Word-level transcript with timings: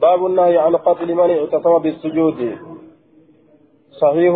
باب 0.00 0.26
النهي 0.26 0.58
عن 0.58 0.76
قتل 0.76 1.14
من 1.14 1.30
اعتصم 1.30 1.78
بالسجود. 1.78 2.38
صحيح 4.00 4.34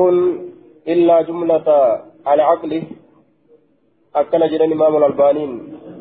إلا 0.89 1.23
جملة 1.23 1.69
العقل. 2.33 2.83
أكن 4.17 4.47
جرى 4.51 4.65
الإمام 4.65 4.97
الألباني 4.97 5.45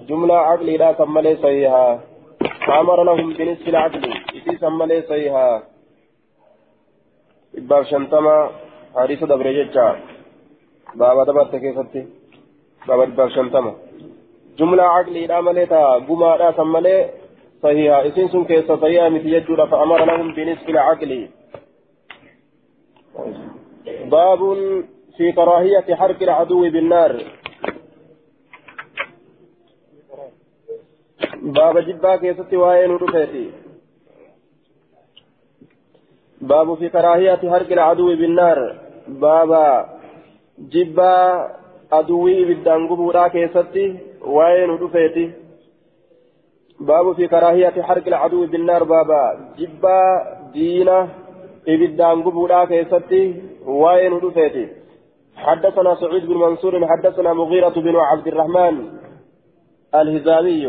جملة 0.10 0.36
عقل 0.36 0.66
لا 0.66 0.92
كمل 0.92 1.38
صحيحة 1.44 2.00
فأمر 2.68 3.04
لهم 3.04 3.34
بنصف 3.34 3.68
العقل 3.68 4.02
إذا 4.36 4.58
سمل 4.58 5.04
صحيحة 5.10 5.64
إباب 7.58 7.84
شنتما 7.84 8.50
حديث 8.96 9.24
دبرجة 9.24 9.96
بابا 10.96 11.24
دبرت 11.24 11.54
بابا 12.88 13.04
إباب 13.04 13.30
شنتما 13.30 13.74
جملة 14.58 14.84
عقل 14.84 15.14
لا 15.14 15.42
ملتا 15.42 15.84
قما 16.08 16.38
لا 16.42 16.52
سمل 16.58 16.88
صحيحة 17.64 18.02
إذن 18.06 18.28
سن 18.28 18.46
كيس 18.46 18.72
صحيحة 18.72 19.10
مثل 19.10 19.68
فأمر 19.72 20.06
لهم 20.06 20.34
بنصف 20.34 20.70
العقل. 20.70 21.30
باب 24.06 24.40
في 25.18 25.32
كراهية 25.32 25.96
حرق 25.96 26.24
العدو 26.24 26.62
بالنار. 26.70 27.24
باب 31.42 31.80
جبا 31.80 32.16
كيست 32.16 32.54
وين 32.54 32.92
ودفيتي 32.92 33.52
باب 36.42 36.74
في 36.74 36.90
كراهية 36.90 37.42
حرق 37.52 37.72
العدو 37.72 38.08
بالنار. 38.16 38.60
بابا 39.08 39.90
جبا 40.60 41.50
عدوي 41.92 42.46
بالدنقبورا 42.46 43.28
كيستي 43.28 43.98
وين 44.22 44.70
ودفيتي 44.70 45.43
باب 46.88 47.16
في 47.16 47.28
كراهية 47.28 47.82
حرق 47.82 48.08
العدو 48.08 48.46
بالنار 48.46 48.84
بابا. 48.84 49.24
جبا 49.58 50.00
دينا 50.54 51.10
إبدان 51.68 52.24
قبولا 52.24 52.66
كيستي 52.66 53.24
وين 53.66 54.14
ودفيتي 54.14 54.68
حدثنا 55.36 55.96
سعيد 55.96 56.26
بن 56.26 56.38
منصور 56.38 56.88
حدثنا 56.88 57.34
مغيرة 57.34 57.76
بن 57.86 57.96
عبد 57.96 58.28
الرحمن 58.28 58.76
الهزامي. 59.96 60.66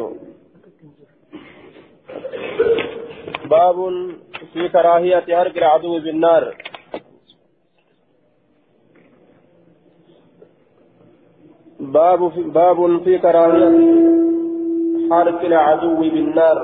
باب 3.51 3.77
في 4.53 4.69
كراهية 4.69 5.27
حرق 5.39 5.57
العدو 5.57 5.99
بالنار. 5.99 6.55
باب 11.81 12.29
في 12.29 12.43
باب 12.43 13.03
في 13.05 13.19
كراهية 13.19 13.69
حرق 15.11 15.41
العدو 15.41 16.01
بالنار. 16.01 16.59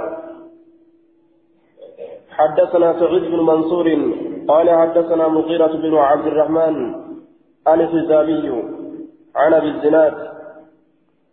حدثنا 2.30 2.88
سعيد 3.00 3.22
بن 3.22 3.40
منصور 3.50 3.86
قال 4.48 4.70
حدثنا 4.70 5.28
مغيرة 5.28 5.72
بن 5.84 5.94
عبد 5.96 6.26
الرحمن 6.26 6.94
الحزامي 7.68 8.46
عن 9.36 9.54
أبي 9.54 9.68
الزناد 9.68 10.14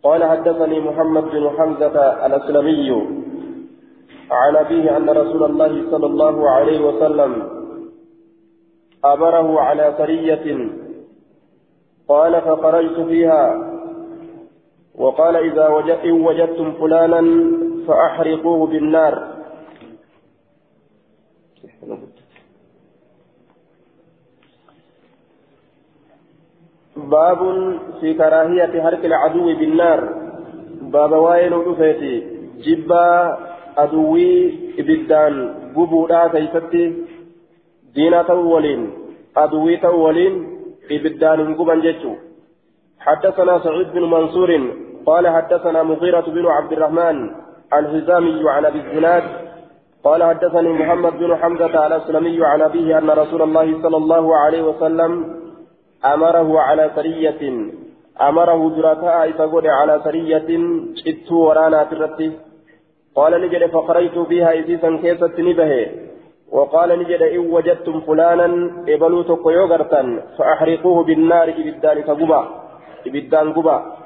قال 0.02 0.24
حدثني 0.24 0.80
محمد 0.80 1.22
بن 1.22 1.50
حمزة 1.58 2.26
الأسلمي 2.26 2.90
عن 4.30 4.56
أبيه 4.56 4.96
أن 4.96 5.10
رسول 5.10 5.42
الله 5.44 5.90
صلى 5.90 6.06
الله 6.06 6.50
عليه 6.50 6.80
وسلم 6.80 7.32
أمره 9.04 9.60
على 9.60 9.94
سرية 9.98 10.70
قال 12.08 12.40
فخرجت 12.40 13.00
فيها 13.00 13.42
وقال 14.98 15.36
إذا 15.36 15.68
وجد 15.68 15.98
إن 16.04 16.26
وجدتم 16.26 16.72
فلانا 16.72 17.22
فأحرقوه 17.86 18.66
بالنار. 18.66 19.14
باب 26.96 27.40
في 28.00 28.14
كراهية 28.14 28.82
حرق 28.82 29.04
العدو 29.04 29.46
بالنار. 29.58 30.00
باب 30.82 31.12
وين 31.12 31.52
رفيتي 31.52 32.14
جبا 32.64 33.38
أدوي 33.76 34.30
إبدان. 34.78 35.34
قبودا 35.76 36.26
كيستي 36.26 36.84
دينا 37.94 38.22
تولين. 38.22 38.92
أدوي 39.36 39.76
تولين. 39.76 40.34
إبدان 40.90 41.54
قبا 41.54 41.74
جتشو 41.74 42.14
حدثنا 43.00 43.58
سعيد 43.58 43.88
بن 43.92 44.02
منصور 44.02 44.50
قال 45.08 45.28
حدثنا 45.28 45.82
مغيرة 45.82 46.26
بن 46.36 46.46
عبد 46.46 46.72
الرحمن 46.72 47.30
الهزامي 47.78 48.50
عن 48.50 48.64
أبي 48.64 48.78
الزناد 48.80 49.22
قال 50.04 50.20
حدثني 50.24 50.68
محمد 50.72 51.18
بن 51.18 51.36
حمزة 51.36 51.86
الأسلمي 51.86 52.46
عن 52.46 52.60
أبيه 52.62 52.98
أن 52.98 53.10
رسول 53.10 53.42
الله 53.42 53.82
صلى 53.82 53.96
الله 53.96 54.36
عليه 54.36 54.62
وسلم 54.62 55.12
أمره 56.04 56.60
على 56.60 56.90
سرية 56.96 57.42
أمره 58.28 58.70
دركاء 58.76 59.28
إتقول 59.30 59.66
على 59.68 60.00
سرية 60.04 60.48
شئت 61.04 61.32
ورانا 61.32 61.84
ترتي 61.84 62.32
قال 63.16 63.32
نجد 63.42 63.70
فقريت 63.70 64.18
فيها 64.18 64.52
إذيسا 64.52 64.96
كيسة 65.02 65.36
نبه 65.38 65.72
وقال 66.52 66.98
نجد 66.98 67.22
إن 67.22 67.38
وجدتم 67.54 68.00
فلانا 68.00 68.48
إبلو 68.88 69.22
تقيوغرتا 69.22 70.02
فأحرقوه 70.38 71.04
بالنار 71.04 71.48
إبدان 71.48 71.98
كقبا 72.08 72.40
إبدان 73.06 73.52
قبا 73.52 73.97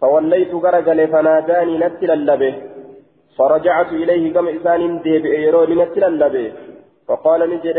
فوليت 0.00 0.54
غرقل 0.54 1.08
فناداني 1.12 1.78
نتل 1.78 2.10
اللبه. 2.10 2.54
فرجعت 3.38 3.90
إليه 3.92 4.32
كما 4.34 4.50
إسان 4.56 5.02
ديب 5.02 5.24
إيروني 5.26 5.74
نتل 5.74 6.04
اللبه. 6.04 6.52
فقال 7.08 7.40
نجد 7.50 7.78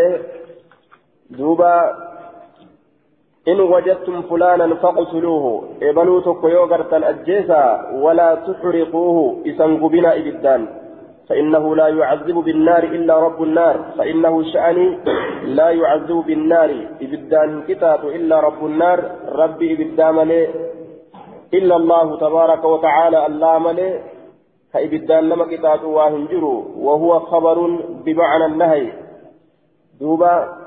دوبا 1.29 1.75
إن 3.47 3.59
وجدتم 3.59 4.21
فلانا 4.21 4.75
فاقتلوه. 4.75 5.45
إبلوا 5.83 6.21
تكيو 6.21 6.63
غرتا 6.71 7.09
أجيسا 7.09 7.63
ولا 8.03 8.29
تحرقوه. 8.35 9.17
إسنقبنا 9.47 10.11
إبدان 10.17 10.61
فإنه 11.29 11.75
لا 11.75 11.87
يعذب 11.87 12.35
بالنار 12.35 12.83
إلا 12.83 13.19
رب 13.19 13.43
النار. 13.43 13.75
فإنه 13.97 14.43
شأني 14.53 14.87
لا 15.43 15.69
يعذب 15.69 16.23
بالنار. 16.27 16.69
إبدان 17.01 17.61
كتاب 17.67 18.01
إلا 18.07 18.39
رب 18.39 18.65
النار. 18.65 18.99
ربي 19.41 19.67
إبدام 19.73 20.19
لي 20.19 20.47
إلا 21.53 21.75
الله 21.75 22.17
تبارك 22.17 22.63
وتعالى 22.65 23.25
اللام 23.25 23.67
لي 23.67 24.03
فإبدان 24.73 25.29
لما 25.29 25.45
كتاب 25.45 25.83
واهنجروا 25.83 26.63
وهو 26.77 27.19
خبر 27.19 27.67
بمعنى 28.05 28.45
النهي. 28.45 28.93
دوبا 29.99 30.57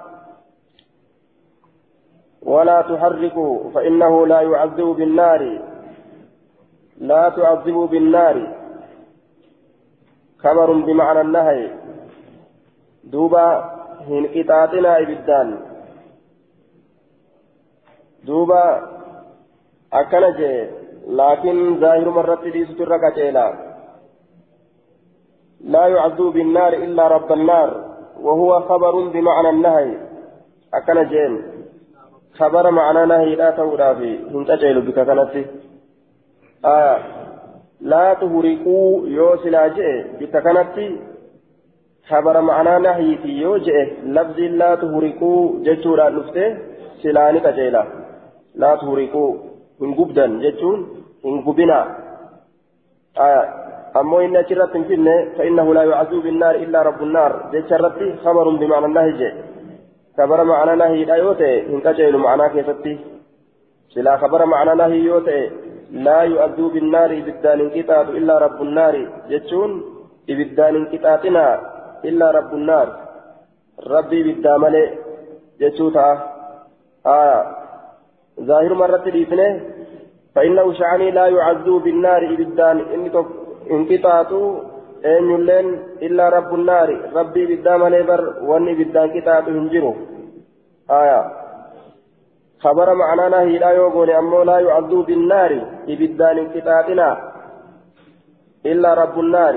ولا 2.42 2.82
تحركوا 2.82 3.70
فإنه 3.70 4.26
لا 4.26 4.40
يعذب 4.40 4.84
بالنار. 4.84 5.60
لا 6.98 7.28
تعذب 7.28 7.74
بالنار. 7.74 8.36
خبر 10.38 10.72
بمعنى 10.72 11.20
النهي. 11.20 11.70
دوبا 13.04 13.72
هن 14.08 14.26
قطاطنا 14.26 14.98
إبدان 14.98 15.58
دوبا 18.24 18.91
أكنج 19.92 20.38
لكن 21.08 21.80
ظاهر 21.80 22.10
مرة 22.10 22.42
دي 22.52 22.66
سترك 22.66 23.18
لا 25.64 25.86
يعذب 25.86 26.32
بالنار 26.32 26.72
إلا 26.72 27.08
رب 27.08 27.32
النار 27.32 27.92
وهو 28.20 28.60
خبر 28.60 29.08
بمعنى 29.08 29.50
النهي 29.50 29.96
أكنجين 30.74 31.42
خبر 32.34 32.70
معنى 32.70 33.06
نهي 33.06 33.34
لا 33.34 33.50
تورا 33.50 33.94
في 33.94 34.18
هنتجيل 34.34 34.80
بك 34.80 34.94
كانت 34.94 35.46
آه 36.64 36.98
لا 37.80 38.14
تهرقوا 38.14 39.06
يو 39.06 39.36
سلاجئ 39.36 40.02
بك 40.20 40.42
كانت 40.42 40.76
خبر 42.08 42.40
معنى 42.40 42.78
نهي 42.78 43.16
في 43.22 43.28
يو 43.28 43.56
جئ 43.56 44.02
لفظ 44.02 44.38
لا 44.38 44.74
تهرقوا 44.74 45.64
جتورا 45.64 46.10
نفته 46.10 46.58
سلاني 47.02 47.40
تجيلا 47.40 47.84
لا 48.54 48.76
تهرقوا 48.76 49.51
إن 49.82 49.94
قبدا 49.94 50.26
جتون 50.44 50.78
إن 51.26 51.40
قبنا 51.46 51.78
آه 53.18 53.44
أما 54.00 54.24
إن 54.24 54.36
أشرت 54.36 54.74
فإنه 55.36 55.74
لا 55.74 55.82
يعذب 55.84 56.22
بالنار 56.22 56.54
إلا 56.54 56.82
رب 56.82 57.02
النار 57.02 57.50
جتشرت 57.52 57.98
خبر 58.24 58.46
بمعنى 58.60 58.86
النهي 58.86 59.12
جئ 59.20 59.32
خبر 60.18 60.44
معنى 60.44 60.76
نهي 60.76 61.04
لا 61.04 61.16
يوتي 61.16 61.66
إن 61.66 61.80
كجيل 61.80 62.16
معنى 62.16 62.48
كيفتي 62.48 62.94
سلا 63.94 64.16
خبر 64.16 64.40
معنى 64.46 64.74
نهي 64.74 64.98
يوتي 65.10 65.50
لا 66.06 66.20
يؤذوا 66.22 66.70
بالنار 66.74 67.10
إبدان 67.20 67.60
انقطاع 67.60 68.00
إلا 68.00 68.34
رب 68.38 68.62
النار 68.62 68.94
جتشون 69.30 69.70
إبدان 70.30 70.74
انقطاعنا 70.76 71.46
إلا 72.04 72.26
رب 72.30 72.54
النار 72.54 72.88
ربي 73.86 74.22
بالدامل 74.22 74.74
جتشوتا 75.60 76.08
آه 77.06 77.61
ظاهر 78.40 78.74
مرة 78.74 79.04
ديفنه 79.10 79.60
فإنه 80.34 80.72
شعني 80.72 81.10
لا 81.10 81.26
يعذوا 81.26 81.80
بالنار 81.80 82.22
إبدان. 82.34 82.78
eenyulleen 85.10 85.68
illaa 86.00 86.30
rabbu 86.30 86.56
naari 86.56 86.96
rabbii 87.14 87.42
ibiddaa 87.42 87.78
malee 87.78 88.02
bar 88.10 88.20
wanni 88.50 88.72
ibiddaan 88.72 89.12
qixaaxu 89.14 89.54
hin 89.58 89.70
jiru 89.76 89.94
aya 90.88 91.22
خبر 92.62 92.94
معنانا 92.94 93.40
هي 93.40 93.58
لا 93.58 93.70
يقول 93.70 94.10
أمو 94.10 94.42
لا 94.42 94.58
يعذب 94.60 95.06
بالنار 95.06 95.52
إبدان 95.88 96.38
انقطاعنا 96.38 97.08
إلا 98.66 98.94
رب 98.94 99.16
النار. 99.20 99.54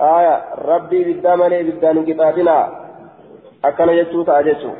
آية. 0.00 0.36
ربي 0.72 0.98
إبدان 1.12 1.38
ملي 1.38 1.60
إبدان 1.60 1.96
انقطاعنا 1.96 2.58
أكن 3.64 3.88
يجوت 3.88 4.28
أجسو 4.28 4.70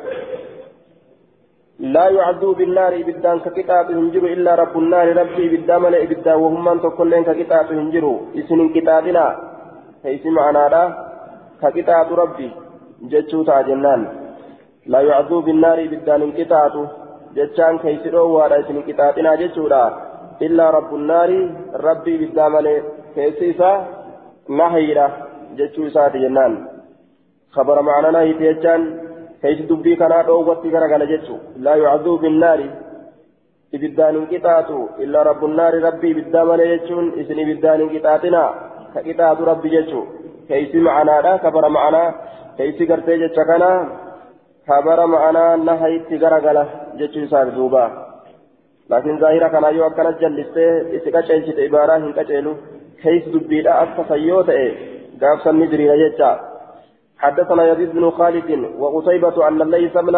لا 1.79 2.09
يعذب 2.09 2.55
بالنار 2.57 2.93
إبدان 3.01 3.39
ككتاب 3.39 3.91
هنجر 3.91 4.23
إلا 4.35 4.55
رب 4.55 4.77
النار 4.77 5.07
ربي 5.17 5.55
إبدان 5.55 5.81
ملي 5.81 6.03
إبدان 6.03 6.37
وهم 6.41 6.65
من 6.65 6.81
تقولين 6.81 7.23
ككتاب 7.23 7.67
هنجر 7.79 8.05
إسن 8.39 8.59
انقطاعنا 8.59 9.25
فإسم 10.03 10.33
معنانا 10.33 10.83
ككتاب 11.61 12.07
ربي. 12.21 12.51
جتشوت 13.11 13.49
أجنان 13.49 14.01
لا 14.91 14.99
يعذب 15.01 15.43
بالنار 15.45 15.87
بالدان 15.91 16.21
انقطاعته 16.21 16.85
جتشان 17.35 17.77
كيسرو 17.83 18.25
ولا 18.37 18.59
اسم 18.59 18.75
انقطاعنا 18.77 19.35
جتشورا. 19.41 19.83
إلا 20.41 20.65
رب 20.77 20.91
النار 20.95 21.29
ربي 21.87 22.13
بالدامل 22.17 22.67
كيسيسا 23.15 23.71
نهيرا. 24.49 25.07
جتشو 25.57 25.89
سات 25.95 26.13
جنان 26.23 26.53
خبر 27.55 27.77
معنا 27.81 28.11
نهي 28.11 28.33
تيجان 28.33 28.81
كيس 29.45 29.59
دبي 29.69 29.95
كنا 29.99 30.21
دوغتي 30.27 30.69
كرغل 30.73 31.03
جتشو 31.11 31.35
لا 31.65 31.73
يعذب 31.83 32.15
بالنار 32.23 32.59
بالدان 33.81 34.15
انقطاعته 34.21 34.79
إلا 35.03 35.19
رب 35.29 35.41
النار 35.49 35.73
ربي 35.87 36.11
بالدامل 36.17 36.61
جتشون 36.71 37.05
اسم 37.21 37.37
بالدان 37.47 37.79
انقطاعتنا 37.81 38.43
كقطاعة 38.93 39.39
ربي 39.51 39.69
جتشو 39.75 40.01
كيس 40.49 40.73
معنا 40.85 41.15
لا 41.25 41.33
خبر 41.43 41.63
معنا 41.77 42.03
كيس 42.57 42.79
قرتي 42.89 43.13
جتشكنا 43.21 43.71
خبر 44.69 44.99
معنا 45.13 45.45
نهيت 45.67 46.09
غرغلة 46.21 46.65
جتشو 46.99 47.25
سار 47.31 47.47
دوبا 47.57 47.85
لكن 48.91 49.13
ظاهرة 49.23 49.47
كان 49.53 49.65
يو 49.75 49.87
أكنا 49.87 50.11
جلسته 50.21 50.65
إسكا 50.95 51.21
شيء 51.27 51.47
عبارة 51.65 51.93
هنكا 51.97 52.23
شيلو 52.29 52.53
كيس 53.01 53.25
دبيدا 53.33 53.71
أكا 53.83 54.03
سيوتا 54.09 54.57
قاف 55.21 55.37
سنجري 55.43 55.87
جتشا 56.01 56.31
حدثنا 57.25 57.71
يزيد 57.71 57.91
بن 57.93 58.09
خالد 58.09 58.49
وقتيبة 58.79 59.47
أن 59.47 59.61
الليث 59.61 59.97
بن 59.97 60.15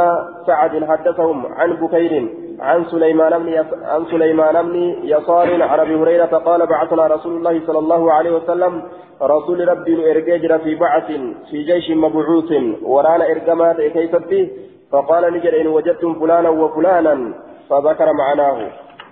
سعد 0.48 0.84
حدثهم 0.90 1.46
عن 1.46 1.74
بكير 1.74 2.28
عن 2.60 2.86
سليمان 2.86 3.44
بن. 3.44 3.66
عن 3.84 4.06
سليمان 4.12 4.56
بن 4.68 4.76
يسار 5.04 5.64
عن 5.64 5.80
أبي 5.80 5.96
هريرة 5.96 6.26
قال 6.48 6.66
بعثنا 6.66 7.08
رسول 7.08 7.38
الله 7.38 7.62
صلى 7.68 7.80
الله 7.80 8.14
عليه 8.14 8.32
وسلم 8.32 8.82
رسول 9.22 9.68
ربي 9.68 10.12
ارجاجر 10.12 10.60
في 10.60 10.76
بعث 10.76 11.08
في 11.50 11.64
جيش 11.64 11.92
مبعوث 11.92 12.52
ورانا 12.84 13.32
إرجمات 13.32 13.82
كيفتي 13.82 14.52
فقال 14.92 15.34
نجر 15.34 15.62
إن 15.62 15.68
وجدتم 15.68 16.14
فلانا 16.20 16.50
وفلانا 16.50 17.34
فذكر 17.70 18.14
معناه 18.14 18.58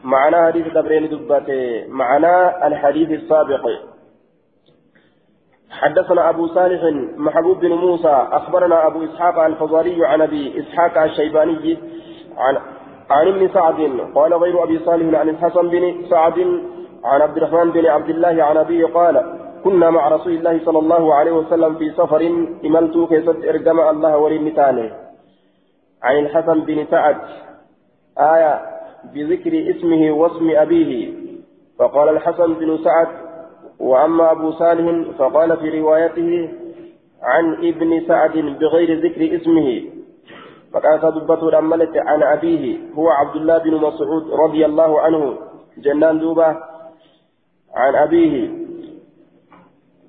معنى 0.03 0.38
حديث 0.47 0.68
دبرين 0.68 1.09
دبته 1.09 1.83
معنى 1.89 2.68
الحديث 2.68 3.09
السابق 3.12 3.65
حدثنا 5.81 6.30
أبو 6.30 6.48
صالح 6.48 6.81
محبوب 7.18 7.60
بن 7.60 7.69
موسى 7.74 8.27
أخبرنا 8.31 8.88
أبو 8.88 9.04
إسحاق 9.04 9.39
الفضاري 9.39 10.06
عن 10.06 10.22
أبي 10.22 10.60
إسحاق 10.60 11.04
الشيباني 11.04 11.77
عن 12.38 12.57
عن 13.10 13.27
ابن 13.27 13.50
سعد 13.54 14.00
قال 14.16 14.33
غير 14.33 14.63
أبي 14.63 14.80
صالح 14.80 15.19
عن 15.19 15.30
الحسن 15.30 15.69
بن 15.69 16.06
سعد 16.10 16.39
عن 17.04 17.22
عبد 17.22 17.38
الرحمن 17.38 17.72
بن 17.72 17.86
عبد 17.86 18.10
الله 18.10 18.44
عن 18.44 18.57
أبيه 18.57 18.86
قال 18.86 19.16
كنا 19.63 19.89
مع 19.89 20.07
رسول 20.07 20.33
الله 20.33 20.60
صلى 20.66 20.80
الله 20.80 21.13
عليه 21.16 21.31
وسلم 21.31 21.75
في 21.75 21.92
سفر 21.92 22.21
املت 22.66 23.10
كيست 23.10 23.45
إرجم 23.45 23.80
الله 23.80 24.18
ولمتانه 24.18 24.92
عن 26.04 26.19
الحسن 26.19 26.60
بن 26.62 26.86
سعد 26.92 27.18
آية 28.19 28.62
بذكر 29.13 29.75
اسمه 29.75 30.12
واسم 30.12 30.50
أبيه 30.56 31.13
فقال 31.80 32.10
الحسن 32.10 32.54
بن 32.54 32.78
سعد 32.83 33.25
وأما 33.80 34.31
أبو 34.31 34.51
صالح 34.51 35.18
فقال 35.18 35.57
في 35.57 35.80
روايته 35.80 36.50
عن 37.24 37.54
ابن 37.54 38.01
سعد 38.07 38.38
بغير 38.62 39.00
ذكر 39.00 39.36
اسمه. 39.36 39.81
فقال 40.74 41.00
دبته 41.00 41.50
الأملة 41.50 41.94
عن 41.95 42.24
أبيه 42.24 42.77
هو 42.95 43.10
عبد 43.10 43.36
الله 43.36 43.57
بن 43.57 43.75
مسعود 43.75 44.31
رضي 44.31 44.66
الله 44.66 45.01
عنه 45.01 45.38
جنان 45.77 46.19
دوبة 46.19 46.48
عن 47.75 47.95
أبيه. 47.95 48.50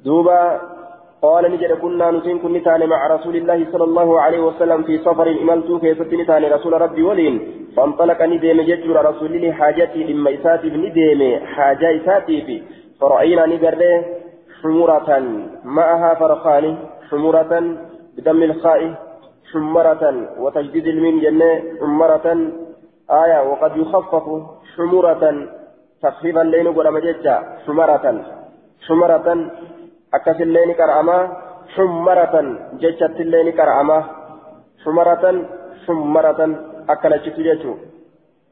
دوبة 0.04 0.60
قال 1.22 1.52
نجد 1.52 1.72
كنا 1.72 2.10
نسين 2.10 2.38
كن 2.38 2.62
مع 2.86 3.06
رسول 3.06 3.36
الله 3.36 3.66
صلى 3.72 3.84
الله 3.84 4.20
عليه 4.20 4.40
وسلم 4.40 4.82
في 4.82 4.98
سفر 4.98 5.30
إملت 5.42 5.80
كيف 5.80 6.00
نتان 6.00 6.44
رسول 6.44 6.72
ربي 6.72 7.02
ولين. 7.02 7.66
فانطلق 7.76 8.22
نديم 8.22 8.60
ججر 8.60 8.96
رسول 9.10 9.52
حاجتي 9.52 10.04
لما 10.04 10.34
إساتي 10.34 10.68
نديم 10.70 11.46
حاجة 11.46 11.96
إساتي 11.96 12.62
فرأينا 13.00 13.46
نقرده 13.46 14.04
حمرة 14.62 15.10
معها 15.64 16.14
فرقان 16.14 16.76
حمرة 17.10 17.52
بدم 18.16 18.42
الخائف 18.42 18.94
حمرة 19.52 20.02
وتجديد 20.38 20.86
الميم 20.86 21.20
جنة 21.20 21.62
حمرة 21.80 22.26
آية 23.10 23.38
وقد 23.50 23.76
يخفف 23.76 24.26
حمرة 24.76 25.22
تخفيفا 26.02 26.40
لين 26.40 26.66
قول 26.74 26.92
مججة 26.92 27.34
حمرة 27.66 28.06
حمرة 28.88 29.28
أكس 30.14 30.40
اللين 30.40 30.72
كرأما 30.72 31.18
حمرة 31.74 32.34
ججة 32.82 33.16
اللين 33.24 33.50
كرأما 33.58 33.98
حمرة 34.84 35.24
حمرة 35.86 36.40
أكل 36.88 37.12
جتجة 37.24 37.64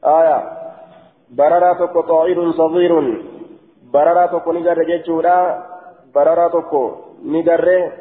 آية. 0.05 0.37
بررة 1.31 2.01
طائر 2.01 2.51
صغير. 2.51 2.93
بررة 3.93 4.43
نجر 4.51 4.83
ججورا 4.83 5.65
بررة 6.15 6.55
نجر 7.25 7.91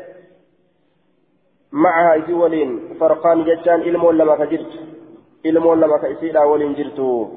معها 1.72 2.14
إذ 2.14 2.32
ولين 2.32 2.70
فرقان 3.00 3.44
جتان 3.44 3.80
إلمو 3.80 4.10
لما 4.10 4.36
كجرت 4.36 4.72
إلمو 5.46 5.74
لما 5.74 5.98
كإسيلا 5.98 6.44
ولين 6.44 6.74
جرتو 6.74 7.28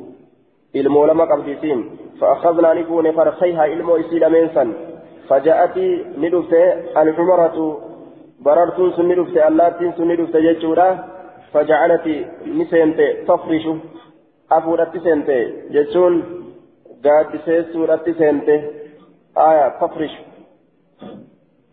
إلمو 0.75 1.05
لما 1.05 1.25
قبديسين 1.25 1.79
فأخذنا 2.21 2.73
نكون 2.73 3.11
فرخيها 3.11 3.65
إلمو 3.65 3.95
إسيلا 3.95 4.29
منسا 4.29 4.73
فجاءت 5.29 5.77
ندفت 6.17 6.53
الحمرة 6.97 7.57
بررت 8.45 8.77
سن 8.95 9.05
ندفت 9.11 9.37
اللاتين 9.37 9.91
سن 9.97 10.07
ندفت 10.11 10.35
جتشورا 10.37 10.89
فجعلت 11.53 12.07
نسنت 12.57 12.99
تفرش 13.27 13.65
أفورت 14.51 14.97
سنت 14.97 15.29
جتشون 15.73 16.36
قاد 17.07 17.41
سيسورت 17.45 18.09
سنت 18.09 18.49
آية 19.37 19.67
تفرش 19.81 20.13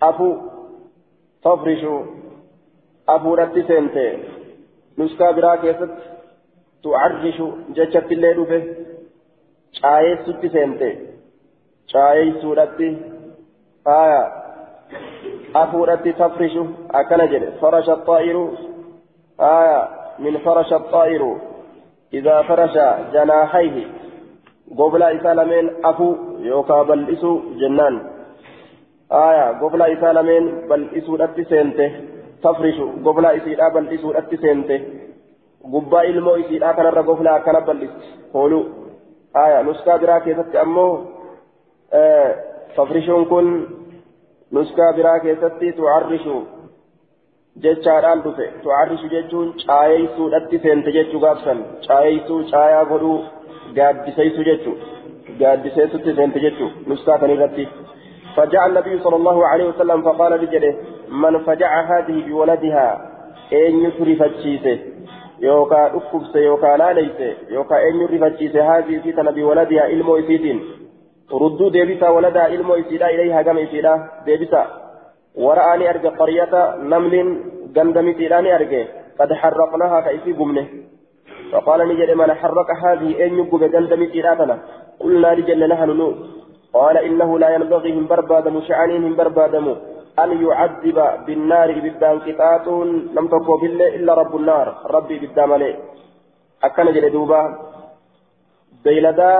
أفو 0.03 0.29
تفرش 1.45 1.85
afuudhatti 3.07 3.63
seente 3.69 4.05
nuskaa 4.97 5.33
biraa 5.33 5.57
keessatti 5.57 6.03
tu'arrishu 6.85 7.49
jechatti 7.77 8.15
illee 8.15 8.37
dhufe 8.37 8.59
caayeessutti 9.81 10.49
seente 10.55 10.89
caayeessuudhatti 11.93 12.89
haya 13.87 14.23
afuudhatti 15.63 16.13
tafrishu 16.13 16.65
akkana 17.01 17.27
jedhe 17.35 17.51
farasha 17.61 17.97
xaa'iru 18.07 18.45
haya 19.39 19.81
min 20.19 20.41
farasha 20.47 20.79
xaa'iru 20.95 21.31
idaa 22.13 22.43
farasha 22.53 22.87
janaaxayhi 23.13 23.87
goblaa 24.79 25.13
isaa 25.19 25.37
lameen 25.41 25.71
afuu 25.83 26.13
yookaa 26.49 26.85
bal'isuu 26.85 27.37
jennaan 27.61 28.01
haya 29.11 29.47
goblaa 29.61 29.93
isaa 29.97 30.15
lameen 30.15 30.51
bal'isuudhatti 30.69 31.45
seente 31.55 31.87
بل 32.45 33.89
إسود 33.95 34.17
أتسنته 34.17 34.81
قبا 35.73 36.03
إلمو 36.03 36.35
إسيرا 36.37 36.73
كان 36.73 36.87
الرا 36.87 37.03
قبل 37.03 37.29
أكنا 37.29 37.59
بل 37.59 37.89
قولوا 38.35 38.65
آية 39.37 39.63
نسكا 39.63 39.97
برا 39.97 40.19
كيست 40.19 40.57
أمو 40.57 40.89
آه 41.93 42.35
تفرشون 42.77 43.25
كن 43.25 43.67
نسكا 44.53 44.91
برا 44.97 45.19
كيست 45.19 45.65
تعرشوا 45.79 46.43
jechaadhaan 47.63 48.23
dhufe 48.23 48.47
tu'arrishu 48.63 49.09
jechuun 49.11 49.49
caayeysuudhatti 49.67 50.59
seente 50.63 50.93
jechuu 50.97 51.21
gaafsan 51.25 51.59
caayeysuu 51.87 52.39
caayaa 52.53 52.85
godhuu 52.85 53.19
jechuu? 53.77 54.77
Gaaddiseessutti 55.39 56.15
seente 56.15 56.41
jechuu? 56.41 56.71
Nuskaa 56.87 57.19
kan 57.19 57.31
irratti. 57.31 57.69
فجاء 58.37 58.67
النبي 58.67 58.99
صلى 58.99 59.17
الله 59.17 59.47
عليه 59.47 59.65
وسلم 59.65 60.03
فقال 60.03 60.33
لجده 60.33 60.75
من 61.09 61.39
فجع 61.39 61.81
هذه 61.81 62.29
بولدها 62.29 63.11
أين 63.53 63.85
يسري 63.85 64.17
فتشيسه 64.17 64.79
يوكا 65.41 65.87
أكبس 65.87 66.37
يوكا 66.37 66.77
لا 66.77 66.93
ليس 66.93 67.37
يوكا 67.51 67.79
أين 67.79 68.01
يسري 68.01 68.19
فتشيسه 68.19 68.79
هذه 68.79 68.99
فتنة 68.99 69.31
بولدها 69.31 69.87
إلمو 69.87 70.17
إسيتين 70.17 70.61
ردوا 71.33 71.71
ديبسا 71.71 72.09
ولدا 72.09 72.41
علم 72.41 72.73
إسيدا 72.73 73.07
إليها 73.07 73.43
قم 73.43 73.59
إسيدا 73.59 74.09
ديبسا 74.27 74.67
ورآني 75.35 75.91
أرجع 75.91 76.11
قرية 76.11 76.77
نمل 76.77 77.41
قندم 77.77 78.09
إسيداني 78.09 78.55
أرجع 78.55 78.85
قد 79.21 79.33
حرقناها 79.33 80.01
كيفي 80.01 80.33
قمنه 80.33 80.67
فقال 81.55 81.89
نجد 81.89 82.11
من 82.11 82.35
حرك 82.35 82.71
هذه 82.85 83.11
أن 83.25 83.31
يقب 83.39 83.63
قندم 83.75 84.03
إسيداتنا 84.03 84.59
قلنا 85.01 85.35
لجل 85.35 85.63
نحن 85.69 85.91
نو. 86.01 86.09
قال 86.75 86.97
إنه 86.99 87.39
لا 87.39 87.49
ينبغي 87.55 87.93
هم 87.99 88.07
بربادم 88.07 88.61
شعنين 88.69 89.17
بربادم 89.17 89.67
أن 90.23 90.31
يعذب 90.45 90.99
بالنار 91.27 91.69
بالدان 91.85 92.17
قطاط 92.27 92.67
لم 93.17 93.27
تكن 93.33 93.57
بالله 93.63 93.89
إلا 93.97 94.13
رب 94.15 94.37
النار 94.37 94.67
ربي 94.95 95.19
بالدام 95.19 95.53
عليه 95.53 95.75
أكن 96.65 96.87
جل 96.93 97.07
دوبا. 97.11 97.43
بيلدا 98.85 99.35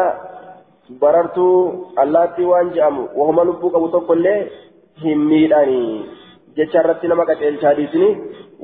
waan 2.51 2.69
je'amu 2.75 3.03
wahuma 3.17 3.45
lubbuu 3.49 3.71
qabu 3.75 3.89
tokkollee 3.89 4.41
hin 5.03 5.19
miidhanii 5.29 6.05
jecha 6.57 6.79
irratti 6.81 7.09
nama 7.09 7.25
qaceelchaa 7.31 7.75
dhiisni 7.79 8.09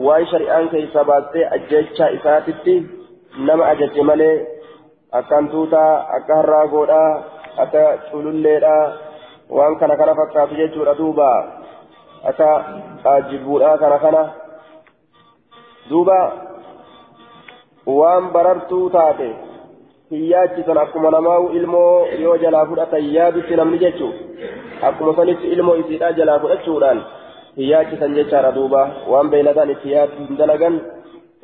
waan 0.07 0.27
shari'aan 0.33 0.69
keessaa 0.69 1.05
baastee 1.11 1.49
ajjecha 1.57 2.11
isaatitti 2.19 3.00
nama 3.39 3.67
ajaje 3.67 4.03
malee 4.03 4.47
akkaan 5.13 5.49
tuutaa 5.49 6.07
akka 6.17 6.37
harraagoodhaa 6.37 7.11
akka 7.65 7.83
cululleedhaa 8.11 8.93
waan 9.59 9.77
kana 9.79 9.97
kana 9.97 10.15
fakkaatu 10.15 10.55
jechuudha 10.61 10.95
duuba 10.99 11.29
akka 12.31 13.21
jibbuudhaa 13.31 13.79
kana 13.79 13.99
kana 13.99 14.23
duuba 15.91 16.19
waan 18.01 18.31
barartuu 18.33 18.91
taate 18.91 19.31
hiyyaachisan 20.11 20.79
akkuma 20.79 21.11
namaa 21.11 21.39
ilmoo 21.61 22.07
yoo 22.25 22.37
jalaa 22.45 22.67
fudhatan 22.67 23.15
yaadutti 23.15 23.57
namni 23.57 23.79
jechuun 23.79 24.15
akkuma 24.89 25.17
sanitti 25.17 25.47
ilmoo 25.57 25.75
isiidhaa 25.83 26.13
jalaa 26.13 26.39
fudhachuudhaan 26.45 27.03
hiyyaachisan 27.57 28.15
jechaadha 28.15 28.55
duuba 28.55 28.83
waan 29.13 29.31
beeyladaan 29.31 29.71
itti 29.77 29.93
yaaddu 29.93 30.27
hin 30.29 30.39
dalagan 30.43 30.81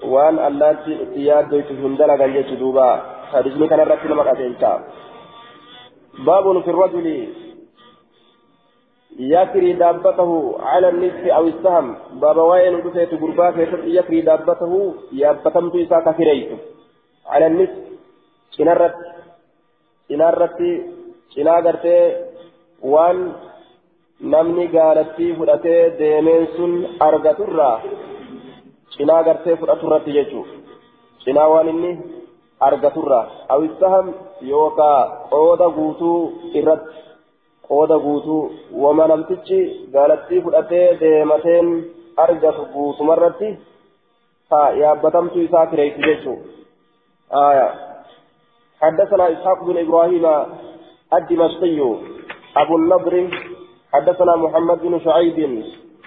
waan 0.03 0.38
allaatti 0.49 0.93
itti 1.05 1.26
yaaddoytu 1.29 1.75
hin 1.81 1.97
dalagan 1.97 2.37
jechu 2.37 2.61
duuba 2.62 2.87
hadisni 3.33 3.69
kanarratti 3.69 4.09
nama 4.09 4.29
qajeelcha 4.31 4.73
baabun 6.29 6.62
fi 6.62 6.79
rajuli 6.83 7.19
يكري 9.19 9.73
دابته 9.73 10.31
على 10.61 10.88
النصف 10.88 11.25
أو 11.26 11.45
السهم 11.47 11.87
بابا 12.21 12.43
وين 12.43 12.75
ودفيت 12.75 13.15
قربا 13.21 13.49
يكري 13.99 14.21
دابته 14.21 14.73
يابتمت 15.12 15.75
إساك 15.76 16.17
كريت 16.17 16.50
على 17.26 17.47
النصف 17.47 17.87
cinarratti 18.57 19.09
cinaarratti 20.09 20.71
cinaa 21.35 21.61
gartee 21.67 22.03
waan 22.93 23.19
namni 24.33 24.67
gaalattii 24.75 25.35
fudhatee 25.38 25.81
deemeen 25.99 26.47
sun 26.57 26.73
argaturraa 27.09 27.76
cinaa 28.98 29.24
gartee 29.27 29.56
fudhaturratti 29.62 30.15
jechuudha 30.18 30.53
cinaa 31.24 31.48
waan 31.53 31.72
inni 31.74 31.91
argaturraa 32.68 33.25
awisaham 33.56 34.13
yookaa 34.51 35.00
qooda 35.34 35.70
guutuu 35.77 36.20
irratti 36.62 37.03
qooda 37.68 38.00
guutuu 38.06 38.41
wama 38.84 39.08
namtichi 39.08 39.60
gaalattii 39.94 40.41
fudhatee 40.48 40.88
deemateen 41.03 41.70
argatu 42.25 42.65
guutumarratti 42.74 43.53
haa 44.51 44.70
yaabbatamtuu 44.82 45.41
isaa 45.48 45.65
kireessu 45.72 46.01
jechuudha. 46.10 46.51
حدثنا 48.82 49.32
إسحاق 49.32 49.63
بن 49.63 49.77
إبراهيم 49.77 50.25
الدمشقي 51.13 51.80
أبو 52.58 52.75
النضر 52.75 53.13
حدثنا 53.94 54.36
محمد 54.36 54.82
بن 54.82 55.00
شعيب 55.00 55.63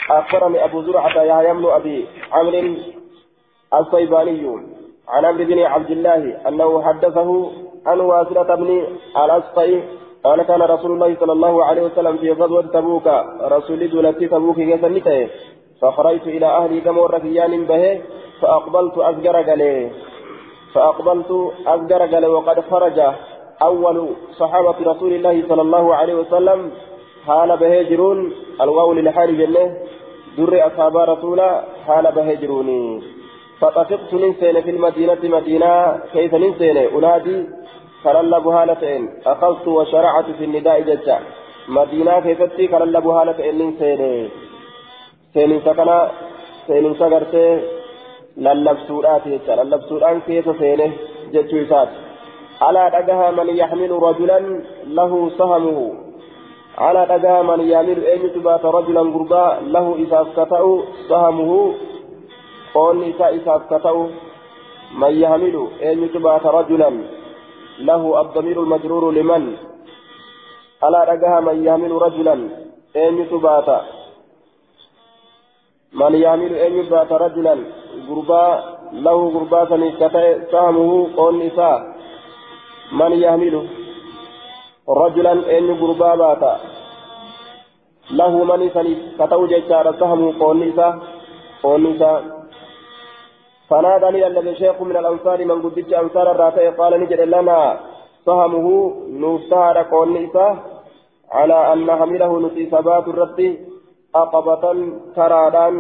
أخبرني 0.10 0.64
أبو 0.64 0.82
زرعة 0.82 1.22
يحيى 1.24 1.54
بن 1.54 1.66
أبي 1.66 2.06
عمرو 2.32 2.76
الصيباني 3.74 4.48
عن 5.08 5.26
عمرو 5.26 5.46
بن 5.46 5.60
عبد 5.60 5.92
الله 5.92 6.48
أنه 6.48 6.82
حدثه 6.82 7.52
عن 7.86 8.00
واسرة 8.00 8.56
بن 8.56 8.84
الأسقي 9.24 9.82
قال 10.24 10.44
كان 10.44 10.62
رسول 10.62 10.92
الله 10.92 11.16
صلى 11.20 11.32
الله 11.32 11.66
عليه 11.66 11.82
وسلم 11.82 12.18
في 12.18 12.32
غزوة 12.32 12.62
تبوك 12.62 13.08
رسول 13.42 13.90
دولتي 13.90 14.28
تبوك 14.28 14.58
يسنته 14.58 15.30
فخرجت 15.82 16.28
إلى 16.28 16.46
أهلي 16.46 16.82
كم 16.82 16.98
ورقيان 16.98 17.66
به 17.66 18.02
فأقبلت 18.42 18.98
أزجر 18.98 19.36
قليه 19.36 19.92
فأقبلت 20.74 21.32
أصغر 21.68 22.02
قال 22.14 22.26
وقد 22.26 22.60
خرج 22.72 23.00
أول 23.62 24.10
صحابة 24.32 24.76
رسول 24.92 25.14
الله 25.14 25.44
صلى 25.50 25.62
الله 25.62 25.96
عليه 25.96 26.14
وسلم 26.14 26.72
حال 27.28 27.58
بهجرون 27.58 28.34
الواو 28.62 28.94
للحال 28.94 29.38
جنة. 29.38 29.66
در 30.38 30.68
أصحاب 30.68 30.98
رسولا 30.98 31.64
حال 31.88 32.12
بهجروني 32.12 33.02
فطفقت 33.62 34.14
ننسين 34.14 34.62
في 34.62 34.70
المدينة 34.70 35.22
مدينة 35.24 36.00
كيف 36.14 36.36
ننسين 36.36 36.78
أنادي 36.78 37.38
كللب 38.04 38.48
هالتين 38.48 39.10
أخذت 39.26 39.68
وشرعت 39.68 40.26
في 40.38 40.44
النداء 40.46 40.82
ججا 40.82 41.20
مدينة 41.68 42.20
كيفتي 42.20 42.68
كللب 42.68 43.08
هالتين 43.08 43.58
ننسين 43.58 44.30
سين 45.34 45.62
سكنا 45.66 46.12
سين 46.68 46.94
سكرتي 47.00 47.60
lallabsuudhaati 48.46 49.30
jecha. 49.30 49.56
Lallabsuudhaan 49.56 50.22
keessa 50.28 50.54
seene 50.60 50.88
jechuu 51.34 51.64
isaati. 51.66 51.98
Alaa 52.68 52.90
dhagaha 52.96 53.32
man 53.32 53.50
yaxmilu 53.62 54.00
rajulan 54.00 54.46
lahu 55.00 55.32
sahamuhu. 55.38 56.09
Man 57.44 57.62
yaamilu 57.68 58.02
eenyutu 58.06 58.42
baata 58.42 58.72
rajulan 58.72 59.12
gurbaa 59.12 59.60
lahu 59.62 59.98
isaaf 59.98 60.36
ka 60.36 60.46
ta'u 60.46 60.84
sahamuhu 61.10 61.76
qoonni 62.74 63.10
isaa 63.10 63.32
isaaf 63.40 63.68
ka 63.70 63.80
ta'u 63.80 64.10
man 64.94 65.14
yaxmilu 65.20 65.72
eenyutu 65.82 66.20
baata 66.20 66.52
rajulan 66.52 67.04
lahu 67.80 68.16
addamiiru 68.22 68.66
lmajruuru 68.66 69.12
liman 69.12 69.58
alaa 70.82 71.06
dhagaha 71.06 71.42
man 71.42 71.64
yaxmilu 71.64 72.00
rajulan 72.00 72.42
eenyutu 72.96 73.40
baata 73.40 74.00
من 75.94 76.16
يعمل 76.16 76.54
أن 76.54 76.72
يبات 76.80 77.12
رجلا 77.12 77.56
غربا 78.10 78.46
له 78.94 79.30
غربا 79.34 79.62
سهمه 80.52 80.92
قول 81.18 81.46
نساء 81.46 81.96
من 82.92 83.12
يعمل 83.12 83.68
رجلا 84.89 85.33
أن 85.59 85.71
غربا 85.81 86.15
بات 86.15 86.43
له 88.11 88.33
من 88.45 88.71
سني 88.75 88.95
كتو 89.19 89.47
جيشار 89.47 89.87
سهمه 90.01 90.39
قول 90.41 90.57
نساء 90.69 90.93
قول 91.63 91.83
نساء 91.83 92.23
فنادني 93.71 94.27
الذي 94.27 94.55
شيخ 94.55 94.83
من 94.83 94.97
الأنصار 94.97 95.45
من 95.45 95.63
قدت 95.63 95.93
أنصار 95.93 96.27
الراتي 96.31 96.69
قال 96.69 96.93
نجد 97.01 97.21
لنا 97.35 97.61
سهمه 98.27 98.67
نفتار 99.23 99.77
قول 99.93 100.09
نساء 100.17 100.57
على 101.33 101.73
أن 101.73 101.79
نحمله 101.87 102.33
نسي 102.41 102.67
ثبات 102.67 103.09
الرد 103.09 103.41
aqabatan 104.15 104.79
taraadhaan 105.17 105.77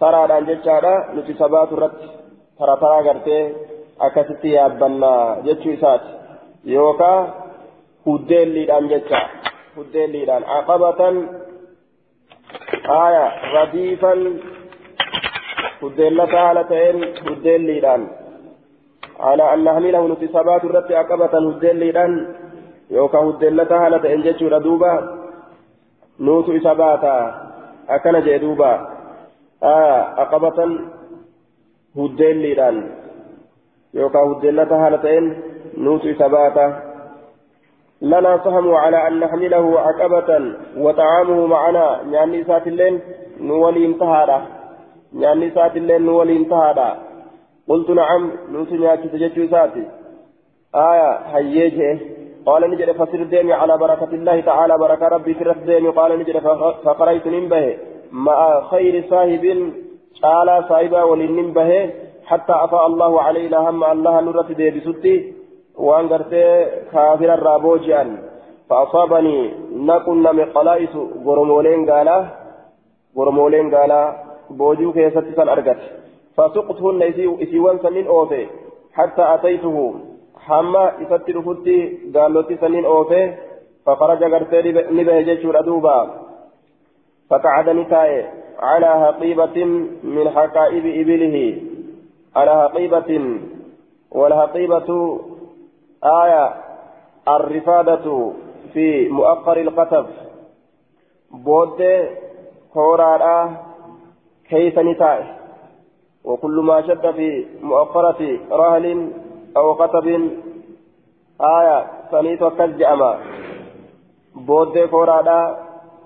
taraadhaan 0.00 0.48
jechaadha 0.50 0.94
nuti 1.16 1.32
sabaatu 1.40 1.76
irratti 1.76 2.08
tara 2.58 2.74
taraa 2.82 3.02
gartee 3.06 3.42
akkasitti 4.06 4.52
yaabbannaa 4.56 5.22
jechuu 5.46 5.72
isaati 5.76 6.10
yookaa 6.74 7.18
huddeelliidhaan 8.05 8.89
jecha 8.93 9.21
huddeelliidhaan 9.77 10.45
aqabatan 10.57 11.15
aya 12.99 13.25
radiifan 13.53 14.21
huddeellata 15.81 16.45
haala 16.45 16.63
ta'een 16.73 16.99
huddeelliidhaan 17.29 18.05
على 19.27 19.53
أن 19.53 19.63
نحمله 19.63 20.07
نتي 20.07 20.27
سبات 20.27 20.63
الرت 20.63 20.91
عقبة 20.91 21.33
هدليدان 21.47 22.11
يوكا 22.91 23.19
هدلتا 23.19 23.77
nuutu 26.19 26.55
isa 26.55 26.75
baata 26.75 27.13
akkana 27.87 28.21
jee 28.21 28.39
duuba 28.39 28.69
aqabatan 30.23 30.71
huddeelliidhaan 31.95 32.77
yookaan 33.93 34.29
huddeellata 34.29 34.77
haala 34.77 34.97
ta'een 34.97 35.27
nuutu 35.77 36.09
isa 36.09 36.29
baata 36.29 36.65
لنا 38.01 38.39
سهم 38.43 38.75
على 38.75 39.07
أن 39.07 39.19
نحمله 39.19 39.79
عقبة 39.79 40.55
وطعامه 40.77 41.47
معنا. 41.47 42.01
يعني 42.11 42.43
سات 42.43 42.67
اللين 42.67 42.99
نولي 43.39 43.85
انتهى 43.85 44.41
يعني 45.13 45.51
سات 45.51 45.77
اللين 45.77 46.01
نولي 46.01 46.37
انتهى 46.37 46.95
قلت 47.69 47.89
نعم 47.89 48.31
نوتي 48.51 48.77
نياكي 48.77 49.07
تجتو 49.07 49.47
ساتي. 49.47 49.83
آية 50.75 51.11
هيجه 51.33 51.99
قال 52.45 52.71
نجد 52.71 52.91
فسر 52.91 53.23
ديمي 53.23 53.53
على 53.53 53.77
بركة 53.77 54.11
الله 54.13 54.41
تعالى. 54.41 54.77
بركة 54.77 55.07
ربي 55.07 55.33
في 55.33 55.53
ديمي 55.65 55.89
قال 55.89 56.19
نجد 56.19 56.37
فقريت 56.85 57.27
ننبه. 57.27 57.77
مع 58.11 58.61
خير 58.61 59.03
صاحب 59.09 59.73
قال 60.23 60.65
صاحبا 60.69 61.03
ولننبه. 61.03 61.89
حتى 62.25 62.53
أفاء 62.53 62.87
الله 62.87 63.21
علينا 63.21 63.57
هم 63.69 63.83
الله 63.83 64.21
نرت 64.21 64.51
دي 64.51 64.69
بسدي 64.69 65.34
وان 65.77 66.07
قرتي 66.09 66.65
كافر 66.91 67.33
الرابوجيان 67.33 68.17
فأصابني 68.69 69.53
نكن 69.71 70.23
مقلائس 70.23 70.95
غرمولين 71.25 71.89
قالا 71.89 72.25
غرمولين 73.17 73.75
قالا 73.75 74.01
بوجو 74.49 74.91
كيست 74.93 75.27
سن 75.35 75.49
أرقت 75.49 75.81
فسقتهن 76.37 77.01
إسيوان 77.43 77.79
سنين 77.83 78.07
أوفي. 78.07 78.47
حتى 78.93 79.23
أتيته. 79.33 79.95
حما 80.45 81.01
إسات 81.01 81.29
رفتي 81.29 81.77
قالوتي 82.15 82.55
سنين 82.57 82.85
أوفي. 82.85 83.33
فخرج 83.85 84.23
قرتي 84.23 84.71
نبه 84.97 85.21
جيشور 85.21 85.59
أدوبا 85.59 85.97
فقعد 87.29 87.69
نتاي 87.69 88.25
على 88.59 88.85
هقيبة 88.85 89.57
من 90.03 90.29
حقائب 90.35 90.85
إبله. 91.01 91.61
على 92.35 92.51
هقيبة 92.51 93.11
والهقيبة 94.11 95.19
آية 96.05 96.53
الرفادة 97.27 98.31
في 98.73 99.09
مؤخر 99.09 99.57
القتب 99.57 100.05
بود 101.31 101.81
كورا 102.73 103.55
كيف 104.49 104.79
نتاي 104.79 105.23
وكل 106.25 106.59
ما 106.59 106.81
شد 106.81 107.11
في 107.11 107.45
مؤخرة 107.61 108.39
رهل 108.51 109.11
أو 109.57 109.73
قتب. 109.73 110.29
آية 111.41 111.85
سنيت 112.11 112.41
وكجأما 112.41 113.19
بود 114.35 114.77
كورا 114.77 115.57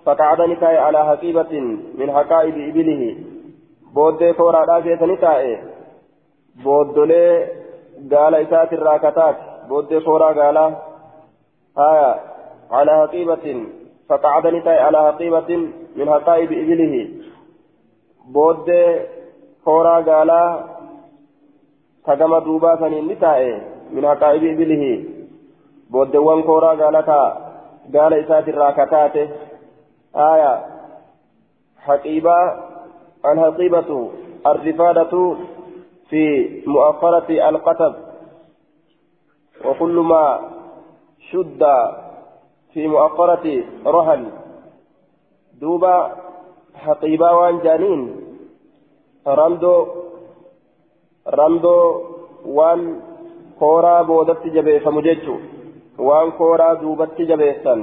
فقعد 0.06 0.41
نتاي 0.41 0.77
على 0.77 1.06
حقيبة 1.06 1.53
من 1.98 2.12
حقائب 2.12 2.58
إبله. 2.58 3.15
بود 3.94 4.24
كورا 4.24 4.79
كيف 4.79 5.03
نتاي 5.03 5.60
بودولي 6.63 7.48
قال 8.12 8.36
إسات 8.36 8.74
الراكتات. 8.74 9.49
بود 9.70 9.94
كورا 9.94 10.30
قال 10.40 10.58
آية 11.78 12.16
على 12.72 12.92
حقيبة 13.02 13.46
فقعد 14.10 14.48
نتاي 14.48 14.78
على 14.78 15.00
حقيبة 15.08 15.50
من 15.96 16.10
حقائب 16.10 16.52
إبله 16.52 17.10
بود 18.34 18.70
كورا 19.66 19.96
قال 20.10 20.32
كما 22.06 22.40
دوبا 22.40 22.76
سنين 22.80 23.08
نتاي 23.08 23.62
من 23.94 24.08
حقائب 24.08 24.44
إبله 24.44 24.84
بودوان 25.90 26.44
كورا 26.44 26.72
قال 26.82 26.96
قال 27.96 28.14
إسات 28.14 28.50
الراكتات 28.50 29.16
آية 30.16 30.66
حقيبة 31.78 32.38
الحقيبة 33.26 34.10
الرفادة 34.48 35.36
في 36.10 36.24
مؤخرة 36.68 37.50
القتب 37.50 38.09
وكل 39.66 39.96
ما 40.12 40.25
شد 41.32 41.63
في 42.74 42.88
مؤخرة 42.88 43.63
رهن 43.86 44.32
دوبا 45.62 45.96
حقيبة 46.75 47.32
وان 47.38 47.60
جانين 47.60 48.01
رمدو 49.28 49.75
رمدو 51.28 51.78
وان 52.46 53.01
كورا 53.60 54.01
بودت 54.01 54.48
جبه 54.48 54.80
فمججو 54.80 55.36
وان 56.00 56.32
كورا 56.32 56.74
دوبت 56.74 57.22
جبهسن 57.22 57.82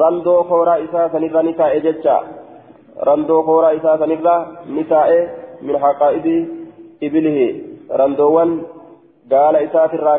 randoo 0.00 0.44
kooraa 0.44 0.78
isaa 0.86 1.08
sanirra 1.12 1.42
ni 1.42 1.52
taa'e 1.60 1.80
jecha 1.86 2.16
randoo 3.08 3.42
kooraa 3.48 3.72
isaa 3.78 3.98
sanirra 4.02 4.34
ni 4.76 4.84
taa'e 4.92 5.18
min 5.62 5.76
haqaa'ibi 5.84 6.36
ibilihi 7.06 7.46
randoowwan 8.00 8.52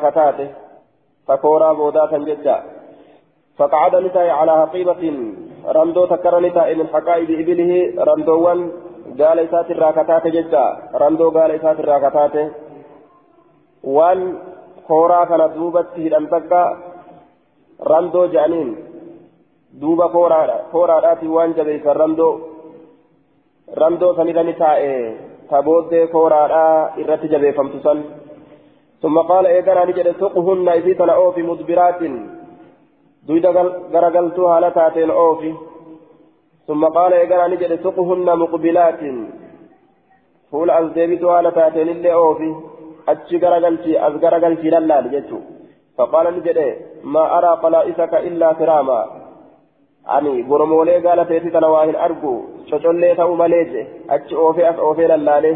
kataate 0.05 0.46
ta 1.27 1.38
kooraa 1.38 1.75
boodaa 1.82 2.08
kan 2.08 2.25
jecha 2.29 2.58
فقعد 3.58 3.96
نتاي 3.96 4.29
على 4.29 4.53
حقيبة 4.62 5.03
رمدو 5.77 6.05
تكر 6.05 6.39
نتاي 6.39 6.75
من 6.75 6.88
حقائب 6.93 7.29
إبله 7.41 7.72
رمدوان 8.10 8.60
قال 9.20 9.38
إسات 9.39 9.67
الراكتات 9.71 10.26
جدا 10.28 10.65
رمدو 11.02 11.28
قال 11.38 11.52
إسات 11.52 11.78
الراكتات 11.80 12.36
وان 13.84 14.19
كورا 14.88 15.26
كانت 15.30 15.52
دوبت 15.58 15.88
هدن 16.06 16.26
تكا 16.34 16.63
رمدو 17.91 18.26
جانين 18.34 18.69
duuba 19.82 20.06
kooraadhaati 20.71 21.28
waan 21.36 21.56
jabeessan 21.58 21.95
ramdoo 22.02 22.34
ramdoo 23.82 24.12
sanirra 24.17 24.43
ni 24.43 24.54
taa'e 24.60 24.91
ta 25.49 25.62
booddee 25.67 26.04
kooraadhaa 26.13 26.93
irratti 27.02 27.32
jabeeffamtu 27.34 27.82
san 27.86 28.04
ثم 29.03 29.18
قال 29.18 29.47
إيقنا 29.47 29.85
نجد 29.85 30.09
سقهن 30.21 30.68
إذيتنا 30.68 31.12
أوفي 31.12 31.42
مدبرات 31.42 32.01
دويدا 33.27 33.51
غرقلتها 33.94 34.61
لتاتين 34.61 35.11
أوفي 35.11 35.55
ثم 36.68 36.83
قال 36.85 37.12
إيقنا 37.12 37.47
نجد 37.53 37.73
سقهن 37.85 38.29
مقبلات 38.42 39.01
فول 40.51 40.71
أزديبتها 40.71 41.42
لتاتين 41.42 41.88
اللي 41.88 42.12
أوفي 42.12 42.51
أتشي 43.09 43.37
غرقلتي 43.42 43.92
أز 44.07 44.14
غرقلتي 44.25 44.68
للا 44.75 45.01
لجتو 45.01 45.38
فقال 45.97 46.27
نجد 46.37 46.59
ما 47.05 47.25
أرى 47.38 47.53
قلائسك 47.62 48.12
إلا 48.29 48.49
كراما 48.53 49.01
ani 50.16 50.42
goromoolee 50.51 51.01
gaala 51.05 51.25
ta'etti 51.29 51.51
tana 51.55 51.68
waa 51.73 51.87
hin 51.88 51.97
argu 52.07 52.31
cocollee 52.68 53.11
ta'uu 53.16 53.35
malee 53.40 53.64
je 53.73 53.83
achi 54.14 54.38
oofee 54.44 54.66
as 54.68 54.79
oofee 54.87 55.09
lallaale 55.11 55.51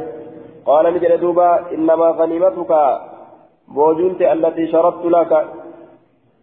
qaala 0.67 0.91
ni 0.91 1.01
jedhe 1.05 1.17
duuba 1.23 1.47
innamaa 1.77 2.13
ganiimatuka 2.19 2.81
boojuunte 3.76 4.30
allatii 4.34 4.72
sharattu 4.74 5.10
laka 5.10 5.40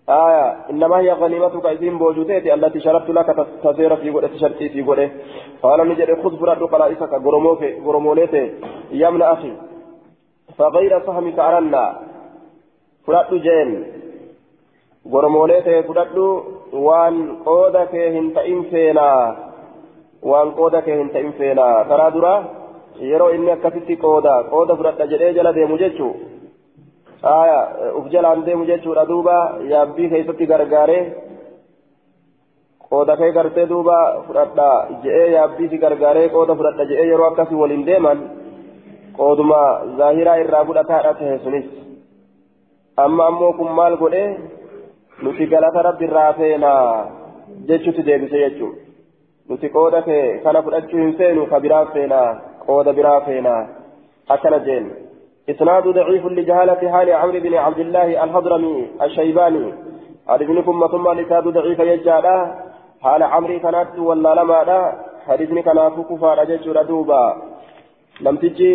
آية 0.09 0.47
إنما 0.71 0.97
هي 0.99 1.13
غنيمتك 1.13 1.67
إذن 1.67 1.99
بوجودتي 1.99 2.55
التي 2.55 2.81
شرطت 2.81 3.11
لك 3.11 3.29
تسير 3.65 3.97
في 3.97 4.11
قد 4.11 4.29
تشرتي 4.29 4.69
في 4.69 4.83
قد 4.83 5.11
قال 5.63 5.89
نجد 5.89 6.23
خذ 6.23 6.37
فرد 6.41 6.63
قلائسك 6.63 7.13
غرموليتي 7.87 8.45
يمن 8.93 9.23
أخي 9.23 9.53
فغير 10.59 10.93
سهمك 11.07 11.39
أرنا 11.39 11.85
فرد 13.07 13.31
جين 13.47 13.71
غرموليتي 15.13 15.83
فرد 15.83 16.17
waan 16.75 17.39
qooda 17.47 17.87
kee 17.87 18.11
hin 18.13 18.33
ta'in 18.35 18.65
feenaa 18.71 19.37
waan 20.31 20.53
qooda 20.59 20.83
kee 20.83 20.97
hin 20.99 21.11
ta'in 21.11 21.33
feenaa 21.39 21.85
karaa 21.85 22.11
dura 22.15 22.33
yeroo 23.11 23.29
inni 23.37 23.53
akkasitti 23.53 23.97
qooda 23.97 24.33
qooda 24.51 24.77
fudhadha 24.77 25.07
jedhee 25.13 25.33
jala 25.37 25.53
deemu 25.55 25.79
jechuu 25.83 26.15
aya 27.33 27.61
uf 27.99 28.07
jalaan 28.13 28.45
deemu 28.47 28.65
jechuudha 28.71 29.05
duuba 29.11 29.37
yaabbii 29.73 30.09
keessatti 30.13 30.47
gargaaree 30.53 31.03
qooda 32.89 33.17
kee 33.21 33.33
gartee 33.37 33.67
duuba 33.73 33.99
fudhadha 34.27 34.69
jedhee 35.05 35.31
yaabbiisi 35.37 35.79
gargaaree 35.85 36.29
qooda 36.35 36.57
fudhadha 36.59 36.89
jedhee 36.91 37.07
yeroo 37.11 37.29
akkasii 37.31 37.61
waliin 37.63 37.87
deeman 37.87 38.19
qooduma 39.19 39.61
zaahiraa 39.99 40.37
irraa 40.45 40.65
fudhataadha 40.71 41.15
tahe 41.21 41.39
sunis 41.45 41.67
amma 43.05 43.27
ammoo 43.31 43.53
kun 43.59 43.71
maal 43.79 43.97
godhee 44.03 44.29
nuti 45.23 45.47
galata 45.55 45.87
rabbi 45.89 46.05
irraa 46.09 46.33
feenaa 46.41 46.83
jechuutti 47.69 48.07
deebise 48.09 48.43
jechuun 48.45 48.75
nuti 49.49 49.69
qooda 49.77 50.03
kee 50.09 50.25
kana 50.45 50.63
fudhachuu 50.67 51.01
hin 51.05 51.17
feenu 51.23 51.47
ka 51.53 51.61
biraa 51.65 51.85
feenaa 51.97 52.29
qooda 52.67 52.93
biraa 52.99 53.21
feenaa 53.31 53.63
akkana 54.37 54.59
jeen 54.69 54.87
إسناد 55.48 55.88
ضعيف 55.88 56.26
لجهالة 56.26 56.83
حال 56.92 57.09
عمرو 57.11 57.40
بن 57.40 57.54
عبد 57.54 57.78
الله 57.78 58.24
الهضرمي 58.24 58.76
الشيباني. 59.02 59.72
حديثنكم 60.28 60.87
ثم 60.92 61.07
لساد 61.20 61.44
ضعيف 61.48 61.78
يجالا 61.78 62.37
حال 63.02 63.22
عمرو 63.22 63.59
كانت 63.64 63.98
ولا 63.98 64.35
لما 64.35 64.61
لا. 64.68 64.80
حديثني 65.26 65.62
كان 65.62 65.78
كفا 66.11 66.35
رجج 66.35 66.68
ردوبا. 66.68 67.37
لم 68.20 68.37
تجي. 68.37 68.72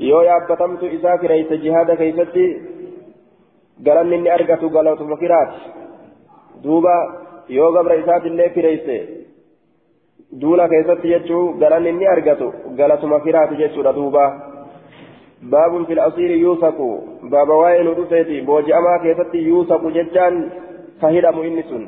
يو 0.00 0.20
يابتمت 0.20 0.82
إذا 0.82 1.16
كريت 1.16 1.52
جهاد 1.52 1.90
كيفتي. 2.00 2.74
galanni 3.82 4.16
inni 4.16 4.30
argatu 4.30 4.70
galatuma 4.70 5.16
firaati 5.16 5.60
duuba 6.62 6.94
yoo 7.48 7.72
gabra 7.72 7.96
isaatillee 8.02 8.50
fireyse 8.54 8.96
duula 10.40 10.68
keessatti 10.68 11.08
jechuu 11.08 11.44
galanni 11.62 11.90
inni 11.90 12.06
argatu 12.06 12.52
galatuma 12.80 13.20
firaati 13.24 13.56
jechuudha 13.62 13.92
duuba 13.92 14.24
baaba 17.30 17.54
waa'ee 17.62 17.84
nu 17.84 17.94
dhufeeti 17.94 18.40
booji'amaa 18.48 18.98
keessatti 19.04 19.46
yuusaku 19.48 19.90
jechaan 19.96 20.34
ka 21.00 21.08
hidhamu 21.08 21.44
inni 21.44 21.64
sun 21.70 21.82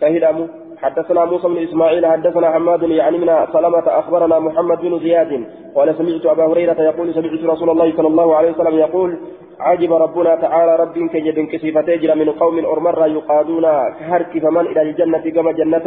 ka 0.00 0.08
hidhamu 0.16 0.48
حدثنا 0.84 1.24
موسى 1.24 1.48
بن 1.48 1.58
إسماعيل. 1.58 2.06
حدثنا 2.06 2.50
حماد 2.50 2.82
يعني 2.82 3.18
من 3.18 3.30
سلمة. 3.52 3.86
أخبرنا 3.86 4.38
محمد 4.38 4.78
بن 4.80 4.98
زياد. 4.98 5.44
قال 5.74 5.94
سمعت 5.98 6.26
أبا 6.26 6.44
هريرة 6.46 6.80
يقول 6.82 7.14
سمعت 7.14 7.44
رسول 7.44 7.70
الله 7.70 7.96
صلى 7.96 8.08
الله 8.08 8.36
عليه 8.36 8.50
وسلم 8.50 8.78
يقول 8.78 9.10
عجب 9.60 9.92
ربنا 9.92 10.34
تعالى 10.34 10.76
رب 10.76 10.96
كجد 11.12 11.38
كسيفتي 11.52 11.96
جرى 11.96 12.14
من 12.14 12.30
قوم 12.30 12.56
أرمر 12.64 13.06
يقادون 13.06 13.66
كهرك 13.98 14.32
فمن 14.44 14.64
إلى 14.66 14.82
الجنة 14.82 15.24
كما 15.36 15.52
جنة. 15.52 15.86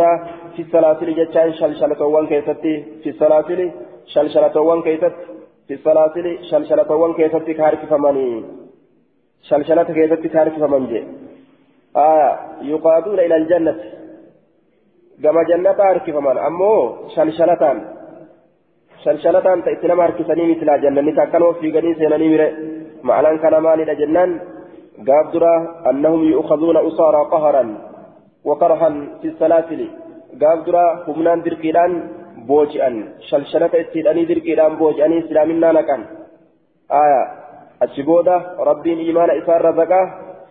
في 0.55 0.61
السلاسل 0.61 1.15
جتان 1.15 1.53
شلشلة 1.53 2.01
وان 2.05 2.25
كيستي 2.27 2.73
في 3.03 3.09
السلاسل 3.09 3.71
شلشلة 4.13 4.55
وان 4.61 4.81
كيست 4.81 5.13
في 5.67 5.73
السلاسل 5.73 6.25
شلشلة 6.51 6.91
وان 6.91 7.13
كيست 7.13 7.47
كهرك 7.57 7.81
فمن 7.91 8.15
شلشلة 9.49 9.83
كيست 9.97 10.23
كهرك 10.33 10.55
فمن 10.61 10.87
جي 10.87 10.99
آية 11.97 12.29
يقادون 12.61 13.19
إلى 13.19 13.35
الجنة 13.35 13.75
كما 15.23 15.43
جنة 15.49 15.79
أركفمان 15.91 16.37
أمو 16.37 16.73
شلشلتان 17.15 17.77
شلشلتان 19.03 19.63
تأتنا 19.65 20.03
أركسني 20.03 20.43
مثل 20.51 20.69
جنة 20.83 21.01
نتاكنوا 21.01 21.53
في 21.59 21.67
غني 21.75 21.95
سيناني 21.99 22.27
مره 22.33 22.49
معنى 23.07 23.37
كان 23.43 23.55
مالي 23.65 23.95
جنان 24.01 24.31
قابدرا 25.07 25.53
أنهم 25.89 26.21
يؤخذون 26.33 26.77
أسارى 26.87 27.21
قهرا 27.33 27.63
وكرها 28.47 28.89
في 29.21 29.27
السلاسل 29.31 29.81
قابدرا 30.41 30.85
همنان 31.07 31.39
درقيلان 31.45 31.91
بوجئا 32.47 32.89
شلشلة 33.29 33.73
اتداني 33.81 34.25
درقيلان 34.25 34.75
بوجئاني 34.79 35.17
إسلامنا 35.19 35.71
نكان 35.71 36.01
آية 36.91 37.21
أتشبودا 37.83 38.35
ربي 38.69 38.93
إيمان 38.99 39.29
إسار 39.39 39.61
رزقا 39.69 40.01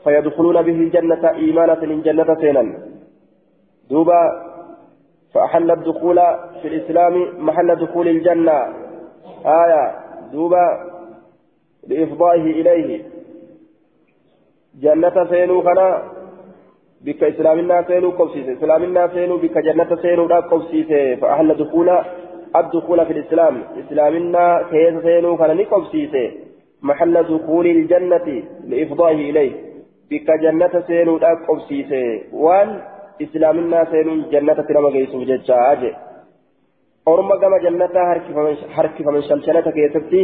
فيدخلون 0.04 0.62
به 0.66 0.72
الجنة 0.86 1.22
إيمانة 1.42 1.80
من 1.90 2.02
جنة 2.06 2.28
سينا 2.40 2.64
دوبا 3.90 4.20
فأحل 5.34 5.70
الدخول 5.70 6.18
في 6.62 6.66
الإسلام 6.68 7.14
محل 7.46 7.68
دخول 7.76 8.08
الجنة 8.08 8.58
آية 9.62 9.82
دوبا 10.32 10.66
بإفضائه 11.88 12.46
إليه 12.60 13.02
جنة 14.82 15.16
سينو 15.30 15.62
خنا 15.62 15.88
بك 17.04 17.22
إسلامنا 17.24 17.82
سينو 17.88 18.10
قوسيسي 18.10 18.52
إسلامنا 18.52 19.08
سينو 19.14 19.36
بك 19.36 19.58
جنة 19.58 19.90
سينو 20.02 20.26
لا 20.26 20.40
قوسيسي 20.40 21.16
فأحل 21.16 21.54
دخول 21.54 21.88
الدخول 22.56 23.06
في 23.06 23.12
الإسلام 23.12 23.54
إسلامنا 23.82 24.44
كيس 24.70 24.94
سينو 25.02 25.36
خنا 25.36 25.54
نقوسيسي 25.54 26.24
محل 26.82 27.14
دخول 27.22 27.66
الجنة 27.66 28.26
لإفضائه 28.70 29.30
إليه 29.30 29.52
بك 30.10 30.28
جنة 30.44 30.74
سينو 30.86 31.18
لا 31.18 31.32
قوسيسي 31.48 32.22
وان 32.32 32.68
إسلامنا 33.22 33.84
سينو 33.90 34.12
جنة 34.32 34.58
تلما 34.68 34.88
قيسو 34.94 35.22
ججاج 35.30 35.82
orma 37.06 37.36
gama 37.38 37.58
jannataa 37.64 38.04
harkifaman 38.76 39.22
shalshalata 39.28 39.72
keessatti 39.76 40.20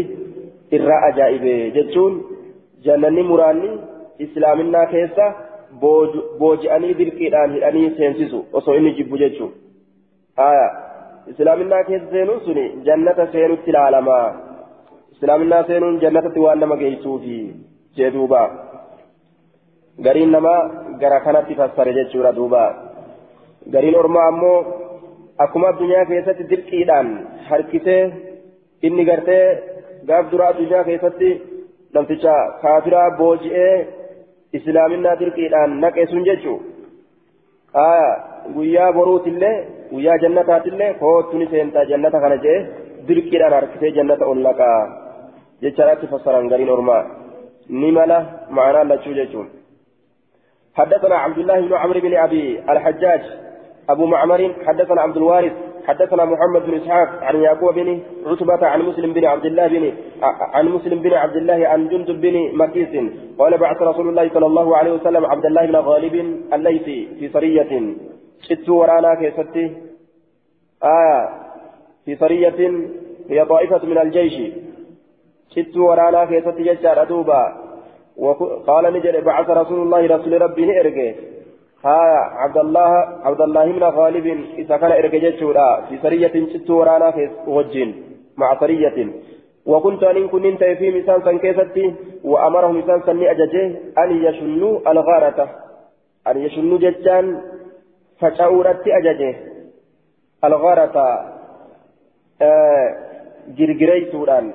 irraa 0.76 1.02
ajaa'ibe 1.08 1.52
jechuun 1.76 2.14
jannanni 2.87 3.22
muraanni 3.28 3.70
islaaminaa 4.24 4.87
keessa 4.94 5.26
booji'anii 5.80 6.94
dirqiidhaan 7.00 7.54
hidhanii 7.56 7.90
seensisu 7.98 8.46
osoo 8.61 8.74
inni 8.78 8.94
jibbu 8.98 9.20
jechuun 9.22 9.52
haya 10.37 10.66
islaaminaa 11.32 11.85
keessa 11.88 12.11
seenuun 12.11 12.40
suni 12.46 12.64
jannata 12.88 13.26
seenutti 13.32 13.70
ilaalama 13.70 14.18
islaaminaa 15.12 15.62
seenuun 15.70 16.00
jannatatti 16.04 16.40
waan 16.44 16.61
nama 16.61 16.76
geessuufi 16.76 17.37
jee 17.96 18.11
duuba. 18.14 18.42
Gariin 20.04 20.32
namaa 20.32 20.61
gara 21.00 21.20
kanatti 21.20 21.54
fassare 21.54 21.92
jechuudha 21.98 22.32
duuba. 22.37 22.62
Gariin 23.72 23.96
ormaa 24.02 24.26
ammoo 24.28 24.58
akkuma 25.44 25.68
addunyaa 25.68 26.04
keessatti 26.11 26.48
dirqiidhaan 26.50 27.11
harkisee 27.48 28.02
inni 28.82 29.04
gartee 29.04 29.44
gaaf 30.06 30.30
duraa 30.32 30.48
addunyaa 30.54 30.85
keessatti 30.85 31.30
namticha 31.94 32.37
kaafiraa 32.62 33.11
booji'ee. 33.18 33.76
Islaaminaa 34.58 35.16
dirqiidhaan 35.20 35.80
naqe 35.84 36.06
sun 36.10 36.24
jechuu 36.28 36.58
aya 37.84 38.08
guyyaa 38.56 38.92
boruutillee 38.98 39.56
guyyaa 39.92 40.18
jannataatillee 40.24 40.92
kootu 41.02 41.38
ni 41.38 41.46
seentaa 41.52 41.88
jannata 41.92 42.20
kana 42.24 42.36
jee 42.44 42.58
dirqiidhaan 43.08 43.56
harkisee 43.58 43.92
jannata 43.98 44.30
ol 44.32 44.40
naqaa 44.48 44.78
jechaadhaatti 45.62 46.12
fassaran 46.12 46.50
gariin 46.52 46.74
ormaa 46.76 47.02
ni 47.80 47.90
mala 47.98 48.18
ma'anaa 48.58 48.88
lachuu 48.92 49.18
jechuun 49.22 49.50
حدثنا 50.78 51.16
عبد 51.24 51.38
الله 51.38 51.60
بن 51.60 51.74
عمرو 51.82 52.00
بن 52.00 52.14
ابي 52.26 52.44
الحجاج 52.72 53.22
ابو 53.92 54.04
معمر 54.12 54.40
حدثنا 54.66 55.00
عبد 55.06 55.16
الوارث 55.16 55.56
حدثنا 55.86 56.24
محمد 56.24 56.62
بن 56.66 56.74
إسحاق 56.74 57.08
عن 57.22 57.36
يعقوب 57.42 57.74
بن 57.74 58.00
عتبة 58.26 58.66
عن 58.66 58.80
مسلم 58.82 59.12
بن 59.12 59.24
عبد 59.24 59.46
الله 59.46 59.66
بن 59.66 59.92
عن 60.56 60.68
مسلم 60.68 60.98
بن 61.02 61.12
عبد 61.12 61.36
الله 61.36 61.68
عن 61.68 61.88
جندب 61.88 62.20
بن 62.20 62.36
مكيس 62.56 62.92
قال 63.38 63.58
بعث 63.58 63.82
رسول 63.82 64.08
الله 64.08 64.26
صلى 64.34 64.46
الله 64.46 64.76
عليه 64.76 64.92
وسلم 64.92 65.26
عبد 65.26 65.46
الله 65.46 65.66
بن 65.66 65.76
غالب 65.76 66.14
الليثي 66.52 67.08
في 67.18 67.28
سرية 67.28 67.72
ست 68.48 68.68
ورانا 68.68 69.14
keessatti 69.14 69.64
آية 70.84 71.28
في 72.04 72.16
سرية 72.16 72.60
هي 73.30 73.44
طائفة 73.44 73.86
من 73.86 73.98
الجيش. 73.98 74.36
ست 75.54 75.76
ورانا 75.76 76.24
keessatti 76.24 76.62
jechaara 76.62 77.02
duuba 77.02 77.42
وقال 78.16 78.84
نجد 78.92 79.24
بعث 79.24 79.50
رسول 79.50 79.80
الله 79.82 80.06
رسول 80.16 80.42
ربي 80.42 80.66
نئرقه. 80.66 81.14
ها 81.84 82.00
عبد 82.42 82.58
الله 82.58 82.90
عبد 83.26 83.40
الله 83.40 83.72
بن 83.72 83.82
غالب 83.82 84.26
إذا 84.58 84.76
كان 84.76 84.92
إرججت 84.92 85.44
في 85.88 85.98
سرية 86.02 86.46
ست 86.52 86.70
ورانا 86.70 87.10
في 87.10 87.30
وجين 87.46 88.02
مع 88.36 88.60
سرية. 88.60 89.08
وكنت 89.66 90.02
أن 90.02 90.28
كنت 90.28 90.64
في 90.64 90.90
مثال 90.90 91.22
سنكيستي 91.24 91.94
وأمرهم 92.24 92.78
مثال 92.78 93.02
سني 93.06 93.30
أججه 93.30 93.66
أن 93.98 94.10
يشنوا 94.24 94.90
الغارة. 94.90 95.48
أن 96.28 96.36
يشنوا 96.38 96.78
ججان 96.78 97.40
فشاورت 98.20 98.84
أججه. 98.88 99.34
الغارة 100.44 100.96
جرجري 103.58 104.12
سودان 104.12 104.52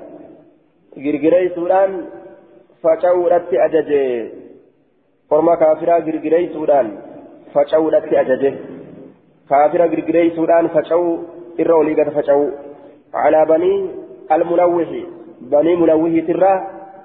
جرجري 0.97 1.49
سودان 1.55 1.91
فشاورت 2.83 3.53
أججه 3.53 4.29
كافرا 5.59 5.99
جرجري 5.99 6.53
سودان 6.53 6.87
faca'uudhatti 7.53 8.19
ajaje 8.23 8.51
kaafira 9.49 9.87
girgireessuudhaan 9.93 10.69
faca'uu 10.75 11.13
irra 11.63 11.79
olii 11.81 11.97
gad 11.99 12.13
faca'uu 12.17 12.47
calaa 13.15 13.45
banii 13.51 13.79
almunawwihi 14.35 15.01
banii 15.53 15.75
munawwihiitirraa 15.83 16.57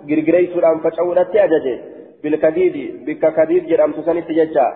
girgireessuudhaan 0.08 0.84
faca'uudhatti 0.86 1.44
ajaje 1.46 1.74
bilkadiidi 2.22 2.84
bikka 3.06 3.30
kadiid 3.38 3.68
jedhamtu 3.72 4.06
sanitti 4.08 4.38
jecha 4.40 4.66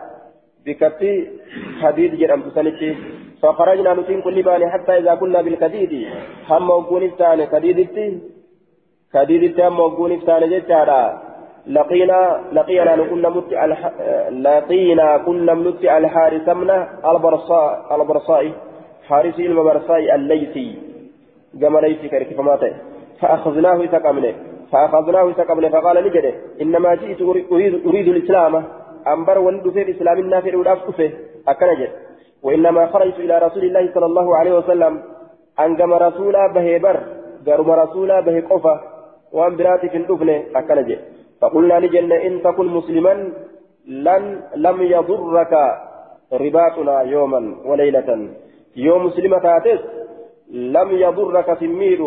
bikkatti 0.64 1.12
kadiid 1.82 2.18
jedhamtu 2.22 2.50
sanitti 2.58 2.90
فخرجنا 3.42 3.94
نتين 3.94 4.22
كل 4.22 4.42
بان 4.42 4.70
حتى 4.70 4.92
إذا 4.98 5.14
كنا 5.14 5.42
بالكديد 5.42 5.92
هم 6.48 6.70
وقون 6.70 7.02
الثاني 7.02 7.46
كديدتي 7.46 8.20
كديدتي 9.14 9.66
هم 9.68 9.80
وقون 9.80 10.12
الثاني 10.12 10.46
جتارا 10.52 11.25
لقينا 11.66 12.40
لقينا 12.52 12.96
كنا 13.10 13.28
مت. 13.28 13.52
لقينا 14.30 15.16
كنا 15.26 15.54
مت 15.54 15.84
الحارث 15.84 16.48
من 16.48 16.70
البرصاء 17.04 17.70
البرصاء 17.94 18.52
حارث 19.08 19.40
المبرصاء 19.40 20.14
الليثي. 20.14 20.78
كما 21.60 21.78
ليثي 21.78 22.08
كيف 22.08 22.40
مات؟ 22.40 22.60
فأخذناه 23.20 23.86
تقمنه 23.86 24.34
فأخذناه 24.72 25.30
تقمنه 25.32 25.68
فقال 25.68 25.96
نجده 26.06 26.32
إنما 26.62 26.94
جئت 26.94 27.22
أريد, 27.22 27.86
أريد 27.86 28.08
الإسلام. 28.08 28.64
أنبر 29.06 29.38
ولد 29.38 29.68
في 29.68 29.82
الإسلام 29.82 30.18
النافع 30.18 30.56
والأفكفه 30.56 31.10
أكنجد 31.48 31.90
وإنما 32.42 32.86
خرجت 32.86 33.18
إلى 33.18 33.38
رسول 33.38 33.64
الله 33.64 33.90
صلى 33.94 34.06
الله 34.06 34.36
عليه 34.36 34.58
وسلم. 34.58 35.02
أنقم 35.60 35.92
رسولا 35.94 36.52
به 36.54 36.78
بر 36.78 36.96
قرم 37.46 37.70
رسولا 37.70 38.20
به 38.20 38.36
قفة 38.50 38.80
وأن 39.32 39.56
براتي 39.56 39.88
في 39.88 39.96
الدفن. 39.96 40.28
أكنجد 40.56 40.98
فقلنا 41.40 41.80
لجنة 41.80 42.16
إن 42.26 42.42
تكن 42.42 42.66
مسلما 42.66 43.32
لن 43.86 44.40
لم 44.56 44.82
يضرك 44.82 45.52
رباطنا 46.32 47.02
يوما 47.02 47.56
وليلة. 47.64 48.28
يوم 48.76 49.06
مسلمة 49.06 49.38
تاتس 49.38 49.80
لم 50.50 50.88
يضرك 50.92 51.58
تمير 51.60 52.00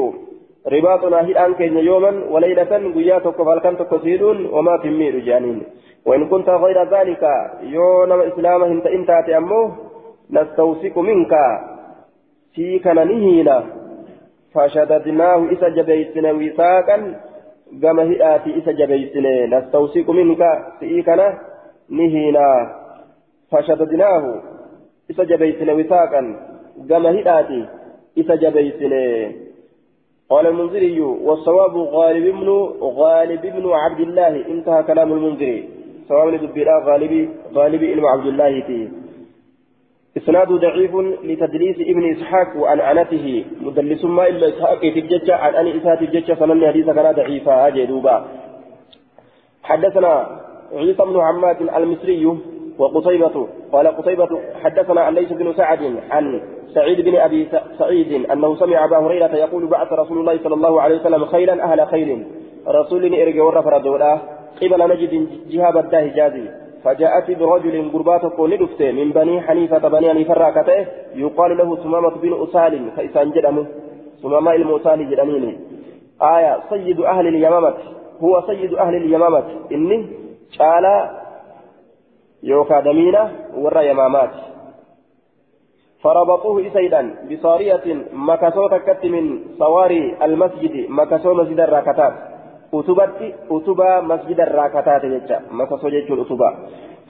رباطنا 0.67 1.25
هي 1.25 1.33
أنك 1.45 1.61
يوما 1.61 2.11
وليلة. 2.29 2.91
قياتك 2.95 3.37
فالكنت 3.41 3.81
كسيدون 3.81 4.45
وما 4.45 4.77
تمير 4.83 5.19
جانين. 5.19 5.63
وإن 6.05 6.29
كنت 6.29 6.49
غير 6.49 6.83
ذلك 6.95 7.23
يوم 7.61 8.11
إسلام 8.11 8.63
انت 8.63 8.85
انت 8.85 9.09
أمه 9.09 9.75
نستوثق 10.31 10.97
منك. 10.97 11.33
فيك 12.53 12.87
نهينا. 12.87 13.63
فشددناه 14.53 15.45
إذا 15.53 15.69
جبيتنا 15.69 16.31
وثاقا 16.31 17.15
gama 17.71 18.03
hidhaati 18.03 18.49
isa 18.59 18.73
jabeeysine 18.73 19.47
nastawsiqu 19.47 20.13
minka 20.13 20.73
si'ii 20.79 21.03
kana 21.03 21.39
ni 21.89 22.09
hiinaa 22.09 22.69
fashadadnaahu 23.51 24.31
isa 25.09 25.25
jabeeysine 25.25 25.73
wisaaqan 25.73 26.35
gama 26.87 27.11
hidhaati 27.11 27.61
isa 28.15 28.37
jabeeysine 28.37 29.35
قال 30.29 30.47
المنذري 30.47 31.01
والصواب 31.01 31.77
غالب 31.77 32.25
بن 32.37 32.49
غالب 32.81 33.41
بن 33.41 33.71
عبد 33.71 33.99
الله 33.99 34.33
انتهى 34.47 34.83
كلام 34.83 35.13
المنذري 35.13 35.69
صواب 36.09 36.27
لدبيرا 36.33 36.75
غالب 36.85 37.29
غالب 37.53 37.81
بن 37.81 38.05
عبد 38.05 38.25
الله 38.25 38.59
تي 38.59 38.89
إسناد 40.17 40.47
ضعيف 40.47 40.95
لتدليس 41.23 41.77
ابن 41.79 42.11
إسحاق 42.11 42.57
وعن 42.57 42.79
عنته. 42.79 43.45
مدلس 43.61 44.05
ما 44.05 44.27
إلا 44.27 44.47
إسحاق 44.49 44.79
في 44.79 44.99
الججة 44.99 45.35
عن 45.35 45.55
أن 45.55 45.67
إسحاق 45.67 45.99
الججة 45.99 46.33
فمن 46.33 46.67
حديث 46.67 46.85
كان 46.85 47.15
ضعيفا 47.15 47.69
جدوبا. 47.69 48.25
حدثنا 49.63 50.39
عيسى 50.73 51.03
بن 51.03 51.19
عماد 51.19 51.61
المصري 51.61 52.37
وقتيبة 52.77 53.47
قال 53.71 53.87
قتيبة 53.87 54.39
حدثنا 54.63 55.01
عن 55.01 55.13
ليس 55.15 55.31
بن 55.33 55.53
سعد 55.53 55.79
عن 56.09 56.41
سعيد 56.73 57.01
بن 57.01 57.15
أبي 57.15 57.47
سعيد 57.79 58.25
أنه 58.31 58.55
سمع 58.55 58.85
أبا 58.85 58.97
هريرة 58.97 59.35
يقول 59.35 59.67
بعث 59.67 59.93
رسول 59.93 60.17
الله 60.17 60.37
صلى 60.43 60.55
الله 60.55 60.81
عليه 60.81 60.99
وسلم 60.99 61.25
خيلا 61.25 61.63
أهل 61.63 61.87
خيل. 61.87 62.27
رسول 62.67 63.15
إرجع 63.15 63.43
ورفر 63.43 63.77
دولا 63.77 64.19
قبل 64.61 64.89
نجد 64.89 65.27
جهاب 65.49 65.77
الدهجازي. 65.77 66.68
فجاءت 66.83 67.31
برجل 67.31 67.91
قربات 67.93 68.25
كون 68.25 68.49
من 68.81 69.11
بني 69.11 69.41
حنيفة 69.41 69.87
بني 69.87 70.09
حنيفة 70.09 70.33
راكته 70.33 70.85
يقال 71.15 71.57
له 71.57 71.83
سمامة 71.83 72.09
بن 72.09 72.43
أسال 72.43 72.91
فإسان 72.91 73.31
جدمه. 73.31 73.67
سمامة 74.21 74.51
المؤسال 74.53 75.09
جدمين 75.09 75.59
آية 76.21 76.59
سيد 76.69 76.99
أهل 76.99 77.27
اليمامة. 77.27 77.73
هو 78.21 78.43
سيد 78.47 78.73
أهل 78.73 78.95
اليمامة. 78.95 79.43
إني 79.71 80.07
قال 80.59 81.09
يوكا 82.43 82.79
دمينة 82.79 83.31
ور 83.55 83.81
يمامات. 83.81 84.31
فربطوه 86.03 86.67
إسيدا 86.67 87.15
بصارية 87.31 88.05
مكسو 88.13 88.67
تكت 88.67 89.05
من 89.05 89.39
صواري 89.59 90.17
المسجد 90.25 90.89
مكسو 90.89 91.33
مسجد 91.33 91.59
الراكتات. 91.59 92.28
أتبت 92.73 93.35
أتبا 93.51 94.01
مسجد 94.01 94.39
الراكتات 94.39 95.05
جتا 95.05 95.41
مكسو 95.51 95.89
جيتش 95.89 96.11
الأتبا 96.11 96.49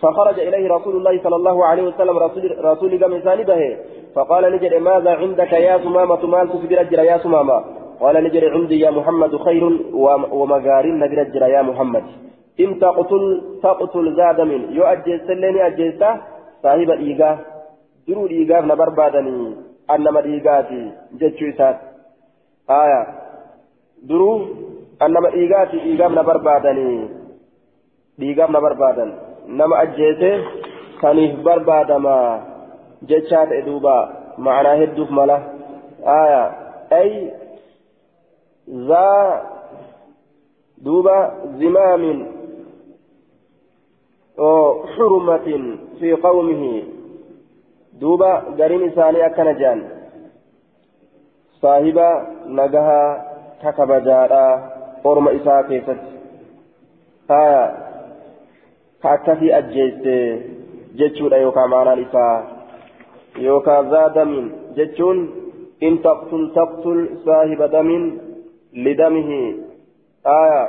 فخرج 0.01 0.39
إليه 0.39 0.69
رسول 0.75 0.95
الله 0.95 1.23
صلى 1.23 1.35
الله 1.35 1.65
عليه 1.65 1.83
وسلم 1.83 2.17
رسول 2.17 2.65
رسول 2.65 3.03
قام 3.03 3.13
به 3.49 3.77
فقال 4.15 4.53
نجد 4.53 4.73
ماذا 4.73 5.11
عندك 5.11 5.53
يا 5.53 5.77
سمامة 5.77 6.25
مال 6.25 6.49
تسبر 6.49 7.03
يا 7.11 7.17
سمامة 7.17 7.63
قال 8.01 8.23
نجد 8.23 8.43
عندي 8.43 8.79
يا 8.79 8.91
محمد 8.91 9.37
خير 9.37 9.63
ومغارين 10.31 10.99
نجد 10.99 11.35
يا 11.35 11.61
محمد 11.61 12.03
إن 12.59 12.79
تقتل 12.79 13.23
تقتل 13.63 14.15
زاد 14.15 14.41
من 14.41 14.61
يو 14.77 14.83
أجيست 14.83 15.29
لني 15.29 15.67
أجيستا 15.67 16.21
صاحب 16.63 16.89
الإيقاف 16.97 17.39
درو 18.07 18.25
الإيقاف 18.25 18.63
نبر 18.71 18.89
بادني 18.89 19.55
أنما 19.93 20.19
الإيقاتي 20.19 20.91
جتشو 21.19 21.45
آية 22.69 23.01
درو 24.09 24.31
أنما 25.01 25.27
الإيقاتي 25.29 25.81
إيقاف 25.81 26.11
نبر 26.11 26.37
بادني 26.37 27.09
إيقاف 28.21 28.49
نبر 28.49 28.73
بادن 28.73 29.13
نما 29.47 29.81
أجيسه 29.81 30.45
كانيف 31.01 31.39
بربادما 31.39 32.17
جتشات 33.03 33.51
إدوبا 33.51 33.97
معناه 34.37 34.75
هدوف 34.81 35.11
ملا 35.11 35.37
آية 36.03 36.43
أي 36.93 37.31
ذا 38.69 39.41
دوبا 40.77 41.17
زمام 41.59 42.03
حرمة 44.97 45.77
في 45.99 46.13
قومه 46.13 46.83
دوبا 47.93 48.33
قرين 48.35 48.91
ساني 48.95 49.25
أكن 49.25 49.57
جان 49.57 49.79
صاحبا 51.61 52.27
نجها 52.45 53.25
ككبجارا 53.63 54.78
أورم 55.05 55.27
إساء 55.27 55.61
كيست 55.61 56.01
آية 57.31 57.63
كأكفي 59.03 59.57
أجيست 59.57 60.05
جتشون 60.95 61.33
يوكا 61.33 61.65
معنا 61.65 61.93
إساء 62.03 62.37
يوكا 63.37 63.81
ذا 63.91 64.07
دم 64.07 64.51
جتشون 64.77 65.17
إن 65.83 66.01
تقتل 66.01 66.51
تقتل 66.55 66.99
صاحب 67.25 67.61
دم 67.63 67.89
لدمه 68.73 69.31
آية 70.25 70.63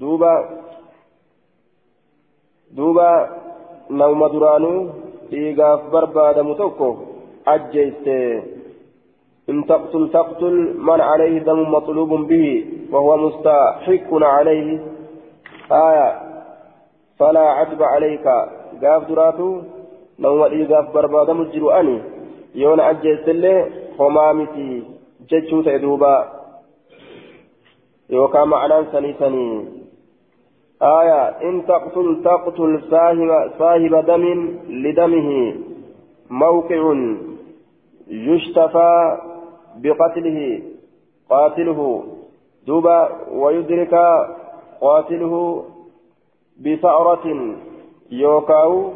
دوبا 0.00 0.62
duuba 2.76 3.08
nama 3.90 4.28
duraanuu 4.32 4.78
dhiigaaf 5.30 5.82
barbaadamu 5.92 6.54
tokko 6.60 6.88
ajjeeste. 7.54 8.16
إن 9.52 9.66
تقتل 9.66 10.10
تقتل 10.12 10.56
من 10.88 11.00
عليه 11.00 11.38
دم 11.38 11.60
مطلوب 11.76 12.10
به 12.28 12.46
وهو 12.92 13.16
مستحق 13.16 14.10
عليه. 14.12 14.68
آية. 15.72 16.08
فلا 17.18 17.44
عتب 17.58 17.82
عليك. 17.82 18.26
قاف 18.82 19.02
دراتو. 19.08 19.50
نوم 20.18 20.42
إيقاف 20.42 20.86
بربادة 20.94 21.32
مجر 21.32 21.80
أني. 21.80 21.98
يون 22.54 22.80
أجيس 22.80 23.28
اللي 23.28 23.54
خمامتي 23.98 24.82
جتشو 25.30 25.62
تأدوبا 25.62 26.16
يوكا 28.10 28.44
معنى 28.44 28.76
سني 28.92 29.12
سني. 29.20 29.48
آية. 30.82 31.22
إن 31.48 31.66
تقتل 31.66 32.08
تقتل 32.24 32.72
صاحب, 32.90 33.30
صاحب 33.58 33.94
دم 34.06 34.24
لدمه 34.68 35.54
موقع 36.30 36.82
يشتفى 38.08 39.18
بقتله 39.76 40.62
قاتله 41.30 42.04
دوبا 42.66 43.08
ويدرك 43.32 43.94
قاتله 44.80 45.64
بثأرة 46.64 47.54
يوكاو 48.10 48.92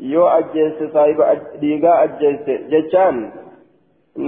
yoo 0.00 0.28
ajjeesse 0.28 0.88
saahiba 0.92 1.34
dhiigaa 1.60 1.96
ajjeesse 2.04 2.54
jechaan 2.70 3.16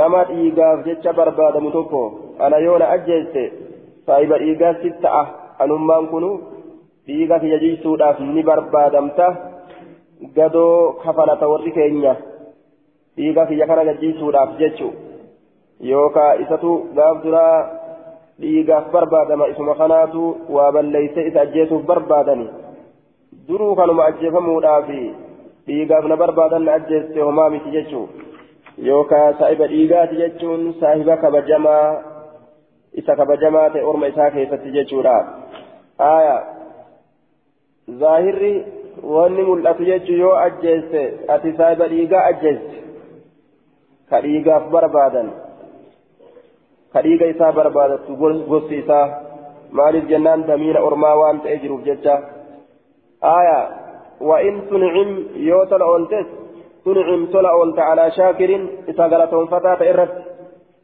nama 0.01 0.25
dhiigaaf 0.31 0.83
jecha 0.88 1.12
barbaadamu 1.19 1.71
tokko 1.77 2.03
ana 2.47 2.59
yoona 2.65 2.88
ajjeesse 2.97 3.45
saahiba 4.07 4.38
dhiigaa 4.43 4.75
si 4.83 4.91
ta'a 5.05 5.23
anummaan 5.65 6.09
kunu 6.11 6.31
dhiiga 7.07 7.38
kiyya 7.45 7.59
jiisuudhaaf 7.65 8.21
ni 8.35 8.43
barbaadamta 8.51 9.29
gadoo 10.37 10.93
kafalata 11.05 11.49
warri 11.53 11.73
keenya 11.79 12.15
dhiiga 13.17 13.47
kiyya 13.47 13.67
kana 13.67 13.85
gajjiisuudhaaf 13.88 14.59
jechu 14.61 14.93
yookaa 15.90 16.33
isatu 16.45 16.73
gaaf 16.97 17.23
duraa 17.25 17.57
dhiigaaf 18.40 18.90
barbaadama 18.97 19.49
isuma 19.53 19.75
kanaatu 19.81 20.23
waa 20.57 20.73
balleeyse 20.77 21.27
isa 21.31 21.40
ajjeesuuf 21.47 21.83
barbaadani 21.90 22.49
duruu 23.49 23.75
kanuma 23.81 24.05
ajjeefamuudhaaf 24.11 24.88
dhiigaaf 25.66 26.05
na 26.12 26.16
barbaadan 26.23 26.64
na 26.68 26.73
ajjeesse 26.81 27.21
homaa 27.21 27.51
miti 27.55 27.75
jechuu 27.77 28.07
yookaa 28.88 29.27
saahiba 29.38 29.66
dhiigaati 29.75 30.16
jechuun 30.23 30.75
saahiba 30.81 31.16
kabajamaa 31.25 31.87
isa 33.03 33.16
kabajamaa 33.21 33.68
ta'e 33.75 33.85
orma 33.92 34.07
isaa 34.12 34.31
keessatti 34.37 34.75
jechuudha 34.79 35.16
aayaa 36.09 36.40
zaahirri 38.03 38.55
wanni 39.14 39.42
mul'atu 39.51 39.85
jechuun 39.90 40.21
yoo 40.25 40.35
ajjeesse 40.47 41.03
ati 41.37 41.53
saahiba 41.61 41.88
dhiigaa 41.95 42.25
ajjeesse 42.33 42.83
ka 44.11 44.21
dhiigaaf 44.27 44.68
barbaadan 44.77 45.31
dhiiga 47.05 47.27
isaa 47.35 47.53
barbaadatu 47.53 48.17
gosti 48.53 48.79
isaa 48.83 49.07
maaliif 49.79 50.09
jennaan 50.13 50.47
damiina 50.47 50.81
ormaa 50.89 51.15
waan 51.21 51.41
ta'ee 51.45 51.63
jiruuf 51.63 51.85
jecha 51.91 52.17
aayaa 53.35 53.65
وإن 54.31 54.55
تنعم 54.71 55.11
يوتل 55.37 55.83
أولتس 55.83 56.27
تنعم 56.85 57.27
تلا 57.27 57.51
أولت 57.51 57.79
على 57.79 58.11
شاكر 58.11 58.51
إذا 58.89 59.05
قالتهم 59.13 59.47
فتاة 59.47 59.81
إرت 59.91 60.15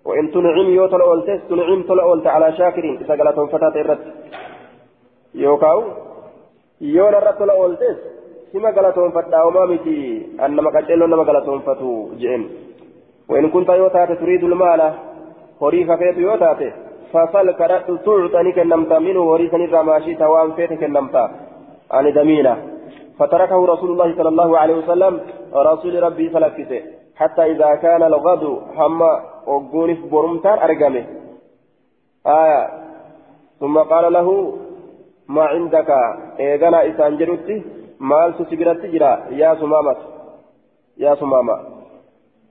وإن 0.04 0.30
تنعم 0.34 0.66
يوتل 0.78 1.00
أولتس 1.00 1.40
تنعم 1.48 1.82
تلا 1.82 2.02
أولت 2.02 2.26
على 2.26 2.52
شاكر 2.52 2.84
إذا 3.02 3.14
قالتهم 3.18 3.46
فتاة 3.46 3.74
إرت 3.80 4.02
يوكاو 5.34 5.82
yoo 6.80 7.10
narra 7.10 7.32
tola 7.38 7.54
ooltes 7.58 7.96
sima 8.52 8.70
galatoonfadhaa 8.72 9.44
homaa 9.44 9.66
miti 9.66 9.94
an 10.38 10.54
nama 10.56 10.70
qaceelloo 10.76 11.08
nama 11.10 11.24
galatoonfatu 11.24 11.90
jeen 12.22 12.42
وإن 13.28 13.50
كنت 13.50 13.68
يوتات 13.68 14.12
تريد 14.12 14.44
المال 15.62 15.62
هوري 15.62 15.84
فكيت 15.84 16.18
يوتات 16.18 16.72
فصل 17.12 17.52
كرت 17.52 17.86
تعطني 18.04 18.52
كنمت 18.52 18.92
منه 18.92 19.20
هوري 19.20 19.48
سنرى 19.50 19.82
ماشي 19.82 20.14
توام 20.14 20.52
فيت 20.52 20.72
كنمت 20.72 21.16
عن 21.90 22.12
دمينة 22.12 22.56
فتركه 23.18 23.66
رسول 23.66 23.90
الله 23.90 24.16
صلى 24.16 24.28
الله 24.28 24.58
عليه 24.58 24.74
وسلم 24.74 25.20
رسول 25.54 26.02
ربي 26.02 26.30
فلكته 26.30 26.82
حتى 27.16 27.42
إذا 27.42 27.74
كان 27.74 28.02
الغد 28.02 28.44
هم 28.76 29.02
وقونف 29.46 29.98
برمتان 30.12 30.58
أرقمه 30.58 31.04
آية 32.26 32.68
ثم 33.60 33.78
قال 33.78 34.12
له 34.12 34.58
ما 35.28 35.42
عندك 35.42 35.90
إيغانا 36.40 36.88
إسان 36.88 37.16
جرتي 37.16 37.62
مال 38.00 38.38
تسبرت 38.38 38.86
جرا 38.86 39.12
يا 39.30 39.54
سمامة 39.54 39.96
يا 40.98 41.14
سمامة 41.14 41.77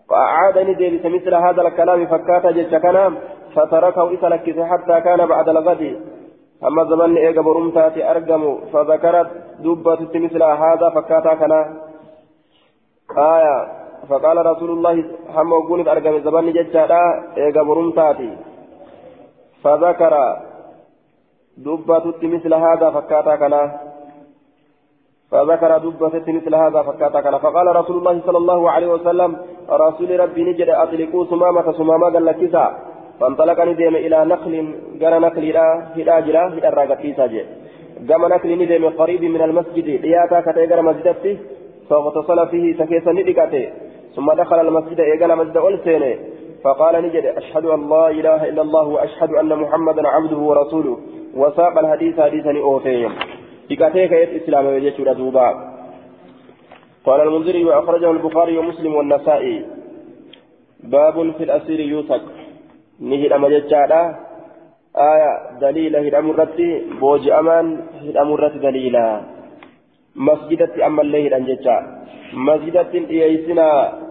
فأعادني 0.09 0.73
ديبس 0.73 1.05
مثل 1.05 1.33
هذا 1.35 1.61
الكلام 1.61 2.05
فكاتا 2.05 2.51
جتشكنا 2.51 3.13
فتركه 3.55 4.13
إسلكت 4.13 4.59
حتى 4.59 5.01
كان 5.01 5.25
بعد 5.25 5.49
الغد. 5.49 5.83
أما 6.67 6.83
زمن 6.83 7.17
إيغا 7.17 7.41
برمتاتي 7.41 8.11
أرقم 8.11 8.43
فذكرت 8.73 9.29
دبة 9.59 9.99
مثل 10.15 10.43
هذا 10.43 10.89
فكاتا 10.89 11.33
كنا. 11.33 11.61
آية 13.17 13.57
فقال 14.09 14.45
رسول 14.45 14.69
الله 14.69 15.05
هم 15.35 15.51
وقول 15.51 15.89
أرقم 15.89 16.19
زمن 16.19 16.53
جتشا 16.53 17.01
إيغا 17.37 17.63
برمتاتي. 17.63 18.37
فذكر 19.63 20.13
دبتت 21.57 22.23
مثل 22.23 22.53
هذا 22.53 22.89
فكاتا 22.89 23.35
كنا. 23.35 23.63
فذكر 25.31 25.77
دبة 25.77 26.23
مثل 26.27 26.55
هذا 26.55 26.81
فكاتا 26.81 27.37
فقال 27.37 27.75
رسول 27.75 27.97
الله 27.97 28.21
صلى 28.25 28.37
الله 28.37 28.71
عليه 28.71 28.87
وسلم 28.87 29.37
رسول 29.69 30.19
ربي 30.19 30.43
نجد 30.43 30.69
أطلقوا 30.69 31.25
سمامة 31.25 31.71
سمامة 31.71 32.13
قال 32.13 32.25
لك 32.25 32.71
فانطلق 33.19 33.59
ندم 33.65 33.95
إلى 33.95 34.25
نخل 34.25 34.75
قال 35.01 35.21
نخل 35.21 35.45
جرا 36.27 36.47
هدا 36.55 36.69
راقتي 36.69 37.13
ساجي 37.13 37.43
قام 38.09 38.25
نخل 38.25 38.49
ندم 38.61 38.89
قريب 38.89 39.23
من 39.23 39.41
المسجد 39.41 39.87
لياتا 40.03 40.39
كتيجر 40.41 40.81
مسجدتي 40.81 41.37
فاغتسل 41.89 42.47
فيه 42.47 42.65
سكيسا 42.79 43.11
ندقاته 43.11 43.65
ثم 44.15 44.31
دخل 44.31 44.59
المسجد 44.67 44.99
إيقال 44.99 45.37
مسجد 45.37 45.57
ألسينه 45.57 46.15
فقال 46.63 47.03
نجد 47.05 47.25
أشهد 47.25 47.65
أن 47.65 47.89
لا 47.89 48.09
إله 48.09 48.49
إلا 48.49 48.61
الله 48.61 48.87
وأشهد 48.87 49.31
أن 49.31 49.55
محمدا 49.63 50.07
عبده 50.07 50.37
ورسوله. 50.37 50.97
وساق 51.35 51.79
الحديث 51.79 52.19
حديثا 52.19 52.59
أوفيهم 52.59 53.11
دقاتيك 53.69 54.11
يت 54.11 54.43
إسلام 54.43 54.65
ويجيش 54.65 55.01
دوبا 55.01 55.47
قال 57.05 57.21
المنذري 57.21 57.65
وأخرجه 57.65 58.11
البخاري 58.11 58.57
ومسلم 58.57 58.95
والنسائي 58.95 59.65
باب 60.83 61.31
في 61.37 61.43
الأسير 61.43 61.79
يوثق 61.79 62.23
ni 62.99 63.17
hidhama 63.17 63.49
jechaadha. 63.49 64.01
Aya 64.93 65.31
daliila 65.61 65.99
hidhamu 66.01 66.33
irratti 66.33 66.67
booji'amaan 66.99 67.67
hidhamu 68.01 68.33
irratti 68.37 68.59
daliila. 68.59 69.05
Masjidatti 70.15 70.83
ammallee 70.83 71.21
hidhan 71.29 71.45
jecha. 71.45 71.77
Masjidattiin 72.33 73.07
dhiyeeysinaa 73.09 74.07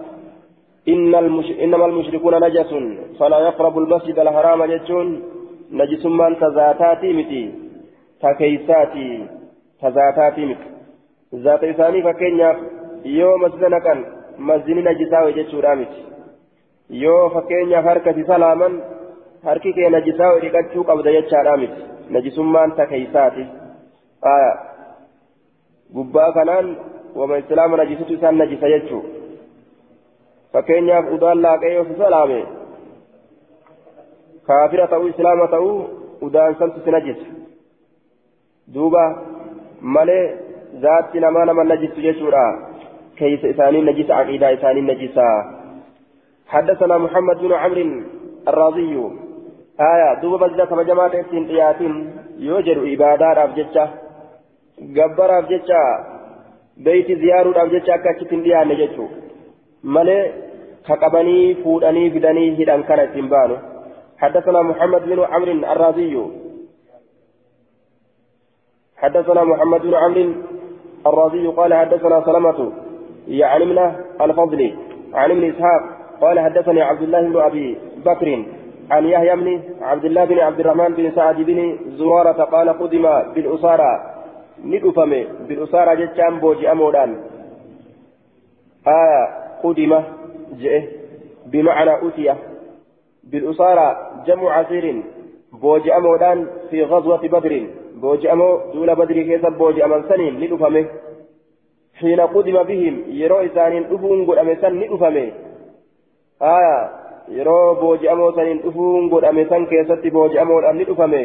إنما 0.86 1.86
المشركون 1.86 2.34
نجس 2.44 2.70
فلا 3.18 3.38
يقرب 3.38 3.78
المسجد 3.78 4.18
الحرام 4.18 4.64
جتون 4.64 5.22
نجس 5.72 6.06
من 6.06 6.38
تزاتاتي 6.38 7.12
متي 7.12 7.44
تكيساتي 8.22 9.10
تزاتاتي 9.82 10.44
متي 10.46 10.68
ذات 11.44 11.64
إساني 11.64 12.02
فكينيا 12.02 12.50
يوم 13.04 13.42
مسجدنا 13.42 13.78
كان 13.78 13.98
مسجد 14.38 14.76
نجسا 14.88 15.18
وجتشو 15.24 15.60
رامتي 15.60 16.06
yoo 16.90 17.30
fakkeenyaaf 17.34 17.84
harkasi 17.84 18.24
salaaman 18.26 18.74
harki 19.46 19.72
kee 19.76 19.88
najisaa 19.90 20.38
dhiqachuu 20.42 20.84
qabda 20.90 21.14
jechaadha 21.16 21.56
miti 21.62 21.82
najisummaan 22.16 22.72
takeysaati 22.80 23.46
gubbaa 25.96 26.32
kanaan 26.36 26.68
wama 27.14 27.38
islaama 27.42 27.76
najisutu 27.76 28.12
isaan 28.18 28.38
najisa 28.38 28.68
jechuu 28.74 29.02
fakkeenyaaf 30.52 31.10
udaan 31.16 31.42
laaqee 31.46 31.74
yoo 31.74 31.84
si 31.88 31.98
salaame 32.02 32.38
kaafira 34.50 34.86
ta'uu 34.92 35.08
islaama 35.14 35.48
ta'uu 35.56 35.76
udaan 36.28 36.58
santu 36.58 36.84
si 36.84 36.90
najisa 36.96 37.26
duuba 38.74 39.04
malee 39.80 40.24
zaatti 40.80 41.20
namaa 41.20 41.44
nama 41.44 41.64
najisu 41.64 42.00
jechuudha. 42.00 42.46
Keeysa 43.18 43.48
isaanii 43.48 43.82
najisa 43.82 44.16
aqiidaa 44.16 44.50
isaanii 44.50 44.88
najisaa 44.88 45.56
حدثنا 46.48 46.98
محمد 46.98 47.38
بن 47.38 47.52
عمرو 47.52 48.02
الرازي 48.48 48.94
آية 49.80 50.20
دوب 50.22 50.44
بزلا 50.44 50.64
كما 50.64 50.82
جماعة 50.82 51.14
اتين 51.20 51.48
قياتين 51.48 51.94
يوجد 52.38 52.78
عبادات 52.78 53.38
أبجتشا 53.38 53.84
جبر 54.78 55.38
أبجتشا 55.38 55.82
بيت 56.76 57.08
زيارة 57.22 57.62
أبجتشا 57.62 57.96
كاتشتين 57.96 58.42
ديان 58.42 58.68
نجتشو 58.68 59.06
مالي 59.84 60.32
كقبني 60.88 61.54
فودني 61.54 62.08
بدني 62.14 62.44
هدان 62.58 62.82
كانت 62.82 63.14
تنبانو 63.14 63.56
حدثنا 64.18 64.62
محمد 64.62 65.02
بن 65.10 65.20
عمرو 65.32 65.52
الرازي 65.72 66.14
حدثنا 68.96 69.44
محمد 69.44 69.82
بن 69.82 69.94
عمرو 69.94 70.32
الرازي 71.06 71.46
قال 71.46 71.74
حدثنا 71.74 72.24
سلمة 72.24 72.72
يعني 73.28 73.64
من 73.64 73.78
الفضل 74.20 74.74
عن 75.14 75.30
ابن 75.30 75.44
إسحاق 75.50 75.82
قال 76.20 76.40
حدثني 76.40 76.82
عبد 76.82 77.02
الله 77.02 77.20
بن 77.20 77.36
أبي 77.40 77.78
بكر 78.04 78.44
عن 78.90 79.06
يحيى 79.06 79.36
بن 79.36 79.60
عبد 79.82 80.04
الله 80.04 80.24
بن 80.24 80.38
عبد 80.38 80.60
الرحمن 80.60 80.94
بن 80.94 81.10
سعد 81.10 81.36
بن 81.36 81.78
زرارة 81.98 82.44
قال 82.44 82.68
قدم 82.68 83.02
بالأسارة 83.34 84.16
ندفم 84.64 85.24
بالأسارة 85.48 85.94
جتشام 85.94 86.38
بوجي 86.40 86.72
أمودان. 86.72 87.16
آية 88.86 89.28
قدم 89.62 90.02
جئ 90.58 90.82
بمعنى 91.46 92.08
أتي 92.08 92.34
بالأسارة 93.24 93.86
جمع 94.26 94.52
عسير 94.52 95.02
بوجي 95.52 95.96
أمودان 95.96 96.46
في 96.70 96.84
غزوة 96.84 97.28
بدر. 97.28 97.66
بوجي 98.02 98.32
أمو 98.32 98.48
دول 98.74 98.94
بدر 98.94 99.22
كيسا 99.28 99.48
بوجي 99.48 99.84
أمن 99.84 100.02
سنين 100.08 100.34
ندفمه 100.40 100.84
حين 102.00 102.20
قدم 102.20 102.62
بهم 102.62 102.94
يرو 103.20 103.38
إسانين 103.46 103.84
أفون 103.92 104.18
قد 104.26 104.38
أمسان 104.38 104.72
ندفمه 104.80 105.26
آية 106.42 106.76
yeroo 107.34 107.74
booji'amoo 107.80 108.32
saniin 108.32 108.60
dhufuun 108.64 109.08
godhame 109.10 109.44
san 109.50 109.66
keessatti 109.70 110.10
booji'amoodhaan 110.16 110.76
ni 110.78 110.84
dhufame 110.88 111.22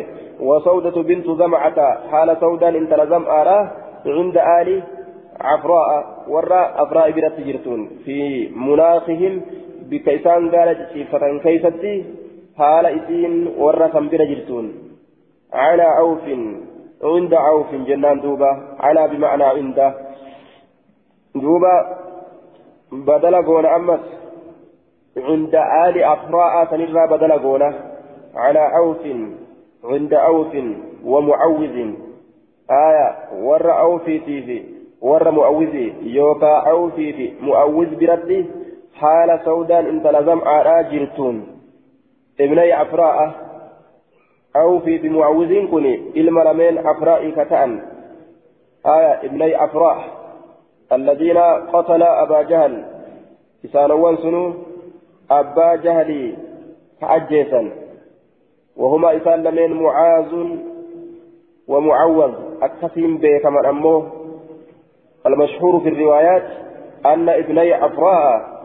wasawdatu 0.50 1.04
bintu 1.10 1.36
zamcata 1.42 1.90
haala 2.12 2.36
sawdaan 2.44 2.76
intala 2.80 3.06
zam'aadha 3.12 3.58
cinda 4.06 4.46
aali 4.54 4.78
cafraa'a 5.44 5.98
warra 6.34 6.62
afraa'i 6.84 7.14
biratti 7.18 7.46
jirtuun 7.50 7.84
fi 8.06 8.18
munaaqihim 8.68 9.36
bikka 9.92 10.18
isaan 10.20 10.50
gaala 10.56 10.74
ciciiffatan 10.80 11.40
keeysatti 11.46 11.94
haala 12.64 12.96
isiin 13.00 13.36
warra 13.64 13.90
kan 13.96 14.10
bira 14.14 14.26
jirtuun 14.32 14.74
calaa 15.52 16.00
awfin 16.04 16.72
عند 17.04 17.34
عوف 17.34 17.74
جنان 17.74 18.22
دوبا 18.22 18.78
على 18.80 19.08
بمعنى 19.08 19.44
عند. 19.44 19.94
دوبا 21.36 21.98
بدل 22.92 23.36
قول 23.46 23.66
أمس 23.66 24.00
عند 25.18 25.56
آل 25.56 26.04
أفراء 26.04 26.66
سنرى 26.66 27.08
بدل 27.08 27.32
قوله 27.32 27.74
على 28.36 28.60
عوف 28.60 29.04
عند 29.84 30.14
عوف 30.14 30.54
ومعوذ. 31.06 31.78
آية 32.72 33.08
ور 33.42 33.72
عوفي 33.72 34.20
تيفي 34.20 34.64
ور 35.02 35.32
معوذ. 35.32 35.76
يوكا 36.02 36.48
عوفي 36.48 37.14
في 37.14 37.34
معوذ 37.42 37.96
بردي 37.96 38.46
حال 38.94 39.40
سودان 39.46 39.86
انت 39.86 40.08
لزم 40.08 40.40
على 40.42 40.90
جرتون. 40.92 41.48
ابني 42.40 42.82
أفراء. 42.82 43.18
عوفي 44.56 44.98
بمعوذ 44.98 45.68
كني 45.72 45.96
المرمين 46.18 46.78
أفراء 46.78 47.30
كتأن. 47.30 47.82
آية 48.86 49.14
ابني 49.24 49.64
أفراء 49.64 49.98
الذين 50.92 51.38
قتل 51.74 52.04
أبا 52.04 52.42
جهل. 52.42 52.86
إسانوان 53.66 54.18
سنو 54.18 54.54
أبا 55.32 55.76
جهلي 55.76 56.38
فأجيسا 57.02 57.72
وهما 58.78 59.18
إسان 59.18 59.44
لمن 59.44 59.84
معاذ 59.84 60.34
ومعوذ. 61.68 62.34
أكثم 62.62 63.18
بكما 63.18 63.70
أمه 63.70 64.08
المشهور 65.26 65.80
في 65.80 65.90
الروايات 65.90 66.44
أن 67.06 67.30
ابني 67.30 67.74
عفراء 67.74 68.62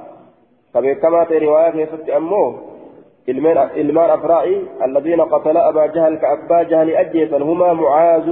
فبكما 0.74 1.24
في 1.24 1.38
روايات 1.38 1.74
يسد 1.74 2.10
أمه 2.10 2.58
إلمان 3.28 4.10
أفرائي 4.10 4.62
الذين 4.84 5.20
قتل 5.20 5.56
أبا 5.56 5.86
جهل 5.86 6.16
كأبا 6.16 6.62
جهل 6.62 6.90
أجيسا 6.90 7.36
هما 7.36 7.72
معاذ 7.72 8.28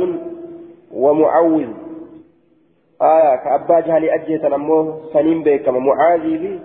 ومعوذ. 0.92 1.68
آية 3.02 3.36
كأبا 3.36 3.80
جهل 3.80 4.10
أجيسا 4.10 4.54
أمه 4.54 5.00
سنين 5.12 5.42
بكما 5.42 5.78
معاذ 5.78 6.58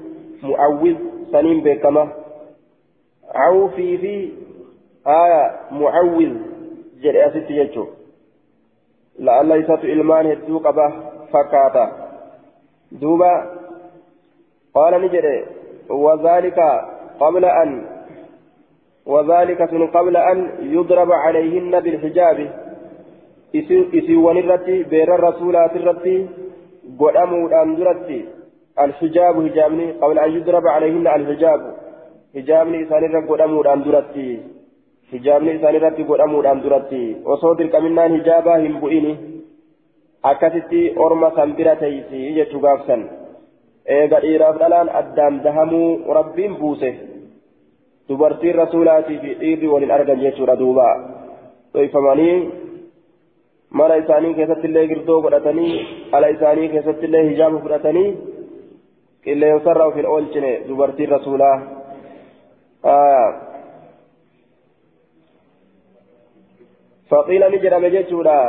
معوذ 0.43 0.95
سنين 1.31 1.61
بكما. 1.63 2.07
عوفي 3.35 3.97
في 3.97 4.31
آية 5.07 5.55
معوذ 5.71 6.33
جري 7.01 7.27
أسيت 7.27 7.51
يجو. 7.51 7.87
لعل 9.19 9.51
يسات 9.51 9.83
إلمان 9.83 10.25
هدو 10.25 10.59
قبه 10.59 10.93
فكاتا. 11.33 11.85
دوبا 12.91 13.59
قال 14.75 15.01
نجري 15.01 15.45
وذلك 15.89 16.59
قبل 17.19 17.45
أن 17.45 17.98
وذلك 19.05 19.61
قبل 19.93 20.17
أن 20.17 20.37
يضرب 20.61 21.11
عليهن 21.11 21.79
بالحجاب 21.79 22.39
isiiwwan 23.53 24.37
irratti 24.37 24.83
beera 24.91 25.15
rasuulaati 25.17 25.79
irratti 25.81 26.15
godhamuudhaan 26.99 27.71
duratti 27.77 28.19
الحجاب 28.79 29.35
حجابني 29.47 29.91
قبل 29.91 30.19
أن 30.19 30.31
يضرب 30.31 30.67
عليهن 30.67 31.07
الحجاب 31.07 31.61
حجابني 32.35 32.83
إسان 32.83 33.03
رب 33.15 33.31
قدامودان 33.31 33.83
درتي 33.83 34.39
حجابني 35.11 35.55
إسان 35.55 35.75
رب 35.75 35.99
قدامودان 36.11 36.61
درتي 36.61 37.15
وصوت 37.25 37.61
الكمنان 37.61 38.09
حجابا 38.17 38.55
هم 38.55 38.79
بؤيني 38.79 39.13
akkasitti 40.23 40.93
orma 40.97 41.31
san 41.35 41.53
bira 41.57 41.75
teeysi 41.81 42.33
jechuu 42.37 42.59
gaafsan 42.59 43.03
eega 43.97 44.17
dhiiraaf 44.23 44.57
dhalaan 44.61 44.89
addaan 44.99 45.37
dahamuu 45.45 46.13
rabbiin 46.17 46.57
buuse 46.59 46.89
dubartiin 48.09 48.55
rasuulaatii 48.55 49.19
fi 49.23 49.35
dhiirri 49.39 49.67
waliin 49.73 49.91
argan 49.91 50.21
jechuudha 50.21 50.59
duuba 50.59 50.87
dhoyfamanii 51.73 52.37
mana 53.71 53.95
isaanii 53.95 54.33
keessatti 54.33 54.67
illee 54.67 54.87
girdoo 54.91 55.21
godhatanii 55.21 55.73
ala 56.11 56.31
isaanii 56.35 56.69
keessatti 56.69 57.05
illee 57.05 57.23
hijaaba 57.29 57.59
fudhatanii 57.65 58.07
qilleensarra 59.25 59.85
of 59.91 59.99
hin 60.01 60.09
oolchine 60.15 60.53
dubartiin 60.69 61.13
rasuulaa 61.17 61.57
فقيل 67.11 67.43
نجد 67.51 67.73
مجتشولا 67.73 68.39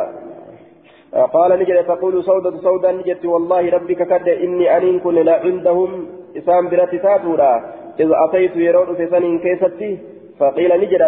قال 1.35 1.51
نجد 1.61 1.87
تقول 1.87 2.25
سودة 2.25 2.57
سودا 2.61 2.93
نجد 2.93 3.27
والله 3.27 3.71
ربك 3.71 4.01
كد 4.03 4.29
إني 4.29 4.77
أنين 4.77 4.99
كن 5.01 5.15
لا 5.15 5.37
عندهم 5.45 5.91
إسام 6.37 6.69
برات 6.69 6.95
تاتولا 6.95 7.80
إذ 8.01 8.11
أتيت 8.25 8.57
يرون 8.57 8.97
في 8.97 9.07
سنين 9.07 9.39
كيستي 9.39 9.99
فقيل 10.39 10.81
نجد 10.81 11.03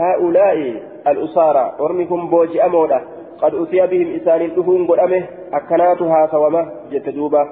هؤلاء 0.00 0.58
الأسارى 1.06 1.64
ورمكم 1.80 2.30
بوجي 2.30 2.64
أمودا 2.64 3.00
قد 3.42 3.54
أتي 3.54 3.86
بهم 3.86 4.08
إسان 4.16 4.40
دفون 4.56 4.86
قدامه 4.86 5.22
أكناتها 5.52 6.20
سومة 6.32 6.62
جت 6.92 7.08
دوبة. 7.08 7.42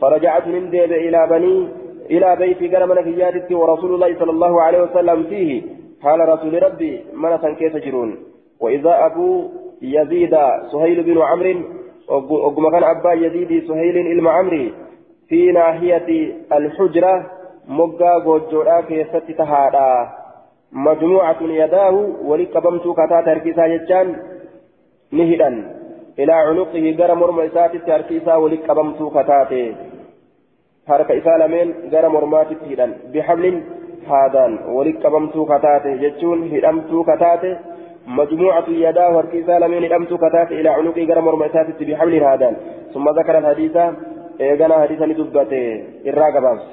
فرجعت 0.00 0.46
من 0.46 0.70
ديب 0.70 0.92
إلى 0.92 1.26
بني 1.30 1.68
إلى 2.10 2.36
بيت 2.36 2.74
قرمنا 2.74 3.02
في 3.02 3.12
جادتي 3.12 3.54
ورسول 3.54 3.94
الله 3.94 4.18
صلى 4.18 4.30
الله 4.30 4.62
عليه 4.62 4.82
وسلم 4.82 5.22
فيه. 5.22 5.62
قال 6.04 6.28
رسول 6.28 6.62
ربي 6.62 7.00
منة 7.14 7.54
كيف 7.58 7.76
جرون؟ 7.76 8.16
وإذا 8.60 9.06
أبو 9.06 9.48
يزيد 9.82 10.34
سهيل 10.72 11.02
بن 11.02 11.18
عمرو 11.22 11.54
وقم 12.08 12.70
كان 12.70 12.84
أبا 12.84 13.12
يزيد 13.12 13.68
سهيل 13.68 13.96
إلما 14.12 14.30
عمري 14.30 14.72
في 15.28 15.52
ناحية 15.52 16.34
الحجرة 16.52 17.26
مقا 17.68 18.14
قجورا 18.18 18.80
كيست 18.80 19.30
تهادا 19.38 20.08
مجموعة 20.72 21.40
يداه 21.42 21.94
ولقبمت 22.24 22.82
كتات 22.98 23.28
هركيسا 23.28 23.64
يجان 23.66 24.16
نهدا 25.12 25.50
إلى 26.18 26.32
عنقه 26.32 26.84
قرى 26.98 27.14
مرمى 27.14 27.50
هركيسا 27.88 28.34
ولقبمت 28.34 29.00
كتاته 29.16 29.74
harka 30.90 31.14
isaa 31.14 31.38
lameen 31.38 31.68
gara 31.90 32.08
mormaatitti 32.10 32.68
hidhan 32.70 32.94
bixablin 33.12 33.58
haadaan 34.06 34.54
walitti 34.76 35.02
qabamtuu 35.04 35.44
kataate 35.50 35.92
jechuun 36.00 36.42
hidhamtuu 36.54 37.04
kataate 37.10 37.50
majmuucatu 38.18 38.74
yadaa 38.80 39.12
harki 39.16 39.42
isaa 39.42 39.60
lameen 39.64 39.86
hidhamtuu 39.86 40.18
kataate 40.24 40.58
ilaa 40.60 40.74
cunuqii 40.78 41.06
gara 41.10 41.22
morma 41.26 41.46
isaatitti 41.50 41.88
bixablin 41.90 42.24
haadaan 42.28 42.56
summa 42.94 43.12
zakara 43.18 43.42
alhadiisa 43.42 43.84
eegana 44.48 44.80
hadiisa 44.82 45.06
ni 45.06 45.18
dubbate 45.20 45.60
irraa 46.12 46.32
gabaabse 46.38 46.72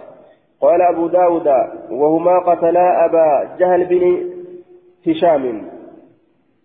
قال 0.62 0.82
أبو 0.82 1.08
داود 1.08 1.48
وهما 1.92 2.40
قتلا 2.40 3.06
أبا 3.06 3.56
جهل 3.60 3.86
بن 3.86 4.04
هشام. 5.08 5.44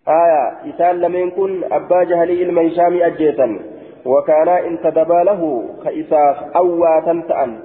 آية 0.09 0.71
إسال 0.71 1.01
لم 1.01 1.15
يكن 1.15 1.65
أبا 1.73 2.03
جهل 2.03 2.31
إلما 2.31 2.69
هشام 2.69 3.03
أجيتا 3.03 3.59
وكانا 4.07 4.67
انتدبا 4.67 5.21
له 5.25 5.65
كإساف 5.85 6.37
أواتا 6.57 7.23
تأن. 7.29 7.61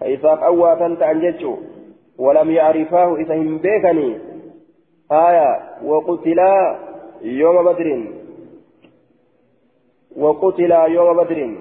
كإساف 0.00 0.38
أواتا 0.42 0.96
تأن 1.00 1.20
جتشو 1.20 1.56
ولم 2.18 2.50
يعرفاه 2.50 3.16
إذا 3.16 3.34
هم 3.34 3.58
بيكني. 3.58 4.18
آية 5.12 5.60
وقتلا 5.84 6.76
يوم 7.22 7.64
بدر. 7.64 7.88
وقتلا 10.16 10.84
يوم 10.86 11.16
بدر. 11.16 11.56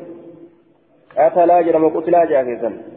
قتلا 1.18 1.62
جرم 1.62 1.90
قتلا 1.90 2.26
جاهزا. 2.26 2.97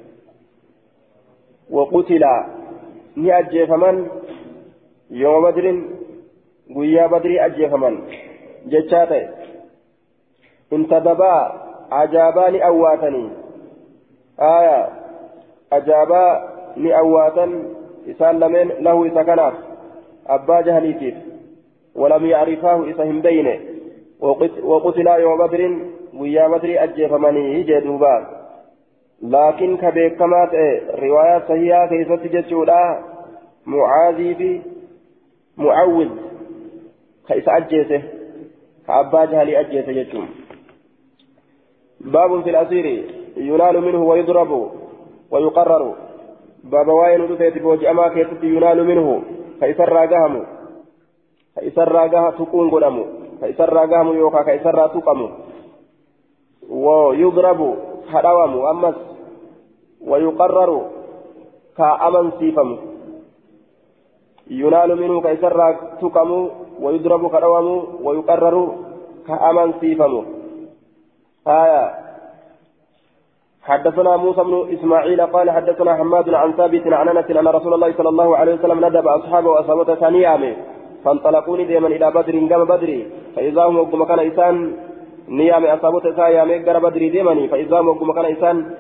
وقتلا 1.71 2.47
نأجيف 3.17 3.71
من 3.71 4.07
يوم 5.11 5.51
بدر 5.51 5.83
قيا 6.77 7.07
بدر 7.07 7.47
أجيف 7.47 7.75
من 7.75 8.01
جتشاتي 8.67 9.29
انتدبا 10.73 11.53
عجابا 11.93 12.41
لأواتني 12.41 13.31
آية. 14.41 14.89
أجابا 15.73 16.49
لأواتا 16.77 17.65
إسان 18.11 18.39
لمن 18.39 18.69
له 18.69 19.07
إسكناف 19.07 19.55
أبا 20.27 20.61
جهليتيف 20.61 21.15
ولم 21.95 22.27
يعرفاه 22.27 22.91
إسهم 22.91 23.21
بينه 23.21 23.61
وقتلا 24.63 25.17
يوم 25.17 25.47
بدر 25.47 25.79
ويا 26.17 26.49
بدر 26.49 26.85
أجيف 26.85 27.13
مني 27.13 27.63
جدوبا 27.63 28.40
لكن 29.23 29.77
كبيكمات 29.77 30.51
رواية 30.95 31.39
صحيحة 31.49 31.87
كيست 31.87 32.37
جتشولا 32.37 33.05
معاذي 33.67 34.35
في 34.35 34.61
معوذ 35.57 36.09
كيس 37.29 37.49
أجيسه 37.49 38.03
كأبا 38.87 39.25
جهلي 39.25 39.61
أجيسه 39.61 39.93
جتشوم. 39.93 40.29
باب 42.01 42.43
في 42.43 42.51
الأسير 42.51 42.87
ينال 43.37 43.81
منه 43.81 44.03
ويضرب 44.03 44.71
ويقرر. 45.31 45.95
باب 46.65 46.89
واين 46.89 47.21
ودفت 47.21 47.59
بوج 47.59 47.85
أما 47.85 48.09
كيست 48.09 48.43
ينال 48.43 48.85
منه 48.85 49.23
كيسر 49.61 49.89
راقهم. 49.89 50.47
كيسر 51.59 51.93
راقها 51.93 52.31
تكون 52.31 52.71
قدم 52.71 53.05
كيسر 53.41 53.73
راقهم 53.73 54.17
يوكا 54.17 54.43
كيسر 54.43 54.87
تقم 54.87 55.31
ويضرب 56.71 57.77
حدوام 58.09 58.53
أمس 58.67 59.10
ويقرر 60.07 60.87
كأمن 61.77 62.31
سيفم. 62.39 62.79
ينال 64.51 65.01
منه 65.01 65.21
كيسر 65.21 65.77
تقم 66.01 66.49
ويضرب 66.81 67.23
كدوام 67.37 67.85
ويقرر 68.03 68.57
كأمن 69.29 69.73
سيفم. 69.81 70.25
آية. 71.49 72.11
حدثنا 73.63 74.17
موسى 74.17 74.43
بن 74.43 74.55
إسماعيل 74.73 75.21
قال 75.21 75.51
حدثنا 75.51 75.95
حماد 75.95 76.29
عن 76.29 76.53
ثابت 76.53 76.87
عن 76.87 77.09
أنس 77.09 77.31
أن 77.31 77.49
رسول 77.49 77.75
الله 77.75 77.93
صلى 77.93 78.09
الله 78.09 78.37
عليه 78.37 78.55
وسلم 78.55 78.85
ندب 78.87 79.07
أصحابه 79.09 79.51
وأصحابه 79.51 79.95
ثانية 79.95 80.57
فانطلقوني 81.05 81.65
دائما 81.65 81.89
إلى 81.89 82.11
بدر 82.11 82.35
قام 82.51 82.65
بدري. 82.65 83.07
فإذا 83.37 83.63
هم 83.65 83.79
وقم 83.79 84.05
كان 84.05 84.19
إنسان 84.19 84.73
نيام 85.29 85.65
أصحابه 85.65 86.01
ثانية 86.01 86.65
قال 86.67 86.81
بدري 86.81 87.09
دائما 87.11 87.47
فإذا 87.47 87.81
هم 87.81 87.89
وقم 87.89 88.13
كان 88.13 88.25
إنسان 88.25 88.75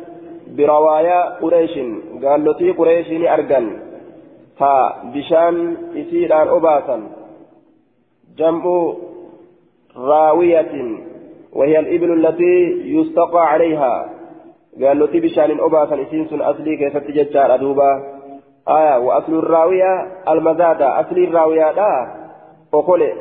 برواية 0.56 1.20
قريش 1.42 1.78
قال 2.24 2.44
لتي 2.44 2.70
قريش 2.70 3.06
أرجن. 3.10 3.78
ها 4.60 5.02
بشان 5.14 5.76
يسير 5.94 6.32
عن 6.32 6.48
أباسا 6.48 7.02
جمع 8.38 8.94
راوية 9.96 10.72
وهي 11.52 11.78
الإبل 11.78 12.26
التي 12.26 12.54
يستقى 12.84 13.46
عليها. 13.52 14.08
قال 14.82 14.98
له 14.98 15.06
بشان 15.06 15.60
أباسا 15.60 16.02
إسينس 16.02 16.32
أصلي 16.32 16.76
كيف 16.76 16.96
تججار 16.96 17.54
أدوبا 17.54 17.90
آية 18.68 18.98
وأصل 18.98 19.38
الراوية 19.38 19.92
المزادة. 20.28 21.00
أصل 21.00 21.18
الراوية 21.18 21.70
لا 21.72 22.20
وقل 22.72 23.12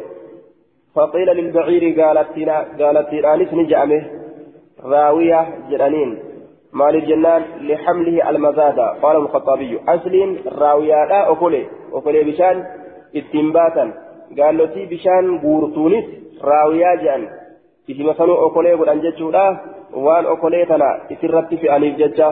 فقيل 0.95 1.27
للبعير 1.27 2.01
قالت 2.01 2.49
قالت 2.81 3.13
أنس 3.13 3.53
نجأمه 3.53 4.03
راوية 4.83 5.47
جرانين. 5.69 6.28
مال 6.73 6.95
الجنان 6.95 7.43
لحمله 7.61 8.29
المزادة 8.29 8.87
قال 9.01 9.15
الخطابي 9.15 9.79
أصل 9.87 10.37
راوية 10.47 11.05
لا 11.05 11.29
وقل 11.29 11.65
وقل 11.91 12.23
بشان 12.23 12.55
اتنباتا 13.15 13.85
قال 14.39 14.57
له 14.57 14.87
بشان 14.91 15.37
بورتونس 15.37 16.05
راوية 16.43 16.95
جان 17.03 17.29
isima 17.89 18.13
sanuu 18.13 18.37
okolee 18.45 18.77
godhan 18.77 19.01
jechuudha 19.01 19.43
waan 20.05 20.25
okolee 20.25 20.65
tana 20.69 20.89
isirratti 21.09 21.57
fe'aniif 21.57 21.95
jecha 21.97 22.27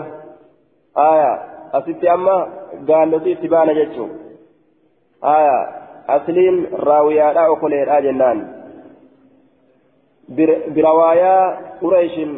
aya 1.05 1.31
asitti 1.79 2.09
amma 2.09 2.35
gaalloti 2.89 3.31
itti 3.31 3.49
baana 3.53 3.73
jechuu 3.73 4.09
aya 5.21 5.55
asliin 6.15 6.59
raawiyaadha 6.89 7.47
okoleedha 7.55 8.01
jennaan 8.07 8.43
birawaayaa 10.75 11.41
qureeshin 11.81 12.31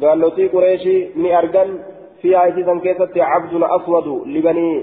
gaallotii 0.00 0.52
qureeshii 0.54 1.00
ni 1.14 1.34
argan. 1.40 1.70
Fiihaa 2.20 2.46
isiisan 2.52 2.80
keessatti 2.80 3.20
cabdun 3.20 3.68
aswadu 3.78 4.22
libanii 4.26 4.76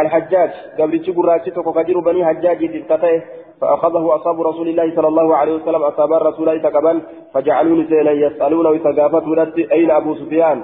الحجاج 0.00 0.50
قبل 0.78 1.14
راشتك 1.24 1.66
وكجر 1.66 2.00
بني 2.00 2.24
حجاج 2.24 2.60
تتيه 2.88 3.24
فأخذه 3.60 4.14
أصحاب 4.14 4.40
رسول 4.40 4.68
الله 4.68 4.96
صلى 4.96 5.08
الله 5.08 5.36
عليه 5.36 5.52
وسلم 5.52 5.82
أصحاب 5.82 6.12
الرسول 6.12 6.62
تقبل 6.62 7.02
فجعلوني 7.34 7.84
سينا 7.88 8.10
يسألون 8.10 8.66
ويتقافت 8.66 9.24
أين 9.72 9.90
أبو 9.90 10.14
سفيان 10.14 10.62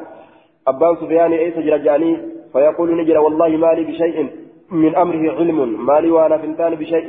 أبان 0.68 0.96
سفيان 0.96 1.32
أي 1.32 1.50
سجرجاني 1.50 2.16
فيقول 2.52 2.96
نجر 2.96 3.18
والله 3.18 3.48
ما 3.48 3.72
لي 3.76 3.84
بشيء 3.84 4.26
من 4.70 4.96
أمره 4.96 5.32
علم 5.38 5.86
ما 5.86 6.00
لي 6.00 6.10
وأنا 6.10 6.38
فنتان 6.38 6.74
بشيء 6.74 7.08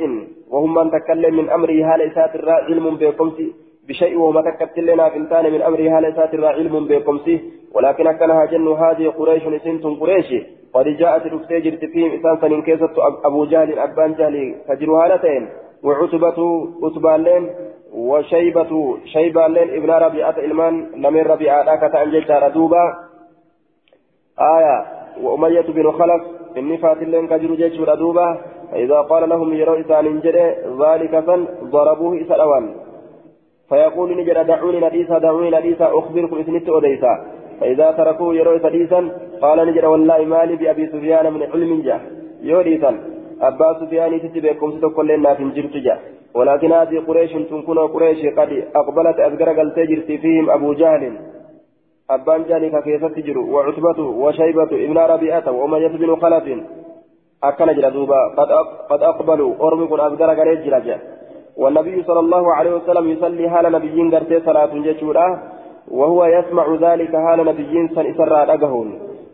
وهم 0.50 0.74
من 0.74 0.90
تكلم 0.90 1.36
من 1.36 1.50
أمره 1.50 1.94
هال 1.94 2.02
إسات 2.02 2.34
الراء 2.34 2.64
علم 2.64 2.96
بقمسي 2.96 3.52
بشيء 3.90 4.18
وما 4.18 4.40
تكتل 4.46 4.86
لنا 4.86 5.08
فنتان 5.08 5.52
من 5.52 5.62
أمره 5.62 5.86
هال 5.94 6.04
إسات 6.04 6.34
الراء 6.34 6.52
علم 6.58 6.74
بقمسي 6.88 7.36
ولكن 7.74 8.06
أكنها 8.06 8.44
جن 8.44 8.68
هذه 8.68 9.06
قريش 9.18 9.42
سنتم 9.64 9.94
قريشي 10.00 10.40
قد 10.74 10.86
جاءت 11.00 11.26
رفتي 11.26 11.76
فيهم 11.92 12.10
إنسان 12.10 12.36
فنين 12.36 12.62
كيسة 12.62 12.94
أبو 13.24 13.44
جهل 13.44 13.78
أبان 13.78 14.14
جهل 14.14 14.54
فجروا 14.68 15.04
هالتين 15.04 15.48
وعتبة 15.82 16.38
عتبان 16.82 17.22
لين. 17.22 17.50
وشيبة 17.94 18.72
شيبة 19.04 19.46
لين. 19.46 19.68
ابن 19.70 19.90
ربيعة 19.90 20.36
إلمان 20.38 20.74
لمن 20.96 21.22
ربيعة 21.22 21.76
كتان 21.76 22.10
ججار 22.10 22.48
دوبا. 22.48 22.84
آية. 24.56 24.76
وأمية 25.22 25.68
بن 25.76 25.90
خلف 25.92 26.22
إني 26.56 26.78
فاتلين 26.78 27.26
كجر 27.26 27.54
ججر 27.54 27.94
دوبا. 27.94 28.28
فإذا 28.70 29.00
قال 29.00 29.28
لهم 29.28 29.54
يروا 29.54 29.80
إسان 29.80 30.20
جري 30.20 30.46
ذلك 30.82 31.20
فن 31.26 31.40
ضربوه 31.64 32.22
إسالوان 32.22 32.74
فيقول 33.70 34.16
نجد 34.18 34.46
دعوني 34.46 34.80
نديسا 34.86 35.18
دعوني 35.18 35.50
نديسا 35.50 35.86
أخبركم 35.98 36.36
إسنت 36.40 36.68
أديسا. 36.68 37.12
فإذا 37.60 37.90
تركوه 37.90 38.34
يروا 38.34 38.56
إسديسا 38.56 39.00
قال 39.42 39.58
نجد 39.68 39.84
والله 39.84 40.24
مالي 40.24 40.56
بأبي 40.56 40.86
سفيان 40.86 41.32
من 41.32 41.42
علم 41.42 41.82
جاه 41.82 42.00
يوريسا 42.42 42.90
أبا 43.42 43.68
سفيان 43.80 44.12
تتبعكم 44.22 44.70
ستقول 44.76 45.08
لنا 45.08 45.34
في 45.34 45.44
جرت 45.56 45.76
جاه 45.76 45.98
ولكن 46.34 46.72
هذه 46.72 46.98
قريش 47.08 47.32
تنكون 47.32 47.78
قريش 47.78 48.20
قد 48.38 48.50
أقبلت 48.80 49.18
أذكر 49.26 49.48
قال 49.56 49.74
تجرت 49.74 50.10
فيهم 50.22 50.50
أبو 50.50 50.72
جهل. 50.72 51.12
أبان 52.10 52.44
جاني 52.48 52.82
كيف 52.82 53.04
تجر 53.04 53.38
وعتبة 53.38 53.98
وشيبة 54.22 54.70
ابن 54.86 54.98
ربيعة 54.98 55.46
وأمية 55.52 55.88
بن 56.02 56.16
خلف. 56.16 56.46
أكن 57.44 57.66
جلدوبا 57.74 58.20
قد 58.38 58.50
قد 58.90 59.02
أقبلوا 59.02 59.54
أرمي 59.60 59.86
كن 59.86 60.00
أذكر 60.00 60.30
قال 60.38 60.48
والنبي 61.60 62.02
صلى 62.08 62.20
الله 62.20 62.54
عليه 62.54 62.72
وسلم 62.74 63.04
يصلي 63.08 63.46
هال 63.48 63.72
نبيين 63.72 64.14
قرتي 64.14 64.40
صلاة 64.46 64.72
جيشورا 64.86 65.28
وهو 65.98 66.20
يسمع 66.36 66.66
ذلك 66.86 67.14
هال 67.26 67.38
نبيين 67.50 67.88
سن 67.94 68.06
إسرى 68.12 68.40
أجهون 68.54 68.88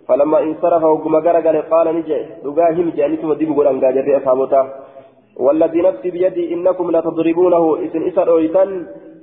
فلما 0.09 0.39
انصرف 0.47 0.83
وقم 0.85 1.15
قال 1.27 1.57
قال 1.73 1.87
نجي 1.97 2.21
دقاهم 2.45 2.87
جانيت 2.97 3.25
ودب 3.31 3.51
قرآن 3.59 3.77
قاجر 3.83 4.17
أصحابته 4.19 4.65
والذي 5.45 5.81
نفسي 5.89 6.09
بيدي 6.15 6.55
إنكم 6.55 6.87
لتضربونه 6.95 7.65
إذن 7.85 8.03
إسر 8.09 8.29
أويتن 8.31 8.71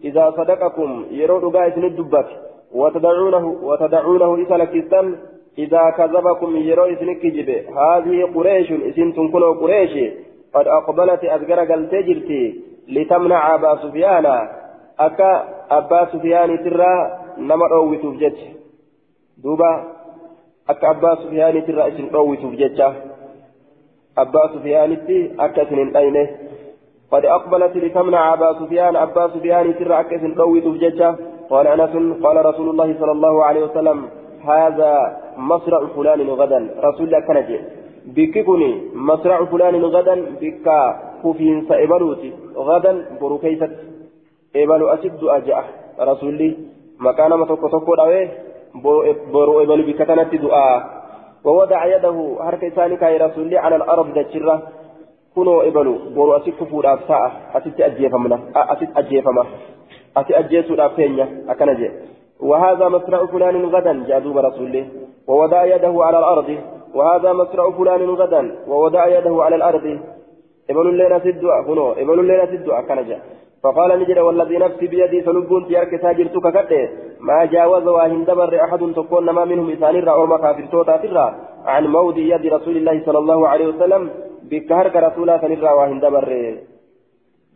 إذا 0.03 0.25
صدقكم 0.37 0.89
يرون 1.11 1.41
دقا 1.43 1.67
إذن 1.67 1.83
الدبك 1.91 2.29
وتدعونه 2.79 3.45
وتدعونه 3.67 4.29
إسا 4.43 4.53
لكستن 4.61 5.15
إذا 5.57 5.83
كذبكم 5.97 6.55
يرو 6.55 6.85
إذن 6.85 7.09
كجب. 7.21 7.49
هذه 7.81 8.17
قريش 8.35 8.71
إذن 8.71 9.13
تنكنوا 9.13 9.53
قريش 9.61 9.93
قد 10.55 10.67
أقبلت 10.67 11.23
أذكر 11.23 11.59
قال 11.69 11.89
تجرتي 11.89 12.43
لتمنع 12.87 13.55
أبا 13.55 13.75
سفيان. 13.75 14.25
أكا 14.99 15.31
أبا 15.71 16.05
سفيان 16.13 16.63
ترى 16.63 16.93
نما 17.37 17.67
أويتو 17.71 18.09
بجد 18.11 18.37
دوبا. 19.43 19.83
أكا 20.69 20.89
أبا 20.89 21.15
سفيان 21.15 21.65
ترى 21.65 21.87
إذن 21.87 22.15
أويتو 22.15 22.47
بجد 22.47 22.79
أبا 24.17 24.47
سفيان 24.53 25.05
تي 25.07 25.31
أكا 25.39 25.63
سنين 25.69 25.97
أينه. 25.97 26.27
قد 27.11 27.25
أقبلت 27.25 27.77
لتمنع 27.77 28.33
أبا 28.33 28.53
سفيان. 28.59 28.95
أبا 28.95 29.27
سفيان 29.27 29.75
ترى 29.79 29.99
أكا 29.99 30.17
سنين 30.17 30.39
أويتو 30.39 30.71
بجد 30.71 31.01
قال 31.49 31.67
أنس 31.67 31.93
قال 32.23 32.45
رسول 32.45 32.69
الله 32.69 32.95
صلى 32.99 33.11
الله 33.11 33.43
عليه 33.43 33.63
وسلم 33.63 34.09
هذا 34.45 34.93
مصرع 35.37 35.81
فلان 35.95 36.29
غدا. 36.29 36.59
رسول 36.83 37.05
الله 37.07 37.19
كان 37.19 37.39
بككني 38.05 38.71
مصرع 38.95 39.45
فلان 39.45 39.75
غدا 39.85 40.15
بك 40.41 40.67
كفين 41.23 41.65
سإبلوتي 41.69 42.33
غدا 42.55 43.05
بروكيست 43.21 43.71
إبلو 44.55 44.87
أسد 44.89 45.23
أجأ 45.23 45.63
رسولي 45.99 46.57
مكان 46.99 47.33
ما 47.33 47.45
تكو 47.45 47.67
تكو 47.67 47.95
برو 49.33 49.61
إبلو 49.63 49.83
بكتنت 49.87 50.35
دعاء 50.35 51.03
ووضع 51.45 51.85
يده 51.95 52.35
حركة 52.39 52.69
ثانية 52.69 53.03
يا 53.03 53.27
رسولي 53.27 53.57
على 53.57 53.75
الأرض 53.75 54.13
دجرة 54.13 54.61
كنو 55.35 55.61
إبلو 55.61 55.93
برو 56.15 56.33
أسد 56.37 56.49
كفور 56.59 56.93
أبساء 56.93 57.31
أسد 57.55 57.81
أجيفمنا 57.81 58.39
أسد 58.55 58.89
أجيفما 58.97 59.43
أسد 60.17 60.31
أجيسو 60.31 60.73
الأبسينيا 60.73 61.25
أكنجي 61.49 61.91
وهذا 62.39 62.85
مصرع 62.89 63.25
فلان 63.25 63.65
غدا 63.65 63.93
جاء 64.07 64.23
رسوله 64.47 64.85
ووضع 65.27 65.65
يده 65.65 65.95
على 66.07 66.19
الأرض 66.19 66.49
وهذا 66.95 67.33
مصرع 67.33 67.71
فلان 67.71 68.09
غدا 68.09 68.55
ووضع 68.67 69.07
يده 69.17 69.43
على 69.43 69.55
الأرض 69.55 69.99
ابن 70.69 70.89
الليلة 70.89 71.25
الدعاء 71.25 71.61
هنا 71.69 71.91
ابن 71.91 72.19
الليلة 72.19 72.53
الدعاء 72.59 72.83
كان 72.87 73.07
جاء 73.07 73.21
فقال 73.63 73.99
نجد 73.99 74.19
والذي 74.19 74.57
نفسي 74.57 74.87
بيدي 74.87 75.21
سلبون 75.21 75.67
تيارك 75.67 76.01
تاجرتك 76.01 76.67
كده. 76.69 76.89
ما 77.19 77.45
جاوز 77.45 77.87
واهن 77.87 78.23
دبر 78.25 78.53
أحد 78.63 78.81
تكون 78.95 79.29
ما 79.29 79.45
منهم 79.45 79.69
إسان 79.69 79.95
الرا 79.95 80.11
أو 80.11 80.25
مكافر 80.25 80.65
توتا 80.71 80.97
ترى. 80.97 81.35
عن 81.65 81.87
مود 81.87 82.17
يد 82.17 82.45
رسول 82.45 82.75
الله 82.77 83.01
صلى 83.05 83.19
الله 83.23 83.47
عليه 83.47 83.67
وسلم. 83.67 84.09
بكهرك 84.51 84.95
رسولا 84.95 85.37
سنرا 85.41 85.71
واهن 85.71 85.99
دبر 85.99 86.29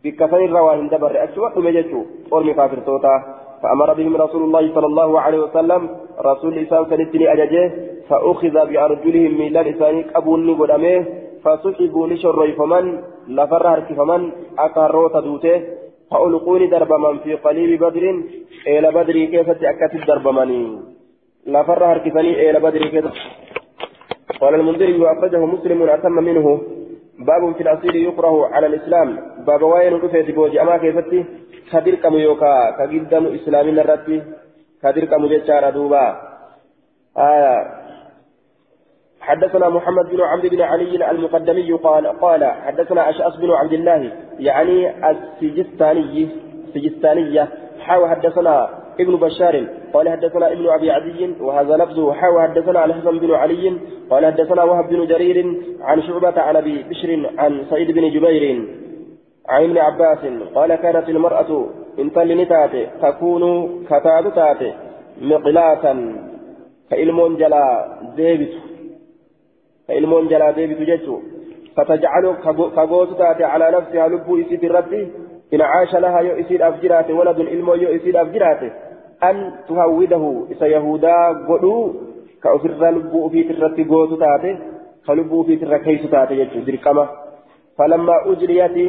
بكفن 0.04 0.52
واهن 0.52 0.88
دبر 0.88 1.24
أشوأ 1.24 1.58
مججو 1.66 2.00
أو 2.32 2.40
مكافر 2.40 2.78
توتا. 2.88 3.14
فأمر 3.62 3.94
بهم 3.98 4.16
رسول 4.16 4.42
الله 4.42 4.74
صلى 4.74 4.86
الله 4.86 5.20
عليه 5.20 5.38
وسلم. 5.38 5.82
رسول 6.30 6.58
إسان 6.58 6.84
سنتني 6.90 7.32
أججه. 7.32 7.64
فأخذ 8.08 8.56
بأرجلهم 8.70 9.32
ميلان 9.38 9.66
إساني 9.72 10.00
أبوني 10.16 10.52
قدامه 10.60 11.06
فسحبوا 11.44 12.06
نشر 12.06 12.52
فمن 12.58 12.84
لفر 13.28 13.64
هرك 13.72 13.88
فمن 13.98 14.32
أكارو 14.58 15.08
تدوته 15.08 15.56
فألقوني 16.10 16.66
دربما 16.66 17.18
في 17.18 17.34
قليب 17.34 17.84
بدر 17.84 18.04
إلى 18.66 18.88
بدر 18.96 19.16
كيف 19.32 19.50
تأكد 19.50 19.92
دربمني 20.08 20.62
لفر 21.46 21.84
هرك 21.90 22.04
فني 22.14 22.50
إلى 22.50 22.58
بدر 22.60 22.82
كيف 22.92 23.06
قال 24.40 24.54
المنذر 24.54 25.02
وأخرجه 25.02 25.46
مسلم 25.46 25.82
أتم 25.82 26.12
منه. 26.12 26.60
باب 27.18 27.54
في 27.56 27.62
الأصيل 27.62 27.96
يكره 27.96 28.46
على 28.46 28.66
الإسلام. 28.66 29.08
باب 29.46 29.62
وين 29.62 29.94
رفيت 29.94 30.30
بوجي 30.30 30.62
أما 30.62 30.76
كيفتي 30.76 31.24
كدير 31.72 31.94
كم 31.94 32.14
يوكا 32.14 32.70
كجدم 32.78 33.26
إسلامي 33.26 33.70
نرتي 33.70 34.22
كدير 34.82 35.04
كم 35.04 35.26
جتشار 35.26 35.70
دوبا. 35.70 36.04
آه 37.16 37.87
حدثنا 39.28 39.68
محمد 39.68 40.10
بن 40.10 40.20
عبد 40.20 40.46
بن 40.46 40.60
علي 40.60 41.10
المقدمي 41.10 41.72
قال 41.72 42.06
قال 42.06 42.44
حدثنا 42.44 43.10
أشأس 43.10 43.36
بن 43.36 43.50
عبد 43.50 43.72
الله 43.72 44.12
يعني 44.38 45.08
السجستاني 45.10 46.28
السجستانية 46.64 47.48
حاو 47.80 48.08
حدثنا 48.08 48.68
ابن 49.00 49.16
بشار 49.16 49.66
قال 49.94 50.08
حدثنا 50.08 50.52
ابن 50.52 50.66
أبي 50.68 50.90
عدي 50.90 51.34
وهذا 51.40 51.76
لفظه 51.76 52.12
حاو 52.12 52.40
حدثنا 52.40 52.84
الحسن 52.84 53.18
بن 53.18 53.34
علي 53.34 53.72
قال 54.10 54.26
حدثنا 54.26 54.62
وهب 54.62 54.88
بن 54.88 55.06
جرير 55.06 55.56
عن 55.80 56.02
شعبة 56.02 56.40
عن 56.40 56.56
أبي 56.56 56.82
بشر 56.90 57.30
عن 57.38 57.64
سعيد 57.70 57.90
بن 57.90 58.10
جبير. 58.10 58.64
عن 59.48 59.64
ابن 59.64 59.78
عباس 59.78 60.18
قال 60.54 60.74
كانت 60.74 61.08
المرأة 61.08 61.66
إن 61.98 62.12
تلنتات 62.12 62.70
تكون 63.02 63.44
كتابتات 63.84 64.74
مقلاة 65.20 65.96
كإلمون 66.90 67.36
جلا 67.36 67.64
ديبت 68.16 68.67
ilmoon 69.96 70.28
jalaa 70.28 70.52
deebitu 70.52 70.84
jechuun 70.84 71.22
fatajcalu 71.74 72.34
kagootu 72.74 73.14
taate 73.14 73.42
calaa 73.42 73.70
nafsihaa 73.70 74.08
lubbuu 74.08 74.38
isii 74.38 74.58
irratti 74.62 75.00
in 75.50 75.60
caasha 75.60 76.00
lahaa 76.00 76.20
yoo 76.20 76.36
isiidhaaf 76.36 76.80
jiraate 76.82 77.12
waladun 77.12 77.48
ilmoo 77.48 77.74
yoo 77.74 77.92
isiidhaaf 77.92 78.32
jiraate 78.32 78.72
an 79.20 79.52
tuhawwidahu 79.66 80.46
isa 80.50 80.66
yahudaa 80.66 81.34
godhuu 81.34 81.84
ka 82.40 82.52
ofirra 82.52 82.90
lubbuu 82.90 83.24
ufiit 83.24 83.50
irratti 83.50 83.84
gootu 83.84 84.16
taate 84.16 84.58
ka 85.06 85.14
lubbuu 85.14 85.40
ufiit 85.40 85.62
irra 85.62 85.78
keeysu 85.78 86.08
taate 86.08 86.36
jechuun 86.36 86.66
dirqama. 86.66 87.08
Falammaa 87.76 88.24
ujriyati 88.30 88.84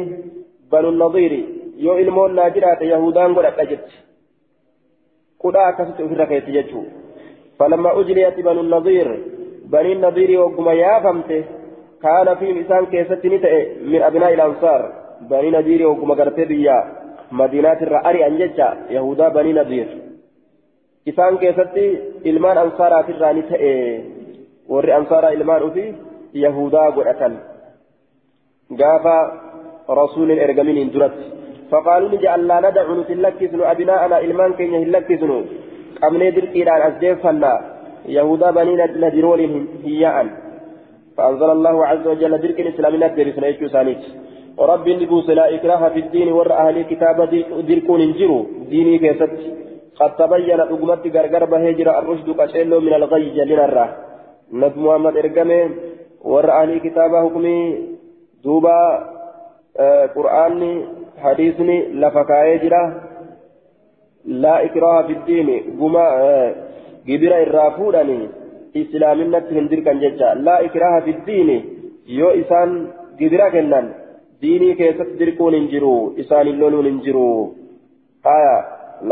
banu 0.70 0.90
nadiiri 0.90 1.40
yoo 1.78 1.98
ilmoon 1.98 2.34
naa 2.34 2.50
jiraate 2.50 2.88
yahudaan 2.88 3.34
godhadha 3.34 3.64
jetti. 3.64 3.94
Kudhaa 5.38 5.66
akkasitti 5.66 6.02
ofirra 6.02 6.26
keeysi 6.26 6.52
بني 9.72 9.92
النظير 9.92 10.40
وقم 10.40 10.68
يافمته 10.68 11.44
كان 12.02 12.34
فيهم 12.34 12.56
إسان 12.64 12.86
كيست 12.86 13.22
من 13.92 14.02
أبناء 14.02 14.34
الأنصار 14.34 14.80
بني 15.30 15.50
نظير 15.50 15.86
وقم 15.88 16.12
قرتي 16.12 16.44
بيا 16.44 16.78
مدينات 17.32 17.82
الرأري 17.82 18.26
أنججا 18.26 18.68
يهودا 18.90 19.28
بني 19.28 19.52
نظير 19.52 19.88
إسان 21.08 21.36
كيست 21.42 21.76
إلمان 22.26 22.56
أنصارات 22.58 23.10
الراني 23.10 23.42
تأ 23.42 23.62
ور 24.72 24.96
أنصار 24.96 25.28
إلمان 25.28 25.62
أفي 25.62 25.86
يهودا 26.34 26.84
قد 26.96 27.32
قافا 28.80 29.18
رسول 29.90 30.30
الإرقمين 30.30 30.90
درت 30.90 31.18
فقالوا 31.70 32.08
نجعل 32.14 32.46
لا 32.48 32.60
ندع 32.60 32.86
نتلكسن 32.98 33.60
أبناءنا 33.72 34.16
إلمان 34.26 34.52
كي 34.58 34.64
يهلكسن 34.74 35.30
أمني 36.06 36.30
درقي 36.30 36.62
الآن 36.62 36.82
أسديف 36.88 37.18
فلا 37.26 37.69
يهودا 38.08 38.50
بني 38.50 38.74
نذرون 38.76 39.68
هياء. 39.84 40.26
فأنزل 41.16 41.50
الله 41.50 41.86
عز 41.86 42.06
وجل 42.06 42.40
درك 42.40 42.60
الإسلام 42.60 42.96
نذر 42.96 43.26
سنيتشو 43.36 43.68
سانيت. 43.68 44.02
ورب 44.58 44.88
نبوس 44.88 45.30
لا 45.30 45.54
إكراه 45.54 45.88
في 45.88 46.00
الدين 46.00 46.28
ور 46.32 46.52
أهل 46.52 46.82
كتاب 46.82 47.18
دركون 47.68 48.00
انجروا 48.00 48.44
ديني 48.70 48.98
كيست. 48.98 49.32
قد 50.00 50.16
تبين 50.16 50.60
أقمت 50.60 51.04
غرغر 51.14 51.44
بهجر 51.44 51.88
الرشد 51.98 52.28
قشيلو 52.40 52.80
من 52.80 52.94
الغي 52.94 53.30
جلنا 53.36 53.64
الراه 53.64 53.90
نبي 54.52 54.80
محمد 54.80 55.16
إرقمي 55.16 55.60
ور 56.24 56.50
أهل 56.50 56.78
كتاب 56.78 57.12
حكمي 57.24 57.58
دوبا 58.44 58.78
qur'aanni 60.14 60.86
hadiisni 61.22 61.76
lafa 62.02 62.24
kaayee 62.24 62.58
jira 62.58 62.80
laa 64.26 64.62
ikraaha 64.68 65.04
fiddiini 65.08 65.60
guma 65.78 66.04
gibira 67.06 67.42
irraa 67.46 67.70
fuudhanii 67.78 68.24
islaaminatti 68.82 69.54
hin 69.58 69.70
dirqan 69.70 70.02
jecha 70.04 70.34
laa 70.48 70.58
ikraaha 70.68 71.00
fiddiini 71.06 71.56
yoo 72.18 72.32
isaan 72.42 72.74
gibira 73.20 73.48
kennan 73.54 73.88
diinii 74.42 74.74
keessatti 74.80 75.18
dirquun 75.22 75.56
hin 75.58 75.70
jiru 75.72 75.94
isaanin 76.24 76.60
loluun 76.64 76.90
hin 76.90 77.00
jiru 77.06 77.24
aya 78.34 78.52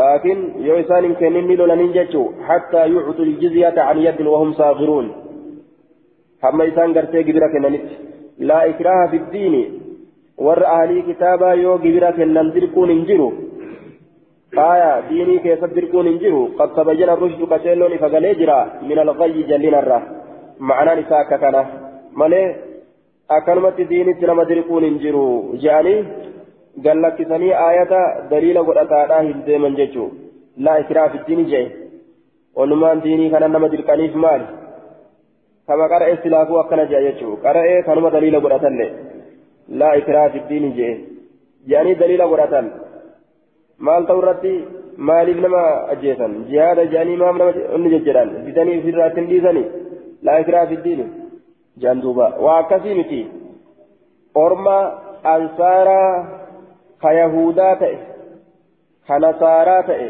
laakiin 0.01 0.45
yoo 0.67 0.77
isaan 0.83 1.07
hin 1.07 1.15
kennin 1.23 1.49
ni 1.51 1.57
lolanin 1.63 1.91
jechuu 1.97 2.27
hattaa 2.51 2.85
yuctu 2.93 3.27
ljizyata 3.31 3.89
an 3.91 4.01
yadin 4.05 4.31
wahum 4.33 4.53
saagiruun 4.61 5.11
hamma 6.43 6.69
isaan 6.71 6.95
gartee 6.97 7.23
gibira 7.29 7.51
kennanitti 7.55 7.99
laa 8.51 8.63
ikraaha 8.73 9.11
fiddiini 9.13 9.61
warra 10.47 10.73
ahlii 10.77 11.05
kitaabaa 11.11 11.53
yoo 11.63 11.77
gibira 11.85 12.11
kennan 12.19 12.51
dirquun 12.57 12.93
hin 12.93 13.05
jiru 13.11 13.29
aya 14.57 15.03
diinii 15.09 15.39
keessatti 15.39 15.75
dirquun 15.75 16.07
hin 16.07 16.19
jiru 16.19 16.41
qad 16.57 16.73
tabayyana 16.75 17.15
rushdu 17.15 17.47
qaceelloon 17.47 17.93
ifa 17.93 18.09
galee 18.09 18.35
jira 18.35 18.57
min 18.81 18.99
algayyi 18.99 19.43
jallinarra 19.49 19.99
ma'anaan 20.59 21.01
isaa 21.03 21.19
akka 21.25 21.37
kana 21.43 21.61
malee 22.21 22.47
akkanumatti 23.29 23.85
diinitti 23.91 24.25
nama 24.25 24.45
dirquun 24.45 24.83
hin 24.83 24.97
jiru 25.03 25.25
je'anii 25.65 25.99
gallakkisanii 26.87 27.53
aayata 27.65 28.01
daliila 28.31 28.63
godhataadhaa 28.71 29.21
hin 29.21 29.45
deeman 29.45 29.77
jechuu 29.81 30.09
laa 30.67 30.79
ikraaha 30.85 31.13
fiddiini 31.15 31.45
je'e 31.53 31.65
walumaan 32.55 33.03
diinii 33.05 33.29
kana 33.29 33.53
nama 33.53 33.71
dirqaniif 33.75 34.19
maali 34.25 34.45
kama 35.67 35.89
qara'e 35.93 36.19
silaafuu 36.23 36.61
akkana 36.63 36.89
je'a 36.91 37.05
jechuu 37.07 37.37
qara'ee 37.47 37.79
kanuma 37.87 38.15
daliila 38.17 38.45
godhatallee 38.45 38.91
laa 39.81 39.95
ikraaha 40.03 40.35
fiddiini 40.35 40.75
je'e 40.79 40.93
je'anii 41.67 41.99
daliila 42.01 42.31
godhatan 42.33 42.75
maal 43.87 44.03
ta'u 44.07 44.21
irratti 44.23 44.53
maaliif 45.09 45.39
nama 45.45 45.63
ajjeesan? 45.93 46.33
Jihaada 46.51 46.85
jaanii 46.93 47.17
maam 47.23 47.37
nama 47.41 47.51
inni 47.75 47.89
jejjedhaan 47.95 48.29
bitanii 48.47 48.79
ofirraatti 48.81 49.21
hin 49.21 49.29
dhiisanii? 49.31 49.67
Laakiraa 50.27 50.65
fiddiini 50.71 51.05
jaan 51.83 52.01
duuba. 52.03 52.27
Waa 52.45 52.57
akkasii 52.63 52.95
miti 52.99 53.21
orma 54.45 54.77
ansaaraa 55.33 56.11
ka 57.03 57.11
yahudaa 57.19 57.75
ta'e 57.83 57.97
ka 59.07 59.19
nasaaraa 59.25 59.81
ta'e 59.89 60.07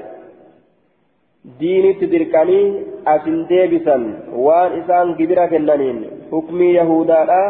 diinitti 1.59 2.11
dirqanii 2.13 2.65
asin 3.13 3.37
deebisan 3.49 4.03
waan 4.45 4.77
isaan 4.81 5.15
gibira 5.19 5.47
kennaniin 5.53 5.99
hukmii 6.31 6.73
yahudaadha 6.79 7.41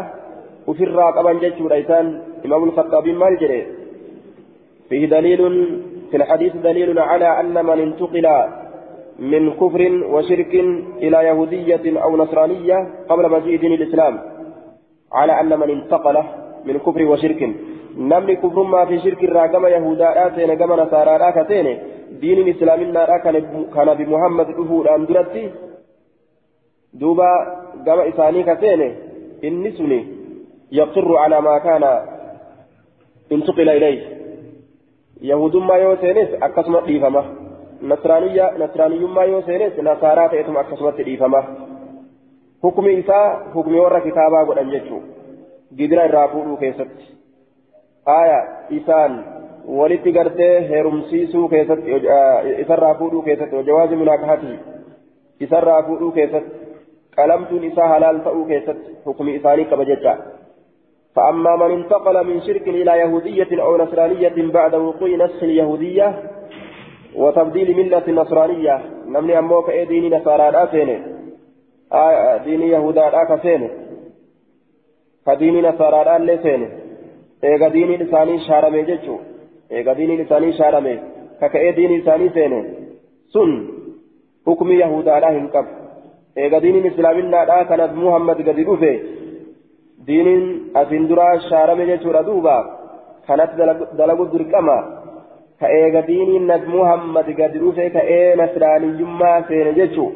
ufirraa 0.72 1.12
qaban 1.18 1.42
jechuudha. 1.44 1.82
Isaan 1.84 2.08
imaamul 2.46 2.76
khaxaabiin 2.78 3.22
maal 3.24 3.36
jedhe? 3.44 3.62
Fihi 4.90 5.08
daliilun 5.14 5.56
في 6.12 6.18
الحديث 6.18 6.56
دليل 6.56 7.00
على 7.00 7.40
أن 7.40 7.66
من 7.66 7.80
انتقل 7.80 8.28
من 9.20 9.54
كفر 9.54 9.82
وشرك 10.14 10.54
إلى 11.06 11.18
يهودية 11.30 12.02
أو 12.04 12.18
نصرانية 12.18 12.88
قبل 13.10 13.32
مجيء 13.32 13.60
دين 13.60 13.74
الإسلام 13.74 14.20
على 15.12 15.40
أن 15.42 15.60
من 15.60 15.70
انتقل 15.70 16.18
من 16.66 16.78
كفر 16.78 17.04
وشرك. 17.04 17.42
نمني 17.98 18.36
كفر 18.36 18.64
ما 18.64 18.86
في 18.86 19.00
شرك 19.00 19.24
راقم 19.24 19.66
يهودا 19.66 20.28
آتين 20.28 20.54
كما 20.54 20.76
نصارى 20.76 21.18
راكتين 21.18 21.68
دين 22.22 22.38
الإسلام 22.40 22.80
كان 23.76 23.94
بمحمد 24.00 24.50
أفور 24.50 24.96
أندرتي 24.96 25.52
دوبا 26.94 27.32
كما 27.86 28.10
إساني 28.10 28.44
كتين. 28.44 28.82
النسني 29.44 30.00
يقر 30.72 31.18
على 31.18 31.42
ما 31.42 31.58
كان 31.58 31.84
انتقل 33.32 33.70
إليه. 33.70 34.19
يو 35.22 35.96
سينس 35.96 36.30
أكسمت 36.44 36.84
ديفما 36.84 37.24
نصرانية 37.82 38.52
نصرانيما 38.58 39.24
يو 39.24 39.42
سينس 39.42 39.80
نصارى 39.80 40.30
تأتم 40.30 40.58
أكسمت 40.58 41.02
ديفما 41.02 41.42
حكم 42.64 42.88
إساء 42.88 43.28
حكم 43.56 43.76
ورى 43.76 44.00
كتابا 44.02 44.44
قد 44.44 44.58
أنجتشو 44.58 45.00
gidira 45.78 46.06
irraa 46.10 46.28
fuudhuu 46.28 46.58
keessatti 46.58 47.12
aya 48.06 48.38
isaan 48.78 49.18
walitti 49.80 50.12
gartee 50.12 50.70
heerumsiisuu 50.70 51.50
keessatti 51.50 52.00
isarraa 52.64 52.96
fuudhuu 53.02 53.22
keessatti 53.22 53.56
wajawaazi 53.56 54.00
munaakahati 54.02 54.56
isarraa 55.48 55.84
fuudhuu 55.84 56.12
keessatti 56.12 56.58
qalamtuun 57.16 57.64
isaa 57.64 57.88
halaal 57.94 58.20
ta'uu 58.28 58.46
keessatti 58.46 58.98
hukmi 59.06 59.36
isaanii 59.36 59.70
qaba 59.74 59.86
jecha 59.92 60.18
فأما 61.16 61.56
من 61.56 61.72
انتقل 61.72 62.28
من 62.28 62.42
شرك 62.42 62.68
إلى 62.68 62.92
يهودية 62.92 63.64
أو 63.64 63.78
نصرانية 63.78 64.52
بعد 64.54 64.76
وقوع 64.76 65.10
نسخ 65.10 65.44
اليهودية 65.44 66.24
وتبديل 67.16 67.78
ملة 67.78 68.04
النصرانية 68.08 68.82
نمني 69.06 69.40
أموك 69.40 69.70
إيه 69.70 69.84
ديني 69.84 70.10
نصارى 70.10 70.50
الأسيني 70.50 70.98
آه 71.94 72.38
ديني 72.38 72.70
يهودا 72.70 73.08
الأكسيني 73.08 73.70
كديني 75.26 75.62
نصارى 75.62 76.16
اللي 76.16 76.38
سيني. 76.44 76.68
إيغا 77.44 77.68
ديني 77.68 77.98
لساني 77.98 78.40
شارمي 78.40 78.82
جيتشو. 78.84 79.18
إيغا 79.72 79.94
ديني 79.94 80.24
لساني 80.24 80.54
شارمي. 80.54 81.00
ككأي 81.42 81.72
ديني 81.72 81.98
لساني 81.98 82.30
سيني. 82.30 82.62
سن. 83.34 83.52
حكم 84.48 84.72
يهودا 84.72 85.20
لا 85.20 85.30
هنكب 85.38 85.66
إيغا 86.38 86.60
ديني 86.60 86.88
إسلامي 86.88 87.22
لا 87.22 87.64
كانت 87.64 87.92
محمد 87.94 88.38
قد 88.48 88.60
رفه 88.60 89.00
diiniin 90.08 90.72
asiin 90.82 91.10
duraa 91.10 91.34
shaarame 91.50 91.86
jechuudha 91.92 92.24
duuba 92.30 92.56
kanatti 93.28 93.70
dalagu 94.00 94.26
dirqama 94.34 94.78
ka 95.60 95.68
eega 95.82 96.02
diiniin 96.10 96.48
nabi 96.52 96.74
muhammad 96.78 97.28
gadi 97.40 97.62
dhufe 97.64 97.90
ka'ee 97.98 98.36
nasraaniyyummaa 98.42 99.38
seene 99.52 99.74
jechuu 99.80 100.10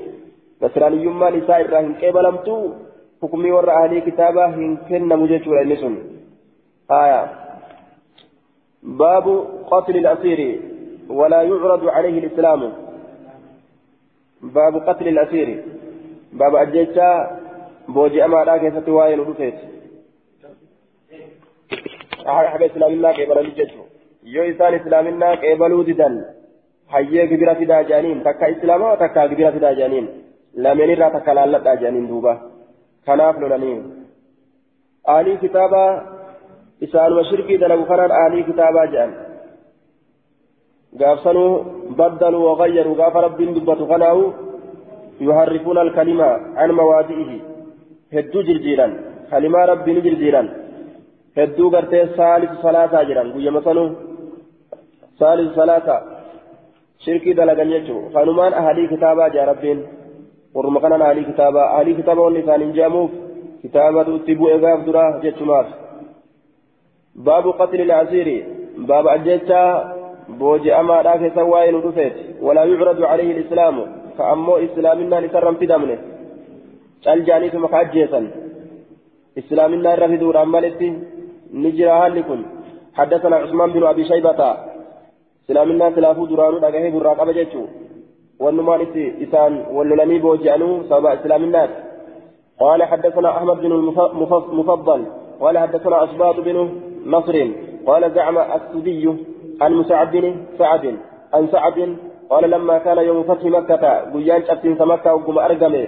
nasraaniyyummaan 0.66 1.40
isaa 1.44 1.62
irraa 1.66 1.86
hin 1.86 1.96
qeebalamtu 2.02 2.58
hukumii 3.22 3.56
warra 3.58 3.78
ahlii 3.84 4.04
kitaabaa 4.10 4.52
hin 4.58 4.76
kennamu 4.90 5.32
jechuudha 5.34 5.64
inni 5.68 5.82
sun 5.86 5.98
aya 7.02 7.24
باب 8.84 9.46
قتل 9.72 9.98
الأسير 9.98 10.62
ولا 11.10 11.42
يعرض 11.42 11.88
عليه 11.88 12.20
الإسلام 12.20 12.74
باب 14.42 14.78
قتل 14.78 15.08
الأسير 15.08 15.64
باب 16.34 16.56
أجيتشا 16.56 17.40
بوجي 17.88 18.26
أما 18.26 18.44
لا 18.44 18.58
كيف 18.58 18.78
تواين 18.78 19.20
حق 22.28 22.64
إسلامنا 22.64 23.10
قبل 23.12 23.38
الججو 23.40 23.82
يو 24.24 24.44
إسان 24.52 24.74
إسلامنا 24.74 25.30
قبلوا 25.44 25.84
ددن 25.84 26.16
gibira 27.30 27.56
fidaa 27.56 27.84
jaaniin 27.90 28.24
takka 28.24 28.48
islaamaa 28.54 28.98
takka 28.98 29.28
gibira 29.30 29.52
fidaa 29.52 29.74
jaaniin 29.80 30.08
lameen 30.64 30.92
irraa 30.96 31.10
takka 31.16 31.36
laalladhaa 31.38 31.76
jaaniin 31.84 32.08
duuba 32.10 32.34
kanaaf 33.08 33.40
lolanii 33.44 33.78
aalii 35.14 35.38
kitaabaa 35.44 35.92
isaanuma 36.86 37.24
shirkii 37.30 37.58
dalagu 37.64 37.86
kanaan 37.92 38.14
aalii 38.22 38.44
kitaabaa 38.50 38.86
jedhan 38.94 39.14
gaafsanuu 41.00 41.52
baddaluu 42.00 42.46
wagayyaruu 42.50 43.00
gaafa 43.02 43.26
rabbiin 43.28 43.56
dubbatu 43.56 43.88
kanaahu 43.94 44.34
yuharrifuuna 45.28 45.82
alkalima 45.86 46.30
an 46.66 46.76
mawaadi'ihi 46.80 47.38
hedduu 48.16 48.44
jirjiiran 48.50 48.94
kalimaa 49.32 49.66
rabbii 49.72 49.96
ni 49.96 50.06
jirjiiran 50.08 50.50
saalisu 51.36 52.56
salaataa 52.62 53.04
jedhan 53.10 53.32
guyyama 53.34 53.62
sanuu 53.68 53.90
saalisu 55.20 55.56
salaataa 55.56 56.02
shirkii 57.06 57.34
dalagan 57.34 57.70
jechuun 57.70 58.12
kanumaan 58.14 58.54
ahalii 58.54 58.88
kitaabaa 58.88 59.30
jaa 59.30 59.46
rabbiin 59.46 59.80
warruma 60.56 60.80
kanan 60.80 61.02
ahalii 61.02 61.26
kitaabaa 61.32 61.70
ahalii 61.70 61.96
kitaabaa 61.96 62.24
wanni 62.24 62.40
isaaniin 62.40 62.74
je'amuuf 62.78 63.12
kitaabatu 63.62 64.16
itti 64.16 64.36
bu'e 64.36 64.60
gaaf 64.66 64.86
duraa 64.86 65.20
jechumaaf 65.24 65.68
baabu 67.26 67.54
qatli 67.62 67.86
lasiiri 67.92 68.38
baaba 68.90 69.12
ajjechaa 69.18 69.70
booji'amaadhaa 70.40 71.18
keessa 71.24 71.44
waa'ee 71.54 71.72
nu 71.72 71.82
dhufeeti 71.86 72.22
walaa 72.46 72.66
yucradu 72.72 73.02
calayhi 73.02 73.34
lislaamu 73.40 73.84
ka 74.18 74.30
ammoo 74.34 74.60
islaaminaan 74.68 75.26
isarran 75.30 75.60
fidamne 75.62 75.98
cal 77.04 77.26
jaaniituma 77.30 77.68
ka 77.74 77.78
ajjeesan 77.86 78.26
islaaminaa 79.42 79.94
irra 79.98 80.08
fiduudhaan 80.14 80.50
malitti 80.56 80.90
haalli 81.90 82.24
kun 82.24 82.44
حدثنا 82.98 83.36
عثمان 83.36 83.70
بن 83.74 84.04
شيبة. 84.04 84.40
islaaminaa 85.50 85.92
silaafuu 85.92 86.28
duraanuu 86.28 86.60
dhagahee 86.64 86.92
gurraa 86.92 87.16
qaba 87.20 87.34
jechuu 87.38 87.68
wannumaan 88.44 88.82
itti 88.86 89.04
isaan 89.26 89.56
wallolanii 89.76 90.20
booji'anuu 90.26 90.84
sababa 90.90 91.16
islaaminaati 91.20 91.82
قال 92.60 92.84
حدثنا 92.84 93.30
أحمد 93.38 93.58
بن 93.58 93.72
المفضل 93.72 95.02
قال 95.42 95.58
حدثنا 95.58 96.04
أصباط 96.04 96.36
بن 96.40 96.58
نصر. 97.06 97.36
قال 97.86 98.12
زعم 98.12 98.38
السدي 98.38 99.06
عن 99.62 99.74
مسعد 99.74 100.12
بن 100.12 100.36
سعد. 100.58 100.86
عن 101.34 101.48
سعد 101.48 101.98
قال 102.30 102.44
لما 102.50 102.78
كان 102.78 102.98
يوم 102.98 103.24
فتح 103.24 103.46
مكة 103.46 104.04
بيان 104.14 104.42
شفتين 104.48 104.78
مكة 104.80 105.14
وقم 105.16 105.38
أرقمه. 105.40 105.88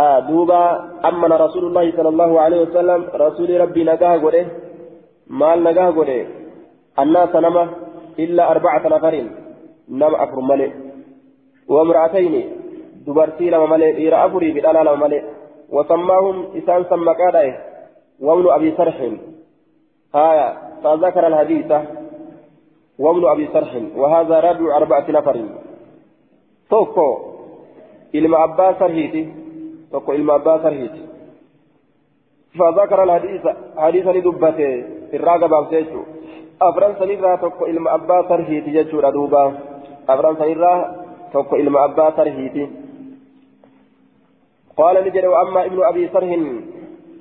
آه 0.00 0.18
دوبا 0.28 0.62
أمن 1.08 1.32
رسول 1.44 1.64
الله 1.68 1.86
صلى 1.96 2.08
الله 2.08 2.40
عليه 2.40 2.60
وسلم 2.64 3.00
رسول 3.14 3.60
ربي 3.60 3.82
نقاه 3.84 4.16
قوله 4.24 4.46
nagaa 5.66 5.92
godhe 5.96 6.18
annaasa 7.02 7.40
nama 7.40 7.62
illa 8.24 8.42
arbacata 8.52 8.88
nafarin 8.94 9.28
nama 10.00 10.16
afur 10.24 10.42
male 10.50 10.66
wamra'atayni 11.74 12.42
dubartii 13.06 13.50
lama 13.54 13.66
male 13.72 13.92
dhiira 13.98 14.22
afurii 14.24 14.52
fi 14.54 14.60
dhalaa 14.66 14.84
lama 14.88 15.02
male 15.04 15.20
وسماهم 15.72 16.36
إسان 16.56 16.84
سمى 16.90 17.14
كاده 17.14 17.58
وابن 18.20 18.46
أبي 18.50 18.70
سرح. 18.76 18.96
هايا 20.14 20.48
فذكر 20.84 21.26
الحديث 21.26 21.72
وابن 22.98 23.24
أبي 23.28 23.48
سرح 23.52 23.72
وهذا 23.96 24.40
رابع 24.40 24.76
أربعة 24.76 25.06
نفر. 25.08 25.36
توكو 26.70 27.08
إلما 28.14 28.44
أبا 28.44 28.72
سرهيتي 28.78 29.22
توكو 29.92 30.12
إلما 30.12 30.34
أبا 30.34 30.58
سرهيتي 30.62 31.02
فذكر 32.58 33.02
الحديث 33.02 33.42
حديث 33.76 34.06
لدبته 34.06 34.84
في 35.10 35.16
الراقبة 35.16 35.60
بسيجو 35.60 36.02
أفران 36.62 36.94
سنيرا 36.98 37.36
توكو 37.36 37.66
إلما 37.66 37.94
أبا 37.94 38.28
سرهيتي 38.28 38.70
جيجو 38.70 39.00
ردوبا 39.00 39.44
أفران 40.08 40.36
سنيرا 40.36 40.72
توكو 41.32 41.56
إلما 41.56 41.84
أبا 41.84 42.10
سرهيتي 42.16 42.64
قال 44.76 45.04
نجد 45.04 45.24
وأما 45.24 45.66
ابن 45.66 45.82
أبي 45.82 46.08
سره 46.08 46.32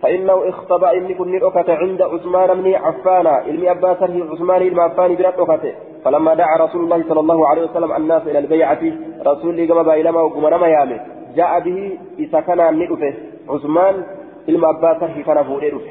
فإنه 0.01 0.49
اختبأ 0.49 0.91
إني 0.97 1.13
كن 1.13 1.35
أكت 1.35 1.69
عند 1.69 2.01
عثمان 2.01 2.61
بن 2.61 2.75
عفان 2.75 3.27
علم 3.27 3.69
أبا 3.69 3.93
سره 3.99 4.31
عثمان 4.31 4.69
بن 4.69 4.79
عفان 4.79 5.11
أكت 5.25 5.75
فلما 6.03 6.33
دعا 6.33 6.57
رسول 6.65 6.83
الله 6.83 7.03
صلى 7.09 7.19
الله 7.19 7.47
عليه 7.47 7.63
وسلم 7.63 7.91
الناس 7.91 8.21
إلى 8.27 8.39
البيعة 8.39 8.83
رسول 9.27 9.49
الله 9.49 9.65
كما 9.65 9.81
بايلما 9.81 10.21
وقمنا 10.21 10.67
يامه 10.67 11.20
جاء 11.35 11.59
به 11.59 11.97
إذا 12.19 12.39
كان 12.39 12.79
نئفه 12.79 13.13
عثمان 13.49 13.95
علم 14.49 14.65
أبا 14.65 14.99
سره 14.99 15.21
كان 15.27 15.43
فوريره 15.43 15.81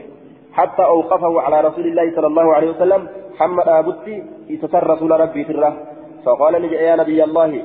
حتى 0.53 0.83
أوقفه 0.83 1.41
على 1.41 1.61
رسول 1.61 1.87
الله 1.87 2.15
صلى 2.17 2.27
الله 2.27 2.55
عليه 2.55 2.71
وسلم. 2.71 3.09
حمد 3.39 3.69
أبتي 3.69 4.23
إذا 4.51 4.79
رسول 4.79 5.11
ربي 5.21 5.45
تره. 5.45 5.77
فقال 6.25 6.63
نجد 6.63 6.73
يا 6.73 6.97
نبي 6.97 7.25
الله 7.25 7.63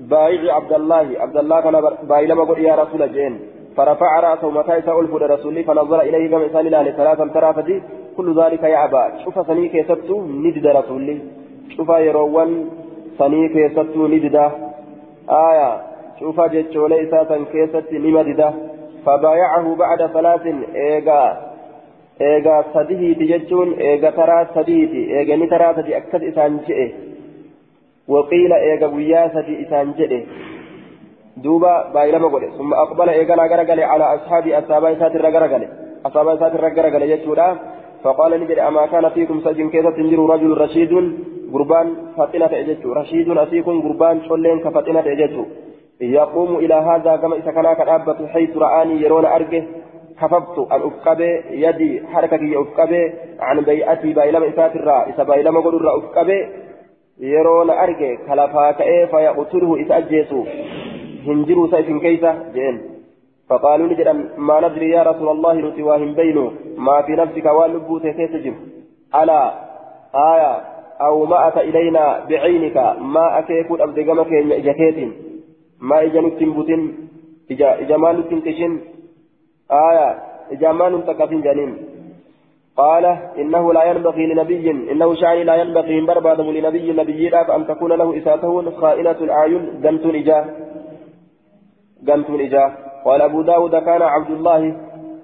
بايع 0.00 0.54
عبد 0.54 0.72
الله. 0.72 1.06
عبد 1.20 1.36
الله 1.36 1.60
كان 1.60 1.76
بايلما 2.08 2.44
قل 2.44 2.58
يا 2.58 2.74
رسول 2.74 3.12
جين. 3.12 3.38
فرفع 3.76 4.20
رأسه 4.20 4.50
متى 4.50 4.76
يسأل 4.78 5.08
فود 5.08 5.22
رسولي 5.22 5.62
فنظر 5.62 6.00
إليه 6.00 6.30
كما 6.30 6.44
إنسان 6.44 6.66
الله 6.66 6.90
ثلاثا 6.90 7.26
ترى 7.34 7.80
كل 8.16 8.42
ذلك 8.42 8.62
يا 8.62 8.84
أبا. 8.84 9.02
شوف 9.24 9.46
سني 9.46 9.68
كيستو 9.68 10.16
ندد 10.44 10.66
رسولي 10.66 11.16
شوف 11.76 11.88
يروان 11.88 12.50
سني 13.18 13.48
كيستو 13.48 14.06
ندد. 14.06 14.36
آية. 15.28 15.89
شوف 16.20 16.40
جتشولي 16.40 17.06
ساسا 17.10 17.44
كيست 17.52 17.92
نمدد 17.92 18.40
فبايعه 19.06 19.74
بعد 19.74 20.06
ثلاث 20.06 20.44
إيغا 20.74 21.22
إيغا 22.20 22.64
سديه 22.74 23.14
تجتشون 23.20 23.68
إيغا 23.72 24.10
ترى 24.10 24.46
سديه 24.54 24.92
إيغا 25.18 25.36
نترى 25.36 25.74
سدي 25.76 25.96
أكد 25.96 26.22
إسان 26.24 26.60
وقيل 28.08 28.52
إيغا 28.52 28.86
وياسة 28.86 29.48
إسان 29.62 29.92
جئه 29.98 30.22
دوبا 31.36 31.74
بايلما 31.94 32.28
قولي 32.28 32.48
ثم 32.58 32.74
أقبل 32.74 33.08
إيغانا 33.08 33.44
غرغلي 33.50 33.84
على 33.92 34.04
أصحاب 34.14 34.48
أصحاب 34.48 34.84
ساتر 35.00 35.26
غرغلي 35.34 35.68
أصحاب 36.06 36.26
ساتر 36.40 36.64
غرغلي 36.76 37.10
يجودا 37.10 37.48
فقال 38.02 38.32
نجد 38.40 38.58
أما 38.58 38.86
كان 38.86 39.08
فيكم 39.08 39.40
سجن 39.46 39.68
كيسة 39.72 39.90
تنجر 39.96 40.20
رجل 40.32 40.50
رشيد 40.64 40.92
قربان 41.52 41.86
فطنة 42.16 42.52
إجتو 42.62 42.92
رشيد 43.00 43.28
أسيكم 43.44 43.74
قربان 43.84 44.16
شلين 44.28 44.58
كفطنة 44.64 45.06
إجتو 45.14 45.44
يقوم 46.00 46.56
إلى 46.56 46.74
هذا 46.74 47.16
كما 47.16 47.36
إذا 47.36 47.50
كان 47.50 47.74
كالأبة 47.74 48.26
حيث 48.26 48.56
رآني 48.56 49.02
يرون 49.02 49.24
أرجه 49.24 49.64
كففت 50.20 50.58
أن 50.72 50.80
أفقبه 50.82 51.42
يدي 51.50 52.06
حركتي 52.06 52.60
أفقبه 52.60 53.12
عن 53.40 53.60
بيئتي 53.60 54.12
بايلما 54.12 54.48
إساتر 54.48 55.10
إسا 55.10 55.22
بايلما 55.22 55.60
قدر 55.60 55.98
أفقبه 55.98 56.48
يرون 57.20 57.70
أرجه 57.70 58.18
كلفا 58.28 58.70
كأي 58.70 59.06
فيقتله 59.06 59.82
إسا 59.82 59.98
أجيسو 59.98 60.44
هنجروا 61.26 61.70
سيف 61.70 62.02
كيسة 62.02 62.32
جئن. 62.54 62.80
فقالوا 63.48 63.86
لجدا 63.86 64.12
ما 64.38 64.68
ندري 64.68 64.90
يا 64.90 65.02
رسول 65.02 65.28
الله 65.28 65.54
نتواهم 65.54 66.14
بينه. 66.14 66.52
ما 66.76 67.02
في 67.02 67.12
نفسك 67.12 67.46
والنبو 67.46 68.00
كيف 68.00 68.16
تجم 68.32 68.54
ألا 69.14 69.54
آية 70.14 70.60
أو 71.00 71.24
ما 71.26 71.48
أتى 71.48 71.60
إلينا 71.60 72.24
بعينك 72.28 72.76
ما 73.00 73.38
أكيكون 73.38 73.80
أبدي 73.80 74.02
قمك 74.02 74.32
إجاكيت 74.32 74.98
ما 75.80 76.02
إجا 76.02 76.20
نتنبتن 76.20 76.94
إجا, 77.50 77.80
إجا 77.80 77.96
آية 79.70 80.18
إجا 80.52 80.72
ما 80.72 80.88
ننتكفن 80.88 81.40
جنين 81.40 81.76
قال 82.76 83.04
إنه 83.38 83.72
لا 83.72 83.84
ينبغي 83.84 84.26
لنبي 84.26 84.70
إنه 84.70 85.14
شعني 85.14 85.44
لا 85.44 85.54
ينبغي 85.54 86.00
من 86.00 86.06
بربادم 86.06 86.50
لنبي 86.50 86.92
نبي 86.92 87.28
أن 87.56 87.66
تكون 87.66 87.92
له 87.92 88.18
إساته 88.18 88.70
خائنة 88.70 89.10
الأعين 89.10 89.80
دمت 89.80 90.06
إجاه 90.06 90.44
قمت 92.08 92.30
من 92.30 92.40
إجاه 92.40 92.72
قال 93.04 93.22
أبو 93.22 93.42
داود 93.42 93.76
كان 93.76 94.02
عبد 94.02 94.30
الله 94.30 94.76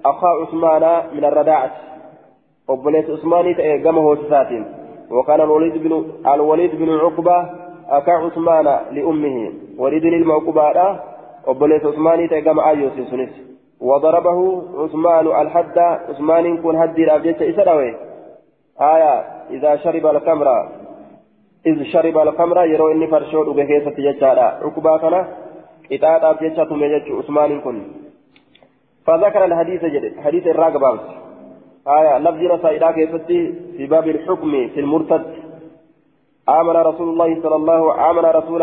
أخا 0.05 0.27
عثمان 0.27 1.03
من 1.15 1.25
الرداعة. 1.25 1.71
وبنيت 2.67 3.09
عثمان 3.09 3.53
قمه 3.85 4.29
ساتين 4.29 4.65
وكان 5.11 5.41
الوليد 5.41 5.77
بن 5.83 6.05
الوليد 6.33 6.75
بن 6.75 6.89
عقبة 6.89 7.49
أخا 7.89 8.11
عثمان 8.11 8.79
لأمه 8.91 9.51
وليد 9.77 10.05
المعقبة 10.05 10.99
وبنيت 11.47 11.85
عثمان 11.85 12.27
قم 12.27 12.59
أيوس 12.59 12.93
سنس. 13.11 13.47
وضربه 13.81 14.63
عثمان 14.83 15.27
الحد 15.41 15.79
عثمان 15.79 16.57
كن 16.57 16.75
هدي 16.75 17.03
الأبجيت 17.03 17.41
إسراوي 17.41 17.95
آية 18.81 19.13
إذا 19.49 19.75
شرب 19.75 20.05
الخمر 20.05 20.47
إذ 21.65 21.83
شرب 21.83 22.17
الخمر 22.17 22.65
يرو 22.65 22.91
إني 22.91 23.07
فرشود 23.07 23.45
بكيسة 23.45 23.95
ججارة 23.97 24.41
عقبة 24.41 24.97
كان 24.97 25.25
إطاعة 25.91 26.39
جيشة 26.39 26.75
ميجج 26.75 27.11
عثمان 27.11 27.61
كن. 27.61 27.81
فذكر 29.05 29.45
الحديث 29.45 29.85
جد 29.85 30.19
حديث 30.19 30.47
الراقبة 30.47 30.99
آية 31.87 32.19
لفظنا 32.19 32.57
سائدا 32.57 32.91
كيفتي 32.91 33.53
في 33.77 33.85
باب 33.85 34.07
الحكم 34.07 34.51
في 34.73 34.79
المرتد. 34.79 35.23
آمن 36.49 36.75
رسول 36.75 37.09
الله 37.09 37.41
صلى 37.41 37.55
الله 37.55 38.09
آمن 38.09 38.25
رسول 38.25 38.61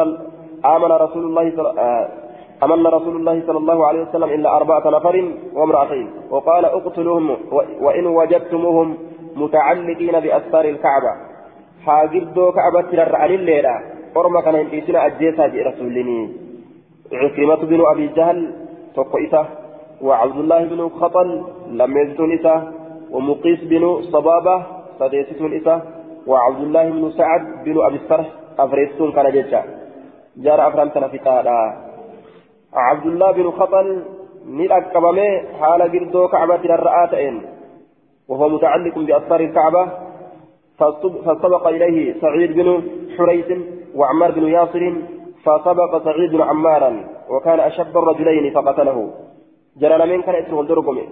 آمن 0.65 0.93
رسول 0.93 1.25
الله 1.25 1.57
صلى 1.57 1.81
آه 1.81 2.09
أمن 2.63 2.87
رسول 2.87 3.17
الله 3.17 3.43
صلى 3.47 3.59
الله 3.59 3.87
عليه 3.87 4.03
وسلم 4.03 4.25
إلا 4.25 4.57
أربعة 4.57 4.85
نفر 4.91 5.33
وامرأتين. 5.55 6.07
وقال 6.31 6.65
اقتلوهم 6.65 7.37
وإن 7.81 8.07
وجدتموهم 8.07 8.99
متعلقين 9.37 10.21
بأستار 10.21 10.65
الكعبة. 10.65 11.13
حاجردوا 11.87 12.51
كعبة 12.51 12.81
ترى 12.81 13.35
الليلة. 13.35 13.75
أرمى 14.17 14.43
كان 14.43 14.55
ينتسنا 14.55 15.07
أجيسا 15.07 15.47
برسولني 15.47 16.21
عكرمة 17.13 17.61
بن 17.71 17.81
أبي 17.93 18.07
جهل 18.17 18.39
تقئسة 18.97 19.47
وعبد 20.03 20.37
الله 20.37 20.65
بن 20.65 20.89
خطل 20.89 21.29
لم 21.69 21.99
يزتون 21.99 22.33
إسة. 22.33 22.63
ومقيس 23.11 23.61
بن 23.65 24.03
صبابة 24.03 24.57
سديستون 24.99 25.53
إسة. 25.57 25.83
وعبد 26.27 26.61
الله 26.61 26.91
بن 26.91 27.11
سعد 27.11 27.65
بن 27.65 27.77
أبي 27.87 27.97
السرح 27.97 28.27
أفريستون 28.59 29.13
كان 29.13 29.31
جيشا 29.33 29.65
جار 30.37 30.69
أفرام 30.69 30.89
تنفقا 30.89 31.35
عبد 32.75 33.07
الله 33.07 33.33
بن 33.33 33.51
خطل 33.51 34.03
كمامي 34.95 35.29
حال 35.61 35.93
جردو 35.93 36.29
كعبة 36.29 36.65
الرآتين 36.65 37.43
وهو 38.29 38.49
متعلق 38.49 38.99
بأسفار 38.99 39.41
الكعبة. 39.41 39.89
فسبق 40.79 41.67
إليه 41.67 42.21
سعيد 42.21 42.53
بن 42.53 42.83
حريث 43.19 43.49
وعمار 43.95 44.31
بن 44.31 44.45
ياسر 44.49 44.95
فسبق 45.45 46.05
سعيد 46.05 46.41
عمارا 46.41 47.05
وكان 47.31 47.61
أشب 47.61 47.99
الرجلين 47.99 48.55
فقتله. 48.55 49.11
جلال 49.77 50.09
من 50.09 50.23
كان 50.23 50.35
اسمه 50.35 50.61
الدرقمي 50.61 51.09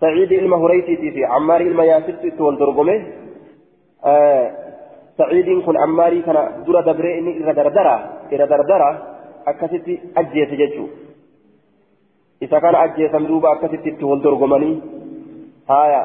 سعيد 0.00 0.32
إلما 0.32 0.68
في 1.14 1.24
عمار 1.24 1.60
إلما 1.60 1.84
ياسر 1.84 2.14
اسمه 2.24 2.48
الدرقمي 2.48 3.25
آه 4.04 4.52
سعيد 5.18 5.62
كن 5.66 5.76
عماري 5.76 6.22
كان 6.22 6.64
درا 6.66 6.80
دبري 6.80 7.18
إني 7.18 7.36
إذا 7.40 7.52
دردرا 7.52 7.96
إذا 8.32 8.44
دردرا 8.44 8.90
أكثت 9.46 9.86
أجيس 10.16 10.48
ججو 10.48 10.86
إذا 12.42 12.58
كان 12.58 12.74
أجيس 12.74 13.14
مدوبا 13.14 13.52
أكثت 13.52 13.86
اسمه 13.86 14.14
الدرقمني 14.14 14.80
هايا 15.70 16.02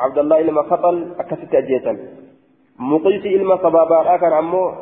عبد 0.00 0.18
الله 0.18 0.40
إلما 0.40 0.62
خطل 0.62 1.14
أكثت 1.18 1.54
أجيسا 1.54 1.96
مقيس 2.78 3.24
إلما 3.26 3.56
صبابا 3.56 4.16
كان 4.16 4.32
عمو 4.32 4.72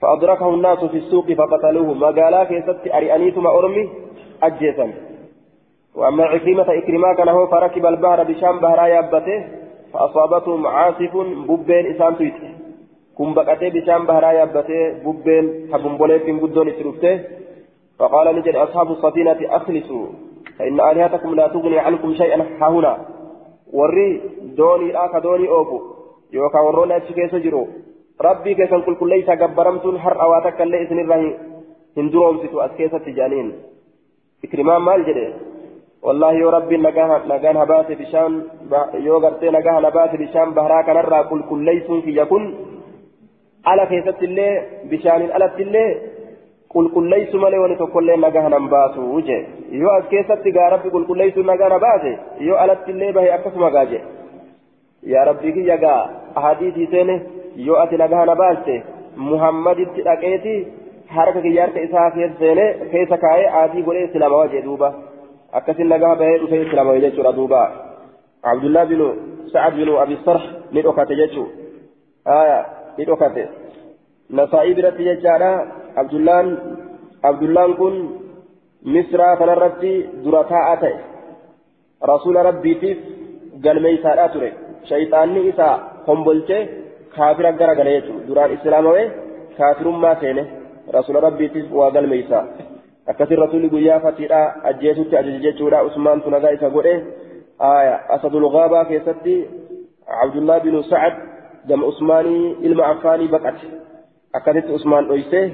فأدركه 0.00 0.48
الناس 0.54 0.84
في 0.84 0.96
السوق 0.96 1.32
فقتلوه. 1.32 1.94
ما 1.94 2.06
قالا 2.06 2.44
كيست 2.44 2.80
أريانيتما 2.94 3.50
أرمي 3.50 3.90
أجيسا 4.42 4.92
وأما 5.94 6.24
عكرمة 6.24 6.66
إكرما 6.78 7.14
كان 7.14 7.28
هو 7.28 7.46
فركب 7.46 7.86
البحر 7.86 8.22
بشام 8.24 8.58
بهرا 8.58 8.86
يابته 8.86 9.63
فأصابتهم 9.94 10.66
عاصف 10.66 11.16
ببين 11.48 11.86
إسان 11.94 12.16
تويت. 12.16 12.34
كم 13.18 13.34
بقتة 13.34 13.68
بشام 13.68 14.06
بهرا 14.06 14.32
يابتة 14.32 14.92
ببين 15.04 15.68
حبن 15.72 15.96
بوليتين 15.96 16.40
قدون 16.40 16.68
إسرفته 16.68 17.20
فقال 17.98 18.36
نجد 18.36 18.56
أصحاب 18.56 18.92
السفينة 18.92 19.40
أخلصوا. 19.42 20.06
فإن 20.58 20.80
آلهتكم 20.80 21.34
لا 21.34 21.48
تغني 21.48 21.78
عنكم 21.78 22.14
شيئا. 22.14 22.38
هنا. 22.60 22.98
وري 23.72 24.20
دوني 24.56 25.04
آك 25.04 25.22
دوني 25.22 25.48
أوفو 25.48 25.94
yookaan 26.34 26.64
warroonni 26.66 26.94
achi 26.94 27.14
keessa 27.14 27.38
jiru 27.40 27.68
rabbii 28.26 28.54
keessan 28.54 28.82
qulqulleessaa 28.82 29.36
gabbaramtuun 29.36 29.98
har'a 30.04 30.26
waa 30.28 30.40
takka 30.46 30.64
illee 30.64 30.82
isinirraa 30.82 31.18
hin 31.96 32.12
duroomsitu 32.12 32.60
as 32.60 32.72
keessatti 32.78 33.14
jaaniin 33.18 33.52
maal 36.04 36.20
jedhe 36.20 36.34
wallaahi 36.34 36.40
yoo 36.40 36.50
rabbiin 36.50 36.82
nagaan 36.82 37.56
habaate 37.56 37.96
bishaan 37.96 38.42
yoo 39.02 39.20
gartee 39.20 39.50
nagaa 39.50 39.80
habaate 39.80 40.18
bishaan 40.18 40.54
baharaa 40.54 40.82
kanarraa 40.82 41.24
qulqulleessuun 41.24 42.02
kiyya 42.02 42.26
kun 42.26 42.56
ala 43.64 43.86
keessatti 43.86 44.24
illee 44.24 44.64
bishaaniin 44.90 45.32
alatti 45.32 45.62
illee 45.62 46.12
qulqulleessu 46.68 47.38
malee 47.38 47.58
wani 47.58 47.76
tokkollee 47.76 48.16
nagaa 48.16 48.48
nan 48.48 48.68
baasu 48.68 49.22
je 49.26 49.46
yoo 49.70 49.92
as 49.92 50.04
keessatti 50.04 50.52
gaa 50.52 50.70
rabbi 50.70 50.90
qulqulleessuun 50.90 51.46
nagaa 51.46 51.68
na 51.68 51.78
baase 51.78 52.18
yoo 52.40 52.56
alatti 52.56 52.90
illee 52.90 53.12
bahe 53.12 53.32
akkasuma 53.32 53.70
gaa 53.70 53.84
je 53.84 54.02
yaa 55.02 55.24
rabbii 55.24 55.52
kiyya 55.52 55.76
gaa 55.76 56.10
ahadiisii 56.34 56.86
seene 56.86 57.22
yoo 57.56 57.76
ati 57.76 57.96
nagaa 57.96 58.24
na 58.24 58.34
baaste 58.34 58.82
muhammaditti 59.16 60.02
dhaqeeti 60.02 60.66
harka 61.06 61.40
kiyya 61.40 61.62
harka 61.62 61.80
isaa 61.80 62.10
keessa 62.10 62.38
seene 62.38 62.74
keessa 62.92 63.18
kaa'ee 63.18 63.48
aadii 63.48 63.82
godhee 63.82 64.04
islaamawa 64.04 64.48
jee 64.48 64.62
أكثر 65.54 65.84
لقاها 65.84 66.14
بهي 66.14 66.36
رفي 66.36 66.56
إسلام 66.62 66.86
ويجيش 66.88 67.18
ردوبا 67.26 67.62
عبد 68.44 68.64
الله 68.64 68.84
بن 68.84 69.00
سعد 69.52 69.72
بن 69.72 69.88
أبي 70.04 70.14
الصرح 70.14 70.44
ندوكت 70.72 71.12
جيشه 71.12 71.46
آية 72.26 72.60
ندوكت 72.98 73.36
نصائب 74.30 74.78
رت 74.78 74.98
جيشارا 75.08 75.52
عبد 75.96 76.14
الله 76.14 76.58
عبد 77.24 77.42
الله 77.42 77.66
كن 77.80 77.94
مصر 78.94 79.20
فنرتي 79.38 79.92
درتا 80.24 80.60
أتي 80.72 80.94
رسول 82.10 82.36
ربي 82.48 82.74
تيف 82.74 82.98
galmeeysaadhaa 83.64 84.28
ture. 84.34 84.50
Shayxaanni 84.88 85.46
isaa 85.50 85.74
hombolchee 86.06 86.62
kaafira 87.14 87.52
gara 87.60 87.74
gala 87.78 87.94
jechuudha. 87.96 88.26
Duraan 88.28 88.54
islaamawee 88.56 89.06
kaafirummaa 89.58 90.16
seene. 90.22 90.44
Rasuula 90.96 91.20
rabbiitiif 91.26 91.72
waa 91.72 91.90
galmeeysaa 91.90 92.44
akkasin 93.06 93.38
rasuulli 93.38 93.68
guyyaa 93.68 94.00
fatiidhaa 94.00 94.54
ajjeesutti 94.70 95.16
ajaje 95.16 95.38
jechuudha 95.46 95.82
usmaantu 95.82 96.30
nagaa 96.30 96.50
isa 96.56 96.70
godhe 96.70 96.94
asadul 98.16 98.50
gaabaa 98.56 98.84
keessatti 98.84 99.36
abdullah 100.24 100.62
binu 100.62 100.82
sa'ad 100.82 101.14
gama 101.68 101.86
usmaanii 101.86 102.56
ilma 102.68 102.86
affaanii 102.86 103.28
baqate 103.28 103.66
akkasitti 104.32 104.72
usmaan 104.72 105.08
dhoysee 105.08 105.46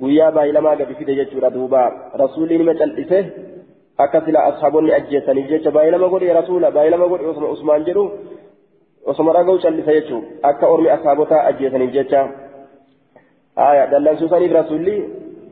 guyyaa 0.00 0.32
baay'ilamaa 0.32 0.76
gadi 0.76 0.94
fide 0.94 1.14
jechuudha 1.20 1.50
duuba 1.50 1.82
rasuulli 2.22 2.58
nima 2.58 2.74
cal'ise 2.80 3.20
akka 3.98 4.20
sila 4.24 4.44
ashaabonni 4.50 4.92
ajjeessaniif 4.98 5.48
jecha 5.52 5.70
baay'ilama 5.76 6.08
godhe 6.08 6.32
rasuula 6.40 6.70
baay'ilama 6.70 7.08
godhe 7.12 7.30
osuma 7.32 7.52
usmaan 7.56 7.86
jedhu 7.88 8.04
osuma 9.12 9.36
dhaga'u 9.36 9.62
callisa 9.64 9.96
jechuun 9.98 10.24
akka 10.42 10.72
ormi 10.74 10.90
ashaabotaa 10.96 11.44
ajjeessaniif 11.50 11.92
jecha 11.98 12.26
dallansuusaniif 13.92 14.52
rasuulli 14.60 14.96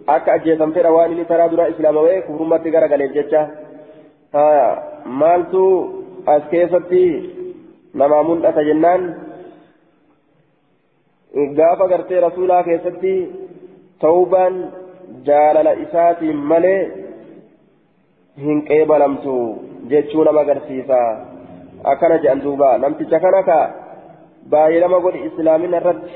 akka 0.06 0.32
ajjeessan 0.36 0.72
fedha 0.76 0.90
waan 0.96 1.12
inni 1.12 1.24
taraa 1.32 1.48
duraa 1.52 1.68
islaamawee 1.74 2.22
kufrummatti 2.26 2.70
garagaleef 2.76 3.12
jecha 3.18 3.42
maaltu 5.20 5.62
as 6.34 6.42
keessatti 6.52 7.04
namaa 8.02 8.22
mul'ata 8.30 8.62
jennaan 8.68 9.02
gaafa 11.58 11.88
gartee 11.92 12.20
rasuulaa 12.26 12.62
keessatti 12.68 13.14
tawbaan 14.04 14.54
jaalala 15.28 15.72
isaatiin 15.84 16.36
malee 16.52 16.80
hin 18.44 18.62
qeebalamtu 18.68 19.34
jechuu 19.94 20.24
nama 20.28 20.40
agarsiisa 20.46 21.00
akkana 21.92 22.18
jedhan 22.22 22.42
duuba 22.44 22.70
namticha 22.84 23.20
kana 23.24 23.42
ka 23.48 23.58
baay'ee 24.54 24.80
nama 24.84 25.00
godhi 25.06 25.26
islaamina 25.28 25.76
irratti 25.82 26.14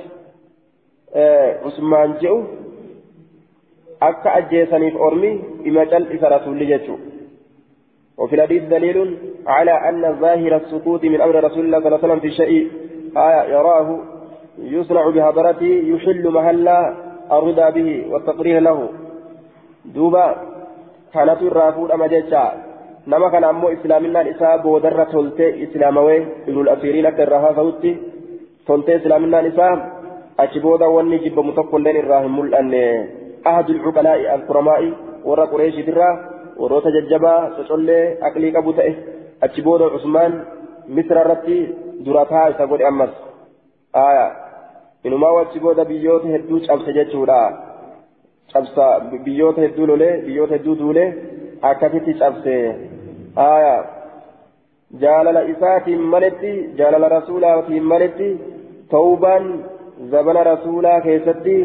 usmaan 1.70 2.16
je'u 2.22 2.39
akka 4.01 4.34
ajjeesaniif 4.34 4.94
ormi 4.96 5.30
ima 5.64 5.86
cal'isa 5.86 6.28
rasuulli 6.28 6.66
jechuu 6.66 6.99
وفي 8.18 8.34
الحديث 8.36 8.62
دليل 8.62 9.16
على 9.46 9.70
أن 9.88 10.16
ظاهر 10.20 10.57
السكوت 10.57 11.05
من 11.05 11.20
أمر 11.20 11.44
رسول 11.44 11.64
الله 11.64 11.78
صلى 11.80 11.86
الله 11.86 11.99
عليه 11.99 12.07
وسلم 12.09 12.20
في 12.20 12.30
شيء 12.30 12.70
آية 13.16 13.42
يراه 13.55 13.88
يصنع 14.59 15.11
بهبرته 15.11 15.72
يحل 15.92 16.30
محل 16.30 16.68
الرضا 17.32 17.70
به 17.70 18.05
والتقرير 18.11 18.61
له 18.61 18.88
دوبا 19.94 20.26
كانت 21.14 21.42
الرافود 21.42 21.90
أما 21.90 22.07
جيتشا 22.07 22.44
نما 23.07 23.28
كان 23.28 23.44
أمو 23.44 23.68
إسلامنا 23.68 24.20
الإساء 24.20 24.53
بودرة 24.66 25.05
تلتي 25.14 25.64
إسلاموي 25.64 26.18
ابن 26.49 26.61
الأسيرين 26.61 27.07
أكرها 27.07 27.53
فوتي 27.53 27.96
تلتي 28.66 28.96
إسلامنا 28.96 29.40
الإساء 29.40 29.72
أشبودا 30.40 30.86
واني 30.86 31.18
جب 31.18 31.38
متقل 31.38 31.80
لين 31.82 31.96
الراهم 31.96 32.40
الأن 32.40 32.72
أحد 33.51 33.70
العقلاء 33.70 34.34
الكرماء 34.34 34.92
ورى 35.24 35.44
قريش 35.53 35.76
درا 35.86 36.11
وروتا 36.57 36.90
ججبا 36.90 37.34
تشولي 37.59 37.99
أقلي 38.26 38.51
كابو 38.51 38.72
تأه 38.72 38.94
أشبودا 39.42 39.84
عثمان 39.84 40.32
مصر 40.88 41.16
رتي 41.30 41.74
دراتها 42.05 42.51
إساقود 42.51 42.82
أمس 42.82 43.14
آية 43.96 44.49
wachi 45.05 45.61
booda 45.61 45.84
biyyoota 45.84 46.28
hedduu 46.28 46.61
cabse 46.66 46.92
jechuudha 46.92 47.38
cabsa 48.53 49.01
biyyoota 49.24 49.61
hedduu 49.61 49.86
lolee 49.86 50.22
biyyoota 50.26 50.55
hedduu 50.55 50.78
duulee 50.78 51.14
akkasitti 51.62 52.14
cabse 52.14 52.55
haya 53.36 53.84
jaalala 55.01 55.42
isaatiin 55.53 56.03
maletti 56.14 56.53
jaalala 56.78 57.09
rasuulaatiin 57.09 57.84
maletti 57.92 58.28
tawbaan 58.90 59.46
zabana 60.11 60.44
rasuulaa 60.44 61.01
keessatti 61.01 61.57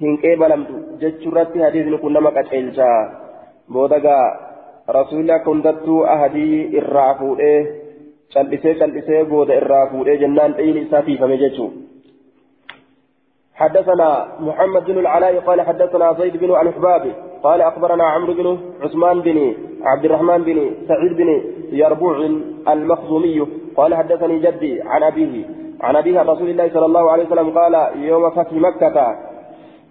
hin 0.00 0.18
qeebalamtu 0.24 0.82
jechuurratti 1.00 1.64
hadiisni 1.66 1.98
kun 2.04 2.12
nama 2.18 2.34
qaceelcha 2.36 2.90
booda 3.72 3.98
gaa 4.06 4.26
rasuulli 4.98 5.32
akka 5.38 5.50
hundattuu 5.50 5.98
ahadii 6.14 6.62
irraa 6.80 7.10
fuudhee 7.20 7.58
cal'isee 8.34 8.74
cal'isee 8.80 9.24
booda 9.34 9.60
irraa 9.62 9.86
fuudhee 9.92 10.16
jennaan 10.22 10.56
dhiini 10.60 10.86
isaa 10.86 11.02
tiifame 11.02 11.42
jechuudha. 11.44 11.86
حدثنا 13.56 14.08
محمد 14.40 14.84
بن 14.84 14.98
العلاء 14.98 15.38
قال 15.38 15.60
حدثنا 15.60 16.12
زيد 16.12 16.36
بن 16.36 16.50
الحباب 16.60 17.04
قال 17.42 17.60
اخبرنا 17.60 18.04
عمرو 18.04 18.34
بن 18.34 18.58
عثمان 18.82 19.20
بن 19.20 19.54
عبد 19.82 20.04
الرحمن 20.04 20.40
بن 20.42 20.70
سعيد 20.88 21.12
بن 21.12 21.28
يربوع 21.72 22.16
المخزومي 22.68 23.46
قال 23.76 23.94
حدثني 23.94 24.38
جدي 24.38 24.82
عن 24.82 25.02
ابيه 25.02 25.44
عن 25.80 25.96
ابيه 25.96 26.22
رسول 26.22 26.48
الله 26.50 26.68
صلى 26.74 26.86
الله 26.86 27.10
عليه 27.10 27.24
وسلم 27.26 27.58
قال 27.58 27.74
يوم 27.96 28.30
فتح 28.30 28.52
مكة 28.52 29.16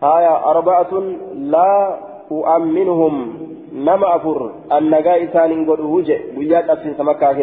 آية 0.03 0.51
أربعة 0.51 0.93
لا 1.35 1.97
أؤمنهم 2.31 3.33
نما 3.73 4.15
أفر 4.15 4.51
النجاة 4.71 5.23
إسان 5.23 5.69
قد 5.69 5.79
وجه 5.79 6.19
وياك 6.37 6.69
أسن 6.69 7.05
مكة 7.05 7.33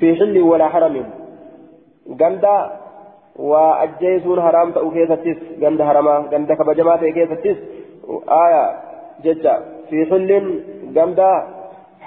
في 0.00 0.16
حل 0.16 0.40
ولا 0.40 0.68
حرم 0.68 1.04
waa 3.38 3.78
ajjeesuun 3.84 4.38
haraam 4.38 4.72
ta'u 4.72 4.90
keessattis 4.90 5.38
ganda 5.60 5.84
haramaa 5.84 6.22
ganda 6.32 6.56
kabajamaa 6.56 6.98
ta'e 6.98 7.12
keessattis 7.12 7.56
aayaa 8.38 8.66
jecha 9.24 9.54
fi 9.90 10.04
xullin 10.10 10.50
ganda 10.94 11.28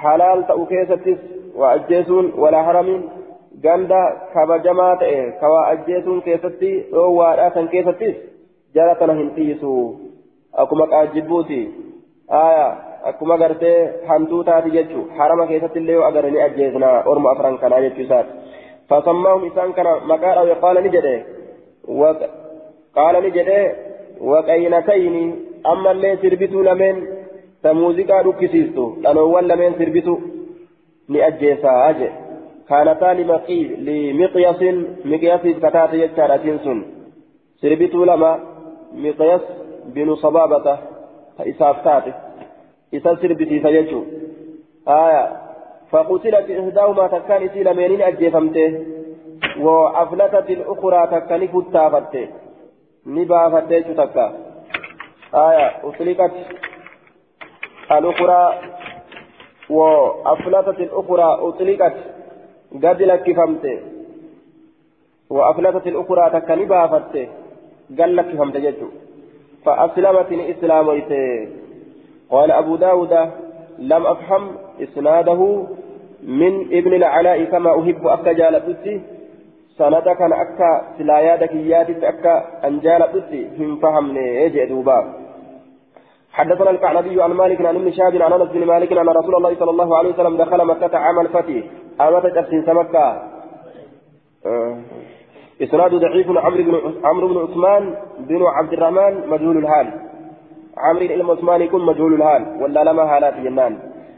halaal 0.03 0.43
ta'u 0.51 0.65
keessattis 0.65 1.17
waa 1.61 1.71
ajjeesuun 1.79 2.33
walaa 2.43 2.63
haramiin 2.63 3.09
ganda 3.63 4.01
kabajamaa 4.33 4.95
ta'e 5.01 5.31
ka 5.41 5.51
waa 5.53 5.65
ajjeesuun 5.73 6.21
keessatti 6.21 6.71
dhiisu 8.75 9.73
akkuma 10.63 10.87
qaajjibbuuti 10.93 11.59
aayaa 12.41 12.71
akkuma 13.11 13.37
gartee 13.37 13.77
hantuu 14.07 14.43
taati 14.43 14.75
jechuu 14.77 15.05
harama 15.17 15.47
keessatti 15.51 15.79
illee 15.79 15.95
yoo 15.99 16.07
agaranii 16.09 16.45
ajjeesna 16.47 16.91
orma 17.13 17.31
afran 17.31 17.57
kanaa 17.63 17.81
jechuu 17.87 18.05
isaati. 18.07 18.45
فسماهم 18.89 19.45
إسان 19.45 19.73
كان 19.73 19.85
مقالا 19.85 20.41
وقال 20.41 20.83
نجده 20.83 21.23
وقال 21.87 23.15
نجده 23.25 23.75
وقينتين 24.21 25.15
أما 25.71 25.91
اللي 25.91 26.17
سربتوا 26.21 26.63
لمن 26.63 26.95
تموزيكا 27.63 28.21
ركسيستو 28.21 28.85
لأنوان 29.01 29.43
لمن 29.47 29.71
سربتوا 29.79 30.17
لأجيسا 31.09 31.89
أجي 31.89 32.09
كانتا 32.69 33.13
لمقي 33.17 33.61
لمقياس 33.85 34.61
مقياس 35.05 35.41
كتات 35.63 35.93
يجارة 35.93 36.57
سن 36.63 36.79
سربتوا 37.61 38.05
لما 38.05 38.31
مقياس 38.95 39.41
بن 39.85 40.15
صبابة 40.15 40.77
إسافتاته 41.39 42.13
إسا 42.93 43.15
سربتي 43.21 43.59
سيجو 43.61 44.03
آية 44.87 45.41
فقتلت 45.91 46.47
إحداهما 46.51 47.07
تكان 47.07 47.43
إسيل 47.43 47.73
مينين 47.73 48.01
أجيفمته 48.01 48.85
وأفلتت 49.59 50.49
الأخرى 50.49 51.07
تكان 51.07 51.47
فتافته 51.47 52.27
نبافته 53.05 53.93
تكا. 53.93 54.27
آية 55.35 55.67
أطلقت 55.83 56.31
الأخرى 57.91 58.43
وأفلتت 59.69 60.79
الأخرى 60.79 61.37
أطلقت 61.47 61.95
قد 62.83 63.01
لكفمته 63.01 63.79
وأفلتت 65.29 65.87
الأخرى 65.87 66.41
تكني 66.41 66.65
بافته 66.65 67.27
فهمت 68.37 68.57
جدو 68.57 68.87
فأسلمت 69.65 70.31
إسلاميت 70.31 71.11
قال 72.29 72.51
أبو 72.51 72.75
داود 72.75 73.13
لم 73.79 74.05
أفهم 74.05 74.51
إسناده 74.81 75.63
من 76.23 76.61
ابن 76.71 76.93
العلاء 76.93 77.43
كما 77.43 77.69
أحب 77.81 78.07
أكا 78.07 78.31
جالبتي 78.31 79.01
سند 79.77 80.03
كان 80.03 80.33
أكا 80.33 80.81
سلايادك 80.97 81.53
يادي 81.55 82.09
أكا 82.09 82.67
أن 82.67 82.79
جالبتي 82.79 83.47
هم 83.59 83.75
فهمني 83.79 84.43
يجي 84.43 84.65
دوبا. 84.65 85.13
حدثنا 86.31 86.69
الكعنبي 86.69 87.21
عن 87.23 87.31
مالك 87.31 87.61
عن 87.61 87.75
ابن 87.75 87.91
شهاب 87.91 88.21
عن 88.21 88.33
أنس 88.33 88.49
بن 88.51 88.65
مالك 88.65 88.91
أن 88.91 89.09
رسول 89.09 89.35
الله 89.35 89.55
صلى 89.59 89.71
الله 89.71 89.97
عليه 89.97 90.09
وسلم 90.09 90.37
دخل 90.37 90.65
مكة 90.65 90.97
عام 90.97 91.19
الفتح 91.19 91.63
أمت 92.01 92.25
تفسين 92.25 92.73
مكة. 92.73 93.21
أه 94.45 94.77
إسناد 95.61 95.95
ضعيف 95.95 96.27
عمرو 97.03 97.27
بن 97.27 97.37
عثمان 97.37 97.95
بن 98.19 98.41
عبد 98.43 98.73
الرحمن 98.73 99.29
مجهول 99.29 99.57
الحال. 99.57 99.87
عمرو 100.77 101.07
بن 101.07 101.31
عثمان 101.31 101.61
يكون 101.61 101.85
مجهول 101.85 102.13
الحال 102.13 102.61
ولا 102.61 102.83
لما 102.83 103.07
حالات 103.07 103.33
جنان 103.33 103.77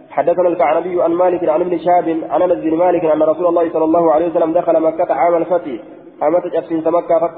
حدثنا 0.10 0.48
الكعنبي 0.48 1.02
عن 1.02 1.14
مالك 1.14 1.50
عن 1.50 1.62
ابن 1.62 1.78
شهاب 1.78 2.18
عن 2.30 2.42
أنس 2.42 2.60
بن 2.64 2.78
مالك 2.78 3.06
أن 3.06 3.24
رسول 3.24 3.46
الله 3.46 3.74
صلى 3.74 3.84
الله 3.84 4.14
عليه 4.14 4.28
وسلم 4.28 4.54
دخل 4.54 4.80
مكة 4.80 5.14
عام 5.14 5.36
الفتح. 5.36 5.72
أمت 6.24 6.56
أبسين 6.56 6.84
مكة 6.86 7.32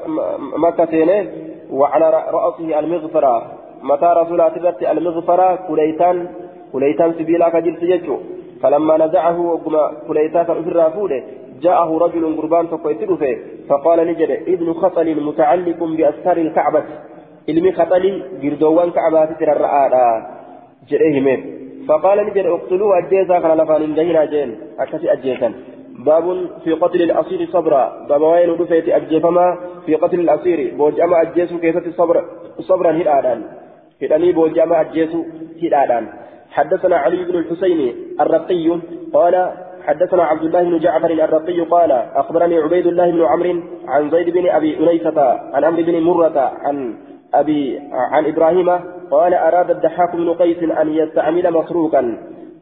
مكة 0.58 0.86
سينه 0.86 1.30
وعلى 1.72 2.24
رأسه 2.32 2.80
المغفرة. 2.80 3.36
متى 3.84 4.06
رسول 4.06 4.41
الله 4.41 4.91
المغفرة؟ 4.91 5.56
كليتان 5.68 6.28
كليتان 6.74 7.14
سبيلا 7.14 7.50
كجلس 7.50 7.84
يجو 7.84 8.18
فلما 8.62 8.97
نزعه 8.97 9.39
وقم 9.41 9.76
كليتان 10.08 10.43
فأفر 10.45 10.89
فوده 10.89 11.24
جاءه 11.62 11.89
رجل 11.97 12.24
قربان 12.38 12.70
تقويته 12.70 13.38
فقال 13.70 13.99
نجد 14.07 14.32
ابن 14.47 14.74
خطل 14.74 15.07
متعلق 15.28 15.80
بأسفار 15.84 16.38
الكعبة. 16.38 16.84
khaxalii 17.78 18.24
girdoowwan 18.41 18.91
ka'abaati 18.95 19.34
tira 19.39 19.53
ra'aadha 19.66 20.05
jedhee 20.89 21.14
hime 21.18 21.36
فقال 21.88 22.18
نجد 22.28 22.45
اقتلوه 22.45 22.97
أجيزا 22.97 23.39
كان 23.39 23.57
لفان 23.57 23.82
اندهنا 23.82 24.26
جين. 24.26 24.49
أكسي 24.80 25.14
أجيزا 25.14 25.49
باب 26.05 26.26
في 26.64 26.72
قتل 26.74 27.01
الأصير 27.01 27.39
صبرا. 27.49 28.05
باب 28.10 28.22
وين 28.22 28.49
رفيت 28.49 28.89
أجيفما 28.89 29.57
في 29.86 29.95
قتل 29.95 30.20
الأصير. 30.20 30.60
بوجأما 30.78 31.22
أجيسو 31.22 31.57
كيفة 31.57 31.86
صبر 31.97 32.16
صبرا 32.60 32.91
هدادان 32.91 33.39
هداني 34.01 34.32
بوجأما 34.32 34.82
أجيسو 34.82 35.20
هدادان 35.64 36.03
حدثنا 36.51 36.95
علي 36.97 37.24
بن 37.26 37.36
الحسين 37.41 37.80
الرقي 38.22 38.68
قال 39.14 39.36
حدثنا 39.90 40.24
عبد 40.24 40.44
الله 40.44 40.64
بن 40.64 40.80
جعفر 40.80 41.12
الرقي 41.12 41.60
قال 41.62 41.92
أخبرني 41.92 42.58
عبيد 42.58 42.88
الله 42.88 43.12
بن 43.12 43.22
عمرو 43.26 43.54
عن 43.88 44.10
زيد 44.10 44.30
بن 44.30 44.50
أبي 44.50 44.78
أنيسة 44.80 45.22
عن 45.54 45.64
عمرو 45.64 45.84
بن 45.84 45.96
مرة 46.02 46.38
عن 46.64 46.96
أبي 47.34 47.80
عن 47.92 48.26
إبراهيم 48.26 48.70
قال 49.12 49.34
أراد 49.34 49.70
الدحاك 49.70 50.16
بن 50.16 50.34
قيس 50.34 50.62
أن 50.82 50.88
يستعمل 50.90 51.54
مسروقا. 51.54 52.02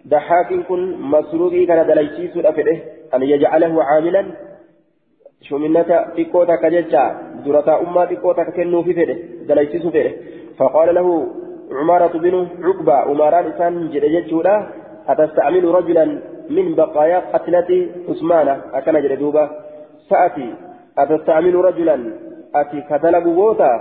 دحاك 0.05 0.49
كن 0.67 0.82
مسروقي 1.13 1.65
كان 1.65 1.88
دليسيس 1.88 2.45
أفره 2.51 2.78
أن 3.15 3.21
يجعله 3.23 3.84
عاملا. 3.84 4.23
شمنة 5.41 5.91
تكوتا 6.17 6.55
كججا 6.55 7.03
درتا 7.45 7.73
أمة 7.82 8.05
تكوتا 8.05 8.43
كنو 8.55 8.84
في 8.84 8.93
فره 8.97 9.17
دليسيس 9.49 9.84
فره 9.95 10.11
فقال 10.57 10.95
له 10.95 11.07
عمارة 11.80 12.13
بن 12.23 12.36
عقبة 12.65 13.11
أماران 13.11 13.45
إسان 13.51 13.73
جدجتشولا 13.93 14.55
أتستعمل 15.11 15.65
رجلا؟ 15.65 16.05
من 16.49 16.75
بقايا 16.75 17.19
قتلة 17.33 17.69
عثمان 18.09 18.47
أكن 18.73 18.95
جدوبا 19.01 19.49
سأتي 20.09 20.53
أتستعمل 20.97 21.55
رجلا. 21.55 21.97
أتي 22.55 22.81
كتلب 22.81 23.23
بوتا 23.23 23.71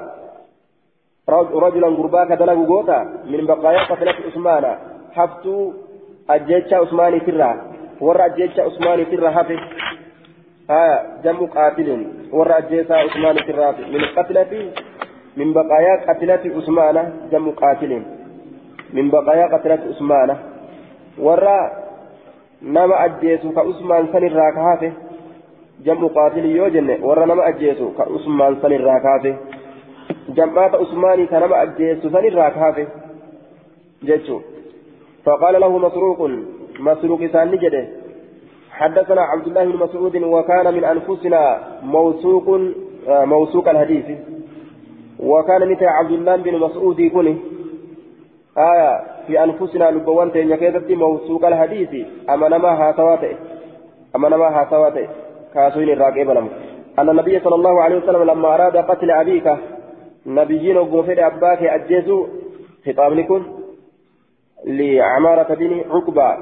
رجلا 1.64 1.88
غربا 1.88 2.24
كدلغ 2.24 2.58
غوتا. 2.66 2.98
من 3.30 3.46
بقايا 3.46 3.82
قتلة 3.90 4.14
عثمان. 4.26 4.64
حفتو 5.14 5.72
أجيتشا 6.30 6.76
عثمان 6.76 7.14
ترى. 7.26 7.50
ورا 8.00 8.26
أجيتشا 8.26 8.62
عثمان 8.62 8.98
ترى 9.10 9.30
حفظ 9.30 9.60
ها 10.70 10.84
جم 11.24 11.46
قاتل. 11.46 11.88
ورا 12.32 12.58
أجيتشا 12.58 12.94
عثمان 12.94 13.36
ترى 13.46 13.68
من 13.94 14.02
قتلة 14.16 14.52
من 15.36 15.52
بقايا 15.52 15.94
قتلة 16.08 16.42
عثمان 16.56 16.96
جم 17.32 17.50
قاتل. 17.50 17.92
من 18.92 19.10
بقايا 19.10 19.46
قتلة 19.54 19.80
عثمان. 19.90 20.30
ورا 21.18 21.86
نما 22.66 23.04
أجيتو 23.04 23.52
كعثمان 23.52 24.06
سن 24.12 24.24
الراكهافه 24.26 24.92
جم 25.84 26.06
قاتل 26.06 26.44
يوجن 26.44 26.88
ورا 27.02 27.26
نما 27.26 27.48
أجيتو 27.48 27.86
كعثمان 27.98 28.56
سن 28.62 28.72
الراكهافه 28.72 29.34
جمعات 30.36 30.74
عثماني 30.74 31.26
كان 31.26 31.44
ما 31.50 31.62
أجيس 31.62 32.02
سن 32.02 32.24
الراكافه 32.32 32.86
جيتشو 34.04 34.38
فقال 35.24 35.60
له 35.60 35.78
مسروق 35.78 36.30
مسروق 36.80 37.20
سان 37.32 37.50
نجده 37.50 37.84
حدثنا 38.70 39.20
عبد 39.20 39.46
الله 39.46 39.64
بن 39.64 39.76
مسعود 39.84 40.16
وكان 40.16 40.74
من 40.74 40.84
أنفسنا 40.84 41.40
موثوق 41.82 42.60
موثوق 43.08 43.68
الحديث 43.68 44.04
وكان 45.20 45.70
مثل 45.70 45.84
عبد 45.84 46.10
الله 46.10 46.36
بن 46.36 46.58
مسعود 46.58 46.98
يكون 47.00 47.26
آية 48.59 49.00
في 49.26 49.44
أنفسنا 49.44 49.90
لبوان 49.90 50.32
تنيكيزتي 50.32 50.94
موثوق 50.94 51.46
الحديث. 51.46 52.07
أما 52.30 52.48
نما 52.48 52.68
هاتواته 52.68 53.36
أما 54.16 54.28
نما 54.28 54.61
هاتواته 54.61 55.09
كاسوين 55.54 55.90
الراقب 55.90 56.30
أن 56.98 57.09
النبي 57.09 57.40
صلى 57.40 57.54
الله 57.54 57.82
عليه 57.82 57.96
وسلم 57.96 58.22
لما 58.22 58.54
أراد 58.54 58.76
قتل 58.76 59.11
أبيك 59.11 59.57
نبيين 60.26 60.76
وقوفر 60.76 61.26
أباك 61.26 61.62
أجيزوا 61.62 62.26
خطاب 62.86 63.12
لكم 63.12 63.42
لعمارة 64.64 65.54
بن 65.54 65.84
عقبة. 65.90 66.36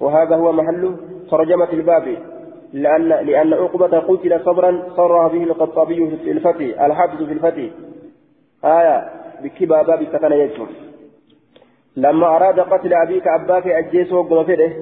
وهذا 0.00 0.36
هو 0.36 0.52
محل 0.52 0.96
ترجمة 1.30 1.72
الباب. 1.72 2.16
لأن 2.72 3.08
لأن 3.08 3.54
عقبة 3.54 3.98
قتل 3.98 4.40
صبرا 4.44 4.82
صرح 4.96 5.32
به 5.32 5.42
الخطابي 5.42 6.16
في 6.24 6.30
الفتي 6.30 6.86
الحافظ 6.86 7.22
في 7.22 7.32
الفتي. 7.32 7.72
آية 8.64 9.10
بكبا 9.42 9.82
باب 9.82 10.02
كتنا 10.02 10.34
يجمع 10.34 10.66
لما 11.96 12.26
أراد 12.36 12.60
قتل 12.60 12.94
أبيك 12.94 13.26
أباك 13.26 13.66
أجيس 13.66 14.12
وقوفره 14.12 14.72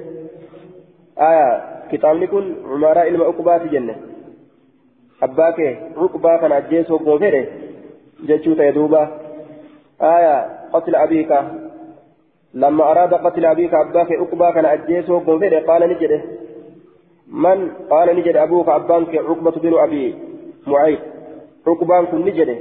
آية 1.19 1.47
كتاب 1.91 2.15
لكم 2.15 2.55
عمراء 2.65 3.07
المعقبات 3.07 3.61
جنة. 3.61 3.95
أباك 5.23 5.59
عقبة 5.97 6.37
كان 6.37 6.51
أجيس 6.51 6.91
وقوفره 6.91 7.45
جتشو 8.23 8.53
تيدوبا 8.53 9.03
آية 10.01 10.35
قتل 10.73 10.95
أبيك. 10.95 11.31
لما 12.53 12.83
أراد 12.91 13.13
قتل 13.13 13.45
أبيك 13.45 13.73
أباك 13.73 14.11
أقبا 14.11 14.51
كان 14.51 14.65
أجيسه 14.65 15.19
قنفره 15.19 15.59
قال 15.59 15.89
نجده. 15.89 16.21
من؟ 17.27 17.71
قال 17.89 18.15
نجد 18.15 18.35
أبوك 18.35 18.69
أبانك 18.69 19.15
عقبة 19.15 19.51
بن 19.51 19.73
أبي 19.77 20.15
معيط. 20.67 20.99
عقبان 21.67 22.05
كن 22.05 22.25
نجده. 22.25 22.57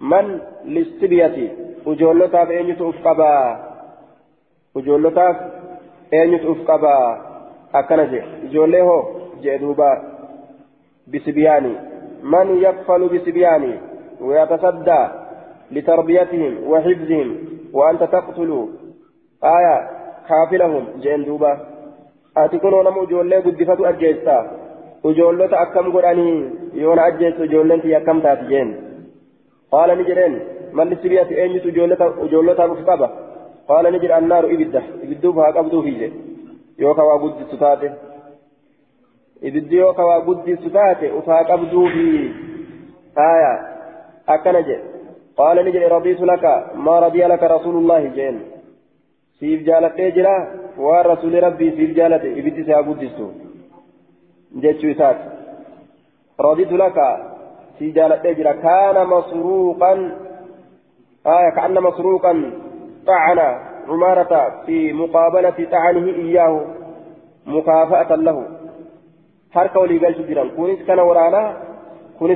من؟ 0.00 0.40
للسبية. 0.64 1.66
وجولتاف 1.86 2.50
أين 2.50 2.76
تؤفقبا 2.76 3.34
وجولتاف 4.74 5.36
أين 6.12 6.40
تؤفقبا 6.40 6.96
أكنجه 7.74 8.24
جوله 8.52 8.88
جدوبا 9.42 10.02
بسبياني 11.06 11.74
من 12.22 12.46
يكفل 12.62 13.08
بسبياني 13.08 13.74
ويتصدى 14.20 15.08
لتربيتهم 15.70 16.52
وحفظهم 16.70 17.28
وأنت 17.72 18.02
تقتل 18.02 18.68
آية 19.44 19.76
كافلهم 20.28 20.84
جين 21.00 21.24
دوبا 21.24 21.52
أتكون 22.36 22.84
نمو 22.84 23.04
جولة 23.04 23.40
قدفة 23.40 23.88
أجيستا 23.88 24.38
وجولة 25.04 25.62
أكم 25.62 25.92
قراني 25.92 26.50
يون 26.74 26.98
أجيس 26.98 27.34
جولة 27.40 27.96
أكم 27.96 28.20
تاتجين 28.20 28.68
قال 29.72 29.98
نجرين 29.98 30.40
من 30.76 30.86
لسرية 30.90 31.28
أين 31.42 31.52
جولة 32.32 32.66
مفقبة 32.72 33.08
قال 33.68 33.84
نجر 33.92 34.10
النار 34.18 34.44
إبدة 34.54 34.82
إبدوها 35.04 35.46
قبضوا 35.56 35.82
فيه 35.82 36.10
يوكا 36.78 37.02
وقد 37.02 37.32
ستاته 37.52 37.92
guddisu 40.26 40.70
taate 40.70 41.10
ufaa 41.18 41.44
qabduu 41.44 41.88
fi 41.94 42.06
aya 43.24 43.52
akkana 44.34 44.62
jedhe 44.68 44.84
qaala 45.36 45.62
ni 45.62 45.72
jedhe 45.74 45.88
radiitu 45.88 46.26
laka 46.26 46.52
maa 46.86 47.00
radiya 47.06 47.28
laka 47.28 47.48
rasuulullaahi 47.54 48.12
jeen 48.18 48.38
siif 49.38 49.64
jaaladhee 49.68 50.10
jira 50.18 50.34
waan 50.86 51.06
rasuuli 51.12 51.40
rabbii 51.46 51.72
siif 51.76 51.96
jaalate 51.98 52.32
ibiddi 52.40 52.64
isaa 52.66 52.82
guddistu 52.88 53.26
jechuu 54.62 54.92
isaati 54.94 55.24
radiitu 56.48 56.76
laka 56.84 57.08
siif 57.78 57.94
jaaladhee 57.98 58.34
jira 58.40 58.54
kaana 58.66 59.04
masruuqan 59.14 60.00
آية 61.26 61.50
كأن 61.50 61.82
مسروقا 61.82 62.52
طعن 63.06 63.38
عمارة 63.88 64.62
في 64.66 64.92
مقابلة 64.92 65.66
طعنه 65.72 66.06
إياه 66.08 66.64
مكافأة 67.46 68.16
له 68.16 68.48
حركة 69.52 69.80
ولي 69.80 69.98
قال 69.98 70.14
شجرا 70.14 70.50
كونس 70.56 70.78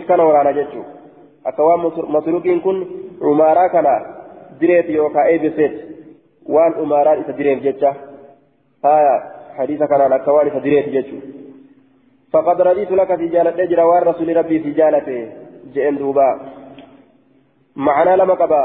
كان 0.07 0.21
ورانا 0.21 0.53
jechuun 0.53 0.87
akka 1.45 1.63
waan 1.65 1.81
masruuqiin 2.15 2.61
kun 2.61 2.79
umaaraa 3.21 3.69
kana 3.69 3.95
direet 4.61 4.89
yookaan 4.91 5.31
eebiseet 5.33 5.75
waan 6.55 6.75
umaaraan 6.83 7.21
isa 7.23 7.33
direef 7.39 7.63
jecha 7.67 7.95
haya 8.83 9.15
hadiisa 9.59 9.89
kanaan 9.89 10.13
akka 10.13 10.33
waan 10.33 10.49
isa 10.53 10.65
direet 10.65 10.93
jechuun 10.97 11.23
فقد 12.33 12.61
رضيت 12.61 12.93
لك 12.93 13.17
في 13.17 13.29
جالة 13.29 13.63
أجر 13.63 13.81
والرسول 13.81 14.37
ربي 14.37 14.59
في 14.61 14.71
جالته 14.71 15.29
جئن 15.75 15.97
دوبا 15.99 16.29
معنا 17.87 18.17
لما 18.17 18.35
قبا 18.35 18.63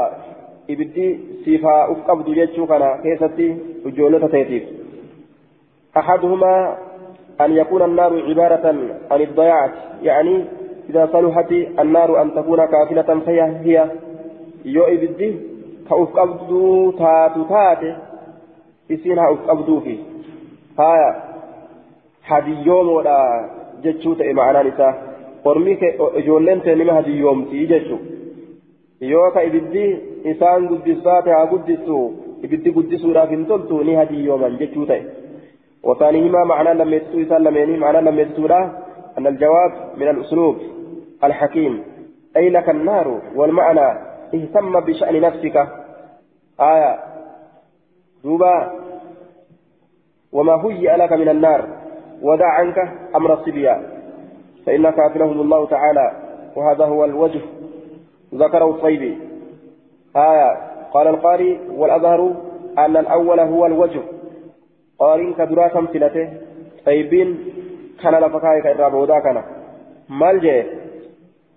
إبدي 0.70 1.06
سيفا 1.44 1.92
أفقبض 1.92 2.26
جيتشو 2.38 2.66
كان 2.66 2.82
كيستي 3.02 3.48
وجولة 3.84 4.26
تيتيف 4.28 4.64
أحدهما 5.96 6.54
أن 7.40 7.50
يكون 7.60 7.82
النار 7.82 8.12
عبارة 8.28 8.66
عن 9.10 9.20
الضياعة 9.20 9.72
يعني 10.02 10.44
إذا 10.90 11.08
صلحت 11.12 11.52
النار 11.52 12.22
أن 12.22 12.34
تكون 12.34 12.60
كافلة 12.72 13.20
فهي 13.26 13.40
هي 13.64 13.76
يو 14.64 14.84
إبدي 14.84 15.30
كأفقبض 15.88 16.50
تاتو 16.98 17.42
تاتي 17.52 17.96
إسينها 18.92 19.32
أفقبضو 19.32 19.80
في 19.80 19.98
هايا 20.78 21.10
hadiyoomoodha 22.28 23.18
jechuu 23.82 24.14
ta'e 24.18 24.32
ma'anaan 24.34 24.68
isaa. 24.72 24.94
Ormi 25.44 25.78
ijoolleen 26.20 26.60
ta'e 26.60 26.74
nima 26.80 26.96
hadiyyoomtii 26.98 27.66
jechuu. 27.72 27.98
Yoo 29.00 29.30
ka 29.30 29.42
ibiddi 29.42 29.84
isaan 30.32 30.66
guddisaa 30.72 31.22
ta'e 31.22 31.38
haa 31.38 31.52
guddisu 31.52 32.00
ibiddi 32.42 32.74
guddisuudhaaf 32.80 33.30
hin 33.30 33.46
toltu 33.46 33.84
ni 33.84 33.94
hadiyyooman 33.94 34.58
jechuu 34.58 34.86
ta'e. 34.86 35.04
وثانيهما 35.86 36.44
معنى 36.44 36.74
لم 36.74 36.94
يتسو 36.94 37.22
إسان 37.22 37.44
لميني 37.44 37.76
معنى 37.78 38.00
لم 38.00 38.18
يتسو 38.18 38.46
أن 39.18 39.26
الجواب 39.26 39.72
من 39.96 40.08
الأسلوب 40.08 40.56
الحكيم 41.24 41.82
أي 42.36 42.50
لك 42.50 42.68
النار 42.68 43.20
والمعنى 43.34 43.98
اهتم 44.34 44.80
بشأن 44.80 45.20
نفسك 45.20 45.68
آية 46.60 46.98
دوبا 48.24 48.72
وما 50.32 50.54
هيئ 50.64 50.96
لك 50.96 51.12
من 51.12 51.28
النار 51.28 51.68
ودع 52.22 52.46
عنك 52.46 52.78
أمر 53.16 53.34
الصبيان 53.34 53.82
فإن 54.66 54.90
كافلهم 54.90 55.40
الله 55.40 55.66
تعالى 55.66 56.12
وهذا 56.56 56.84
هو 56.84 57.04
الوجه 57.04 57.40
ذكره 58.34 58.70
الطيبي 58.70 59.18
آية. 60.16 60.56
قال 60.92 61.06
القاري 61.08 61.60
والأظهر 61.70 62.34
أن 62.78 62.96
الأول 62.96 63.40
هو 63.40 63.66
الوجه. 63.66 64.00
طيبين 66.86 67.38
كان 68.02 68.14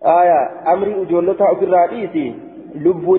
آية. 0.05 0.73
أمري 0.73 1.01
أجولتها 1.01 1.51
لبو 2.75 3.17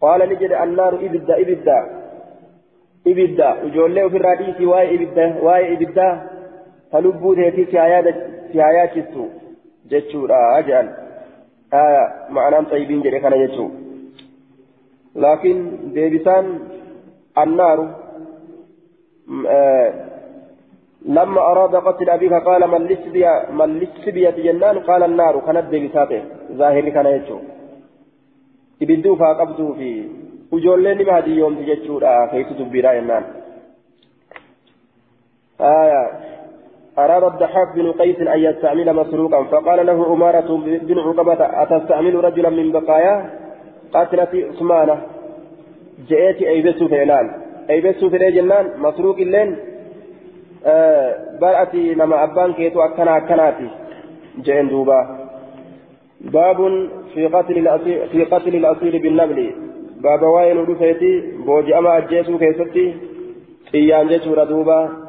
قال 0.00 0.28
نجد 0.28 0.52
النار 0.52 0.94
إبدا 0.94 1.40
إبدا. 1.40 2.04
dhiisii 4.36 4.66
waa'ee 4.66 4.94
ibidda 4.94 5.24
waa'ee 5.42 5.72
ibiddaa 5.72 6.12
ta 6.90 7.00
lubbuu 7.00 7.34
teetii 7.34 7.66
si 8.52 8.58
hayaachistu 8.58 9.30
jechuudha 11.74 11.90
jedhan 11.92 12.32
ma'anaan 12.34 12.66
xayyibiin 12.70 13.02
jedhe 13.02 13.20
kana 13.20 13.36
jechuu 13.36 13.70
laakiin 15.14 15.60
deebisaan 15.94 16.46
annaaru 17.34 17.86
لما 21.06 21.40
أراد 21.40 21.74
قتل 21.76 22.10
أبيك 22.10 22.32
قال 22.32 22.62
من 22.70 22.86
لسبيا 22.86 23.50
من 23.50 23.78
لسبيا 23.78 24.30
جنان؟ 24.30 24.78
قال 24.78 25.02
النار. 25.02 25.40
كانت 25.46 25.66
ديبساته 25.70 26.22
ظاهر 26.52 26.88
كان 26.88 27.06
يجو 27.06 27.38
فاقبضوا 29.16 29.74
في 29.74 30.08
وجولين 30.52 31.06
ما 31.06 31.18
هذه 31.18 31.30
يوم 31.30 31.54
تجتشورا 31.54 32.26
كيف 32.26 32.48
تبيرا 32.58 32.92
ينان 32.92 33.24
آية 35.60 36.02
أراد 36.98 37.24
الضحاك 37.24 37.74
بن 37.74 37.92
قيس 37.92 38.20
أن 38.20 38.38
يستعمل 38.38 38.94
مسروقا 38.94 39.44
فقال 39.44 39.86
له 39.86 40.06
عمارة 40.06 40.56
بن 40.82 40.98
عقبة 40.98 41.40
أتستعمل 41.62 42.24
رجلا 42.24 42.50
من 42.50 42.72
بقايا؟ 42.72 43.30
قاتلة 43.94 44.28
عثمانة 44.34 44.96
جئت 46.08 46.42
أيبسوا 46.42 46.88
في 46.88 46.98
إعلان 46.98 47.30
أيبسوا 47.70 48.10
في 48.10 48.18
جنان 48.18 48.70
مسروق 48.78 49.16
اللين 49.18 49.56
آه 50.66 51.38
برأتي 51.40 51.94
لما 51.94 52.24
أبان 52.24 52.52
كيتو 52.52 52.80
أكنا 52.80 53.16
أكناتي. 53.16 53.68
جئن 54.42 54.68
دوبا. 54.68 55.28
باب 56.20 56.88
في 57.14 57.26
قتل 57.26 57.58
الأصيل 57.58 58.08
في 58.08 58.24
قتل 58.24 58.56
الأصيل 58.56 58.98
بالنبل 58.98 59.50
باب 60.00 60.22
واين 60.22 60.58
ودفيتي؟ 60.58 61.20
بوجي 61.46 61.78
أما 61.78 61.98
أجيسو 61.98 62.38
كيستي؟ 62.38 62.94
إيان 63.74 64.06
جيسو 64.08 64.34
ردوبا. 64.34 65.03